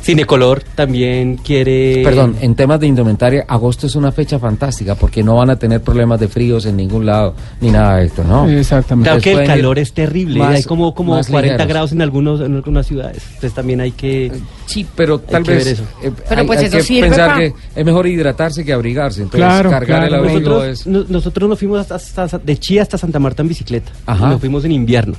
[0.07, 2.01] Cinecolor también quiere...
[2.01, 5.81] Perdón, en temas de indumentaria, agosto es una fecha fantástica porque no van a tener
[5.81, 8.49] problemas de fríos en ningún lado ni nada de esto, ¿no?
[8.49, 9.09] Exactamente.
[9.09, 11.67] Claro que el calor es terrible, más- hay como, como más 40 ligeros.
[11.67, 13.21] grados en, algunos, en algunas ciudades.
[13.27, 14.31] Entonces también hay que...
[14.65, 15.83] Sí, pero tal vez ver eso.
[16.01, 19.23] eh, Pero hay, pues hay eso que sirve pensar que es mejor hidratarse que abrigarse.
[19.23, 22.81] Entonces, Claro, cargar el abrigo Nosotros, es no- nosotros nos fuimos hasta, hasta- de Chía
[22.81, 23.91] hasta Santa Marta en bicicleta.
[24.05, 24.27] Ajá.
[24.27, 25.15] Y nos fuimos en invierno.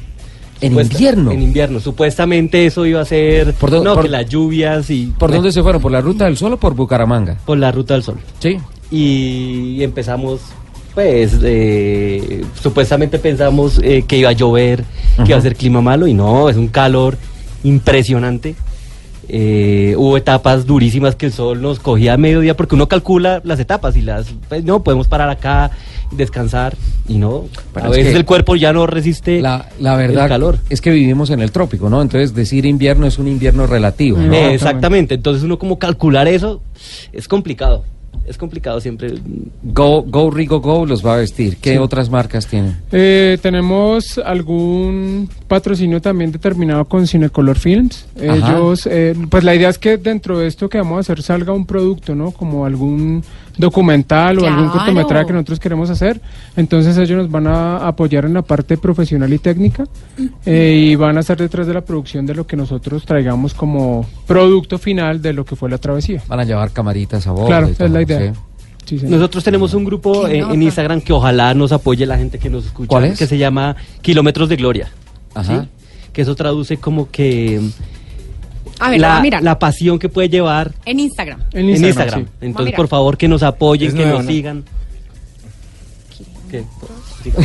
[0.60, 1.30] En Supuesta- invierno.
[1.30, 1.80] En invierno.
[1.80, 3.54] Supuestamente eso iba a ser...
[3.54, 5.06] ¿Por no, por- que las lluvias y...
[5.18, 5.80] ¿Por dónde se fueron?
[5.80, 7.36] ¿Por la ruta del sol o por Bucaramanga?
[7.44, 8.16] Por la Ruta del Sol.
[8.40, 8.58] Sí.
[8.90, 10.40] Y empezamos,
[10.94, 14.84] pues, eh, supuestamente pensamos eh, que iba a llover,
[15.16, 17.16] que iba a ser clima malo, y no, es un calor
[17.64, 18.54] impresionante.
[19.30, 23.60] Eh, hubo etapas durísimas que el sol nos cogía a mediodía porque uno calcula las
[23.60, 25.70] etapas y las, pues, no, podemos parar acá,
[26.10, 26.74] descansar,
[27.06, 27.44] y no,
[27.74, 30.58] Pero a es veces el cuerpo ya no resiste La, la verdad el calor.
[30.70, 32.00] es que vivimos en el trópico, ¿no?
[32.00, 34.32] Entonces decir invierno es un invierno relativo, ¿no?
[34.32, 36.62] Eh, exactamente, entonces uno como calcular eso
[37.12, 37.84] es complicado,
[38.28, 39.14] es complicado siempre.
[39.62, 41.56] Go, Go Rigo Go los va a vestir.
[41.56, 41.76] ¿Qué Sí.
[41.78, 42.76] otras marcas tienen?
[42.92, 48.06] Eh, tenemos algún patrocinio también determinado con Cinecolor Films.
[48.16, 48.36] Ajá.
[48.36, 51.52] Ellos, eh, pues la idea es que dentro de esto que vamos a hacer salga
[51.52, 52.30] un producto, ¿no?
[52.32, 53.22] Como algún
[53.58, 56.20] documental o algún cortometraje que nosotros queremos hacer.
[56.56, 59.84] Entonces ellos nos van a apoyar en la parte profesional y técnica
[60.46, 64.06] eh, y van a estar detrás de la producción de lo que nosotros traigamos como
[64.26, 66.22] producto final de lo que fue la travesía.
[66.28, 67.46] Van a llevar camaritas a bordo.
[67.46, 68.32] Claro, y es la idea.
[68.32, 68.40] ¿sí?
[68.84, 69.16] Sí, señor.
[69.16, 70.62] Nosotros tenemos un grupo eh, en.
[70.62, 73.18] Instagram que ojalá nos apoye la gente que nos escucha, ¿Cuál es?
[73.18, 74.88] que se llama Kilómetros de Gloria.
[75.34, 75.62] Ajá.
[75.62, 75.68] ¿sí?
[76.12, 77.60] Que eso traduce como que
[78.80, 81.40] A ver, la, mira, la pasión que puede llevar en Instagram.
[81.52, 82.24] En en Instagram, Instagram.
[82.24, 82.30] sí.
[82.40, 84.30] Entonces, por favor, que nos apoyen, Es que nos ¿no?
[84.30, 84.64] sigan.
[86.50, 86.64] ¿Qué?
[87.22, 87.44] chicos.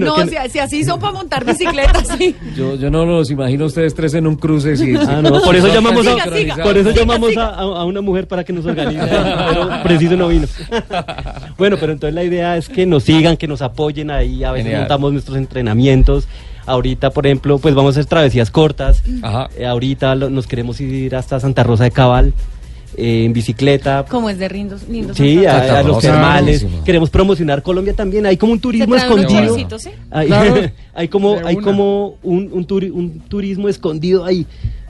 [0.00, 2.34] no, que- si, si así son para montar bicicletas, sí.
[2.56, 4.76] Yo, yo no los imagino a ustedes tres en un cruce.
[4.76, 7.46] Sí, Ah, no, por eso llamamos, a, Siga, por eso Siga, llamamos siga.
[7.46, 10.46] a, a- a una mujer para que nos organice, pero preciso no vino.
[11.56, 14.64] bueno, pero entonces la idea es que nos sigan, que nos apoyen ahí, a veces
[14.66, 14.82] Genial.
[14.82, 16.28] montamos nuestros entrenamientos.
[16.68, 19.02] Ahorita, por ejemplo, pues vamos a hacer travesías cortas.
[19.56, 22.32] Eh, ahorita lo- nos queremos ir hasta Santa Rosa de Cabal
[22.96, 24.04] eh, en bicicleta.
[24.08, 25.16] Como es de lindos, lindos.
[25.16, 26.66] Sí, a, los termales.
[26.84, 28.26] Queremos promocionar Colombia también.
[28.26, 29.56] Hay como un turismo escondido.
[30.10, 30.54] Hay, Claro.
[30.94, 31.64] hay como, hay una.
[31.64, 34.46] como un, un, turi- un turismo escondido ahí.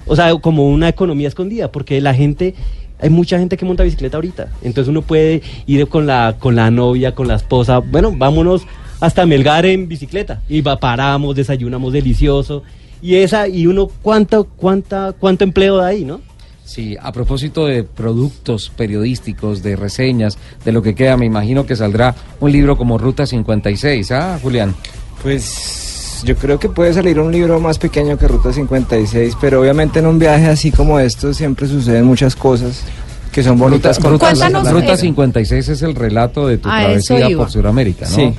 [0.06, 2.54] O sea, como una economía escondida, porque la gente,
[2.98, 4.48] hay mucha gente que monta bicicleta ahorita.
[4.62, 7.78] Entonces uno puede ir con la, con la novia, con la esposa.
[7.80, 8.62] Bueno, vámonos
[9.00, 10.42] hasta Melgar en bicicleta.
[10.48, 12.62] Y va, paramos, desayunamos delicioso.
[13.00, 16.20] Y esa, y uno, ¿cuánto, cuánta, cuánto empleo da ahí, no?
[16.64, 21.74] Sí, a propósito de productos periodísticos, de reseñas, de lo que queda, me imagino que
[21.74, 24.74] saldrá un libro como Ruta 56, ¿ah, Julián?
[25.22, 30.00] Pues yo creo que puede salir un libro más pequeño que Ruta 56, pero obviamente
[30.00, 32.84] en un viaje así como esto siempre suceden muchas cosas
[33.32, 33.98] que son bonitas.
[34.02, 34.96] Ruta, Ruta gente.
[34.98, 38.14] 56 es el relato de tu travesía por Sudamérica, ¿no?
[38.14, 38.34] Sí.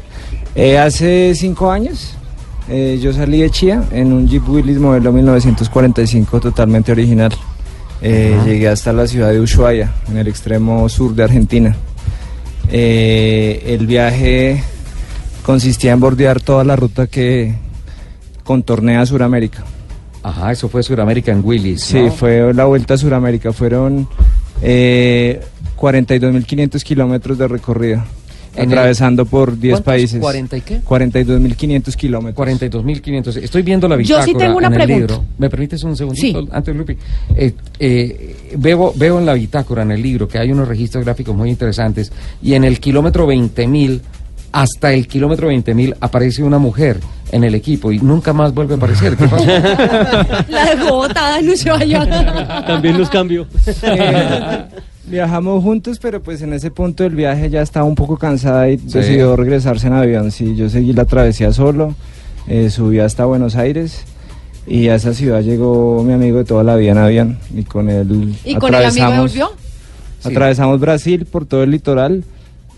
[0.55, 2.15] Eh, hace cinco años
[2.67, 7.31] eh, yo salí de Chía en un Jeep Willys modelo 1945 totalmente original.
[8.01, 8.37] Eh.
[8.45, 11.75] Llegué hasta la ciudad de Ushuaia, en el extremo sur de Argentina.
[12.71, 14.63] El viaje
[15.43, 17.55] consistía en bordear toda la ruta que
[18.43, 19.63] contornea Sudamérica.
[20.23, 21.81] Ajá, eso fue Sudamérica en Willis.
[21.81, 23.53] Sí, fue la vuelta a Sudamérica.
[23.53, 24.07] Fueron
[24.61, 25.41] eh,
[25.77, 28.03] 42.500 kilómetros de recorrido,
[28.55, 29.85] En el- atravesando por 10 ¿Cuántos?
[29.85, 30.21] países.
[30.21, 30.81] ¿40 y qué?
[30.81, 32.35] 42.500 kilómetros.
[32.47, 33.35] 42.500.
[33.37, 35.13] Estoy viendo la Yo bitácora sí tengo una en el pregunta.
[35.13, 35.25] libro.
[35.37, 36.49] ¿Me permites un segundito Sí.
[36.51, 36.97] antes, Lupi?
[37.35, 41.35] Eh, eh, veo, veo en la bitácora, en el libro, que hay unos registros gráficos
[41.35, 42.11] muy interesantes
[42.41, 44.01] y en el kilómetro 20.000
[44.51, 46.99] hasta el kilómetro 20.000 aparece una mujer
[47.31, 49.15] en el equipo y nunca más vuelve a aparecer.
[49.15, 49.45] ¿Qué pasó?
[50.49, 52.65] La dejó botada en Ushuaia.
[52.65, 53.45] También nos cambió.
[53.83, 54.63] Eh,
[55.09, 58.77] viajamos juntos, pero pues en ese punto del viaje ya estaba un poco cansada y
[58.77, 60.31] decidió regresarse en avión.
[60.31, 61.95] Sí, yo seguí la travesía solo,
[62.47, 64.03] eh, subí hasta Buenos Aires
[64.67, 67.89] y a esa ciudad llegó mi amigo de toda la vida en avión y con
[67.89, 69.49] él ¿Y con el amigo atravesamos- volvió?
[70.21, 70.29] Sí.
[70.29, 72.23] Atravesamos Brasil por todo el litoral,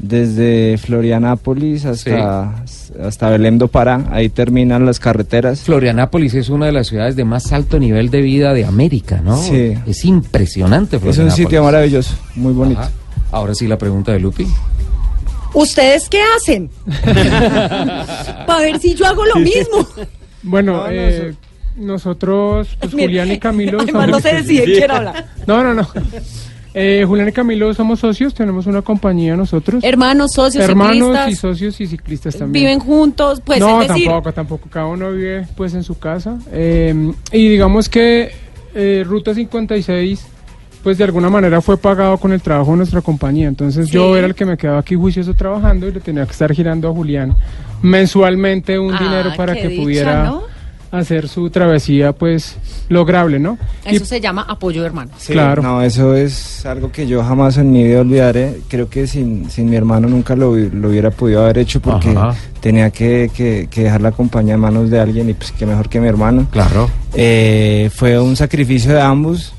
[0.02, 2.64] desde Florianápolis hasta,
[3.04, 5.62] hasta Belém do Pará, ahí terminan las carreteras.
[5.62, 9.38] Florianápolis es una de las ciudades de más alto nivel de vida de América, ¿no?
[9.38, 9.74] Sí.
[9.86, 10.98] Es impresionante.
[10.98, 11.46] Es un Florianápolis.
[11.46, 12.82] sitio maravilloso, muy bonito.
[12.82, 12.92] Ajá.
[13.32, 14.48] Ahora sí la pregunta de Lupi.
[15.54, 16.70] ¿Ustedes qué hacen?
[18.48, 19.88] Para ver si yo hago lo mismo.
[20.44, 21.34] Bueno, No, no, eh,
[21.78, 23.80] nosotros, pues Julián y Camilo.
[23.82, 25.26] Además no se decide quién habla.
[25.48, 25.88] No, no, no.
[26.74, 29.84] Eh, Julián y Camilo somos socios, tenemos una compañía nosotros.
[29.84, 31.32] Hermanos, socios, Hermanos ciclistas.
[31.32, 32.64] y socios y ciclistas también.
[32.64, 34.70] Viven juntos, pues no, es decir, tampoco, tampoco.
[34.70, 36.38] Cada uno vive pues en su casa.
[36.52, 38.32] Eh, y digamos que
[38.74, 40.26] eh, Ruta 56,
[40.82, 43.50] pues de alguna manera fue pagado con el trabajo de nuestra compañía.
[43.50, 46.54] Entonces yo era el que me quedaba aquí juicioso trabajando y le tenía que estar
[46.54, 47.36] girando a Julián
[47.82, 50.44] mensualmente un Ah, dinero para que dicha, pudiera ¿no?
[50.92, 52.58] Hacer su travesía pues
[52.90, 53.58] lograble, ¿no?
[53.90, 55.16] Y- eso se llama apoyo de hermanos.
[55.18, 55.62] Sí, Claro.
[55.62, 58.60] No, eso es algo que yo jamás en mi vida olvidaré.
[58.68, 62.36] Creo que sin, sin mi hermano nunca lo, lo hubiera podido haber hecho porque Ajá.
[62.60, 65.88] tenía que, que- que dejar la compañía en manos de alguien y pues que mejor
[65.90, 66.48] que mi hermano.
[66.52, 66.90] Claro.
[67.14, 69.54] Eh, fue un sacrificio de ambos.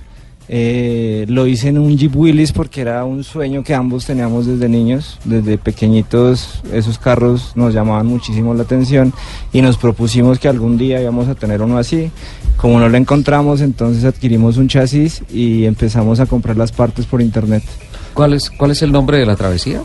[0.48, 4.68] Eh, lo hice en un Jeep Willys porque era un sueño que ambos teníamos desde
[4.68, 6.62] niños, desde pequeñitos.
[6.72, 9.12] Esos carros nos llamaban muchísimo la atención
[9.52, 12.10] y nos propusimos que algún día íbamos a tener uno así.
[12.56, 17.22] Como no lo encontramos, entonces adquirimos un chasis y empezamos a comprar las partes por
[17.22, 17.62] internet.
[18.14, 19.80] ¿Cuál es, ¿Cuál es el nombre de la travesía?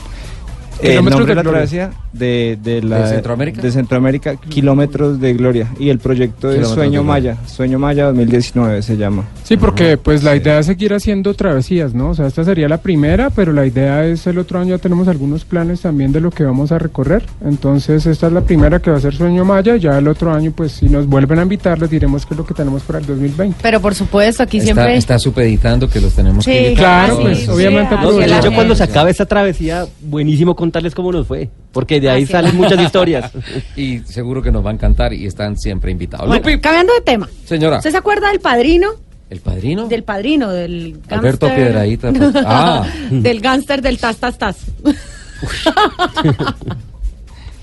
[0.81, 1.51] El Kilómetros nombre de la Gloria.
[1.67, 3.61] travesía de, de la, ¿De Centroamérica?
[3.61, 5.67] de Centroamérica, Kilómetros de Gloria.
[5.79, 7.03] Y el proyecto es Sueño.
[7.03, 9.23] Maya, Sueño Maya 2019 se llama.
[9.43, 12.09] Sí, porque pues la idea es seguir haciendo travesías, ¿no?
[12.09, 15.07] O sea, esta sería la primera, pero la idea es el otro año ya tenemos
[15.07, 17.23] algunos planes también de lo que vamos a recorrer.
[17.45, 20.51] Entonces, esta es la primera que va a ser Sueño Maya, ya el otro año
[20.55, 23.05] pues si nos vuelven a invitar les diremos qué es lo que tenemos para el
[23.05, 23.57] 2020.
[23.61, 24.97] Pero por supuesto, aquí Está, siempre...
[24.97, 27.05] está supeditando que los tenemos Sí, que invitar.
[27.07, 31.25] Claro, pues, sí, obviamente No, hecho, cuando se acabe esta travesía, buenísimo contarles cómo nos
[31.27, 31.49] fue.
[31.71, 33.31] Porque de ahí Así salen muchas historias.
[33.75, 36.27] Y seguro que nos va a encantar y están siempre invitados.
[36.27, 37.29] Bueno, Lupi, cambiando de tema.
[37.45, 38.89] señora, ¿Usted se acuerda del padrino?
[39.29, 39.87] ¿el padrino?
[39.87, 42.11] Del padrino, del Alberto gánster- Piedradita.
[42.13, 42.31] pues.
[42.45, 44.57] Ah, del gánster del tas, tas, tas.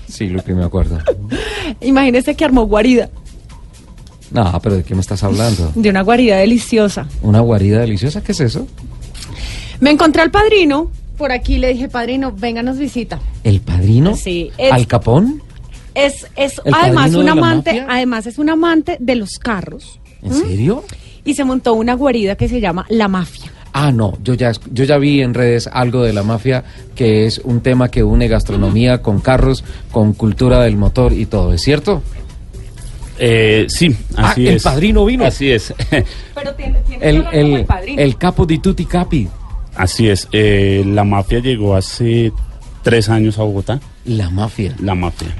[0.07, 0.99] sí, Lupi, me acuerdo.
[1.81, 3.09] Imagínese que armó guarida,
[4.31, 5.71] No, pero ¿de qué me estás hablando?
[5.75, 7.07] de una guarida deliciosa.
[7.21, 8.21] ¿Una guarida deliciosa?
[8.23, 8.67] ¿Qué es eso?
[9.79, 13.19] Me encontré al padrino por aquí le dije, padrino, vénganos visita.
[13.43, 14.15] ¿El padrino?
[14.15, 15.41] Sí, es- ¿Al Capón?
[15.93, 19.99] Es, es ¿El además un amante, además es un amante de los carros.
[20.21, 20.83] ¿En serio?
[21.23, 23.51] Y se montó una guarida que se llama La Mafia.
[23.77, 26.63] Ah, no, yo ya, yo ya vi en redes algo de la mafia,
[26.95, 31.51] que es un tema que une gastronomía con carros, con cultura del motor y todo,
[31.51, 32.01] ¿es cierto?
[33.19, 34.63] Eh, sí, Ah, así el es.
[34.63, 35.25] padrino vino.
[35.25, 35.73] Así es.
[36.33, 38.01] Pero tiene, tiene El, el, padrino.
[38.01, 39.27] el capo di tutti capi.
[39.75, 40.27] Así es.
[40.31, 42.31] Eh, la mafia llegó hace
[42.83, 43.79] tres años a Bogotá.
[44.05, 44.75] La mafia.
[44.81, 45.35] La mafia.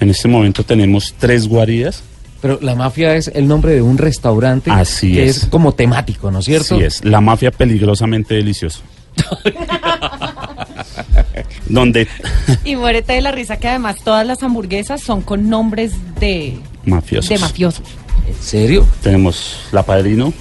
[0.00, 2.02] En este momento tenemos tres guaridas.
[2.40, 5.38] Pero la mafia es el nombre de un restaurante Así que es.
[5.44, 5.46] es.
[5.46, 6.74] como temático, ¿no es cierto?
[6.76, 7.04] Así es.
[7.04, 8.80] La mafia peligrosamente delicioso.
[11.68, 12.06] Donde
[12.64, 17.28] Y muérete de la risa que además todas las hamburguesas son con nombres de, mafiosos.
[17.28, 17.86] de mafiosos.
[18.28, 18.86] ¿En serio?
[19.02, 20.32] Tenemos La Padrino.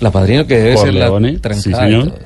[0.00, 1.10] La Padrino que debe ser la
[1.54, 2.18] sí señor.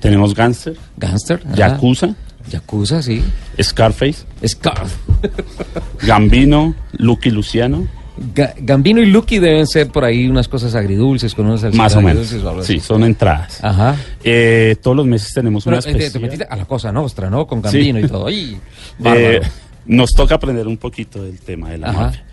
[0.00, 0.76] Tenemos Gangster.
[0.96, 1.42] Gangster.
[1.54, 2.14] Yakuza.
[2.50, 3.22] Yakuza, sí.
[3.60, 4.24] Scarface.
[4.46, 4.84] Scar.
[6.06, 6.74] Gambino.
[6.92, 7.86] Lucky Luciano.
[8.34, 12.00] Ga- Gambino y Lucky deben ser por ahí unas cosas agridulces con salsitas Más o
[12.00, 12.32] menos.
[12.62, 13.62] Sí, son entradas.
[13.62, 13.94] Ajá.
[14.24, 17.46] Eh, todos los meses tenemos Pero, una eh, te- metiste a la cosa nostra, ¿no?
[17.46, 18.26] Con Gambino y todo.
[18.26, 18.58] ¡Ay!
[19.04, 19.40] Eh,
[19.84, 22.00] nos toca aprender un poquito del tema de la Ajá.
[22.04, 22.24] mafia.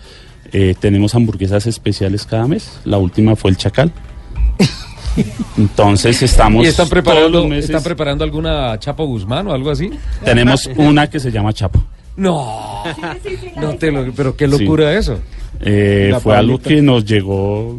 [0.53, 2.79] Eh, tenemos hamburguesas especiales cada mes.
[2.85, 3.91] La última fue el chacal.
[5.57, 9.69] Entonces estamos ¿Y están todos preparando, los meses- están preparando alguna Chapo Guzmán o algo
[9.71, 9.89] así?
[10.23, 11.83] tenemos una que se llama Chapo.
[12.15, 12.83] No.
[13.59, 15.19] no te lo, pero qué locura eso.
[15.61, 17.77] Eh, La fue algo que nos llegó,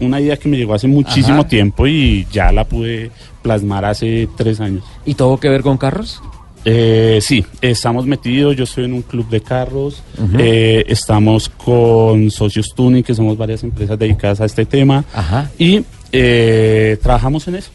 [0.00, 1.48] una idea que me llegó hace muchísimo Ajá.
[1.48, 3.10] tiempo y ya la pude
[3.42, 4.82] plasmar hace tres años.
[5.04, 6.20] ¿Y todo que ver con carros?
[6.64, 10.02] Eh, sí, estamos metidos, yo estoy en un club de carros,
[10.38, 15.50] eh, estamos con Socios Tuning, que somos varias empresas dedicadas a este tema, Ajá.
[15.58, 17.70] y eh, trabajamos en eso.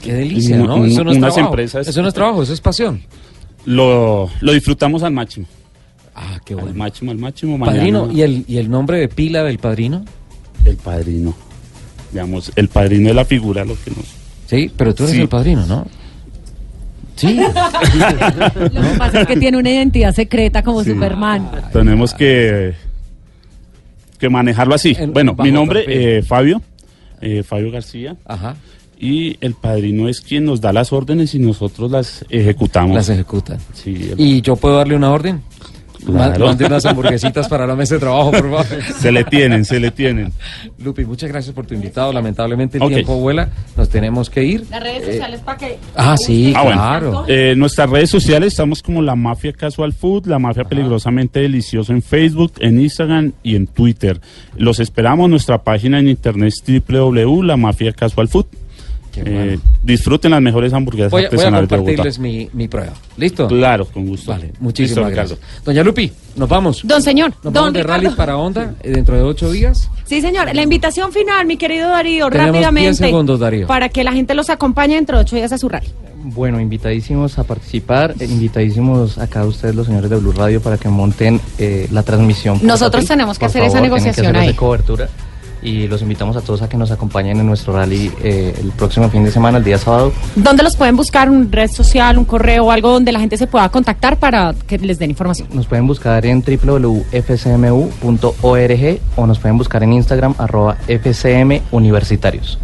[0.00, 0.76] Qué delicia, ¿no?
[0.76, 1.54] un- Eso no es unas trabajo.
[1.54, 3.00] empresas- Eso no es trabajo, eso es pasión.
[3.64, 5.46] Lo, lo disfrutamos al máximo.
[6.14, 6.76] Ah, qué Al bueno.
[6.76, 7.58] máximo, al máximo.
[7.58, 10.04] Padrino, mañana- ¿y el, ¿y el nombre de pila del padrino?
[10.64, 11.34] El padrino.
[12.12, 14.04] Digamos, el padrino de la figura, lo que nos...
[14.46, 15.20] Sí, pero tú eres Sí.
[15.22, 15.86] el padrino, ¿no?
[17.16, 17.34] Sí.
[17.40, 20.90] Lo que pasa es que tiene una identidad secreta como Sí.
[20.90, 21.50] Superman.
[21.72, 22.74] Tenemos que,
[24.18, 24.94] que manejarlo así.
[24.98, 26.60] En- bueno, mi nombre eh, Fabio,
[27.20, 28.16] eh, Fabio García.
[28.24, 28.56] Ajá.
[28.98, 32.96] Y el padrino es quien nos da las órdenes y nosotros las ejecutamos.
[32.96, 33.58] Las ejecutan.
[33.74, 35.42] Sí, el- ¿Y yo puedo darle una orden?
[36.06, 36.46] Claro.
[36.46, 38.66] Mande unas hamburguesitas para la mesa de trabajo, por favor.
[39.00, 40.32] se le tienen, se le tienen.
[40.78, 42.12] Lupi, muchas gracias por tu invitado.
[42.12, 43.48] Lamentablemente el tiempo vuela.
[43.76, 44.64] Nos tenemos que ir.
[44.70, 45.78] Las redes Eh, sociales para que...
[45.96, 46.76] Ah, sí, Ah, bueno.
[46.80, 47.24] claro.
[47.28, 52.02] Eh, nuestras redes sociales estamos como la Mafia Casual Food, la Mafia Peligrosamente Delicioso en
[52.02, 54.20] Facebook, en Instagram y en Twitter.
[54.56, 55.28] Los esperamos.
[55.28, 58.46] Nuestra página en internet es www.lamafiacasualfood.
[59.24, 59.62] Eh, bueno.
[59.82, 62.92] disfruten las mejores hamburguesas Voy, a- voy a artesanales de compartirles mi, mi prueba.
[63.16, 63.46] ¿Listo?
[63.48, 64.32] Claro, con gusto.
[64.32, 65.38] Vale, muchísimas Listo, gracias.
[65.38, 65.62] Ricardo.
[65.64, 66.80] Doña Lupi, nos vamos.
[66.84, 68.02] Don señor, Nos don vamos de Ricardo.
[68.04, 69.88] rally para Onda eh, dentro de ocho días.
[70.04, 70.54] Sí, señor.
[70.54, 72.88] La invitación final, mi querido Darío, Tenemos rápidamente.
[72.90, 73.66] 10 segundos, Darío.
[73.66, 75.88] Para que la gente los acompañe dentro de ocho días a su rally.
[76.28, 80.76] Bueno, invitadísimos a participar, eh, invitadísimos a cada ustedes los señores de Blue Radio para
[80.76, 82.58] que monten eh, la transmisión.
[82.62, 84.54] Nosotros tenemos que Por hacer esa tienen que negociación hacer esa ahí.
[84.56, 85.08] cobertura
[85.62, 89.08] y los invitamos a todos a que nos acompañen en nuestro rally eh, el próximo
[89.08, 90.12] fin de semana, el día sábado.
[90.34, 91.30] ¿Dónde los pueden buscar?
[91.30, 94.78] ¿Un red social, un correo o algo donde la gente se pueda contactar para que
[94.78, 95.48] les den información?
[95.52, 97.06] Nos pueden buscar en www.fcmu.org
[99.16, 102.58] o nos pueden buscar en Instagram arroba FCM Universitarios.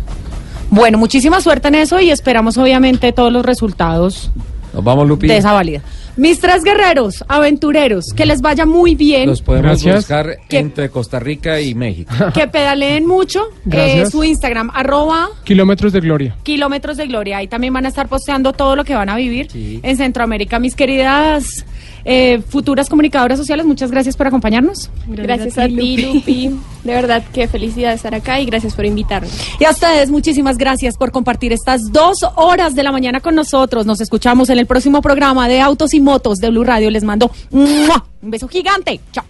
[0.71, 4.31] Bueno, muchísima suerte en eso y esperamos obviamente todos los resultados
[4.73, 5.27] Nos vamos, Lupi.
[5.27, 5.83] de esa válida.
[6.17, 9.97] Mis tres guerreros, aventureros, que les vaya muy bien, Los podemos Gracias.
[9.97, 12.13] buscar entre Costa Rica y México.
[12.35, 13.41] que pedaleen mucho.
[13.45, 14.11] Eh, Gracias.
[14.11, 16.37] su Instagram, arroba Kilómetros de gloria.
[16.43, 17.39] kilómetros de gloria.
[17.39, 19.81] Ahí también van a estar posteando todo lo que van a vivir Sí.
[19.83, 20.59] en Centroamérica.
[20.59, 21.65] Mis queridas
[22.05, 24.91] eh, futuras comunicadoras sociales, muchas gracias por acompañarnos.
[25.07, 26.49] Gracias, gracias a, ti, Lupi.
[26.85, 29.33] De verdad, qué felicidad estar acá y gracias por invitarnos.
[29.61, 33.87] Y a ustedes, muchísimas gracias por compartir estas dos horas de la mañana con nosotros.
[33.87, 36.91] Nos escuchamos en el próximo programa de Autos y Motos de Blue Radio.
[36.91, 37.89] Les mando un
[38.23, 39.01] beso gigante.
[39.13, 39.25] Chao.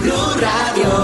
[0.00, 0.96] Blue Radio.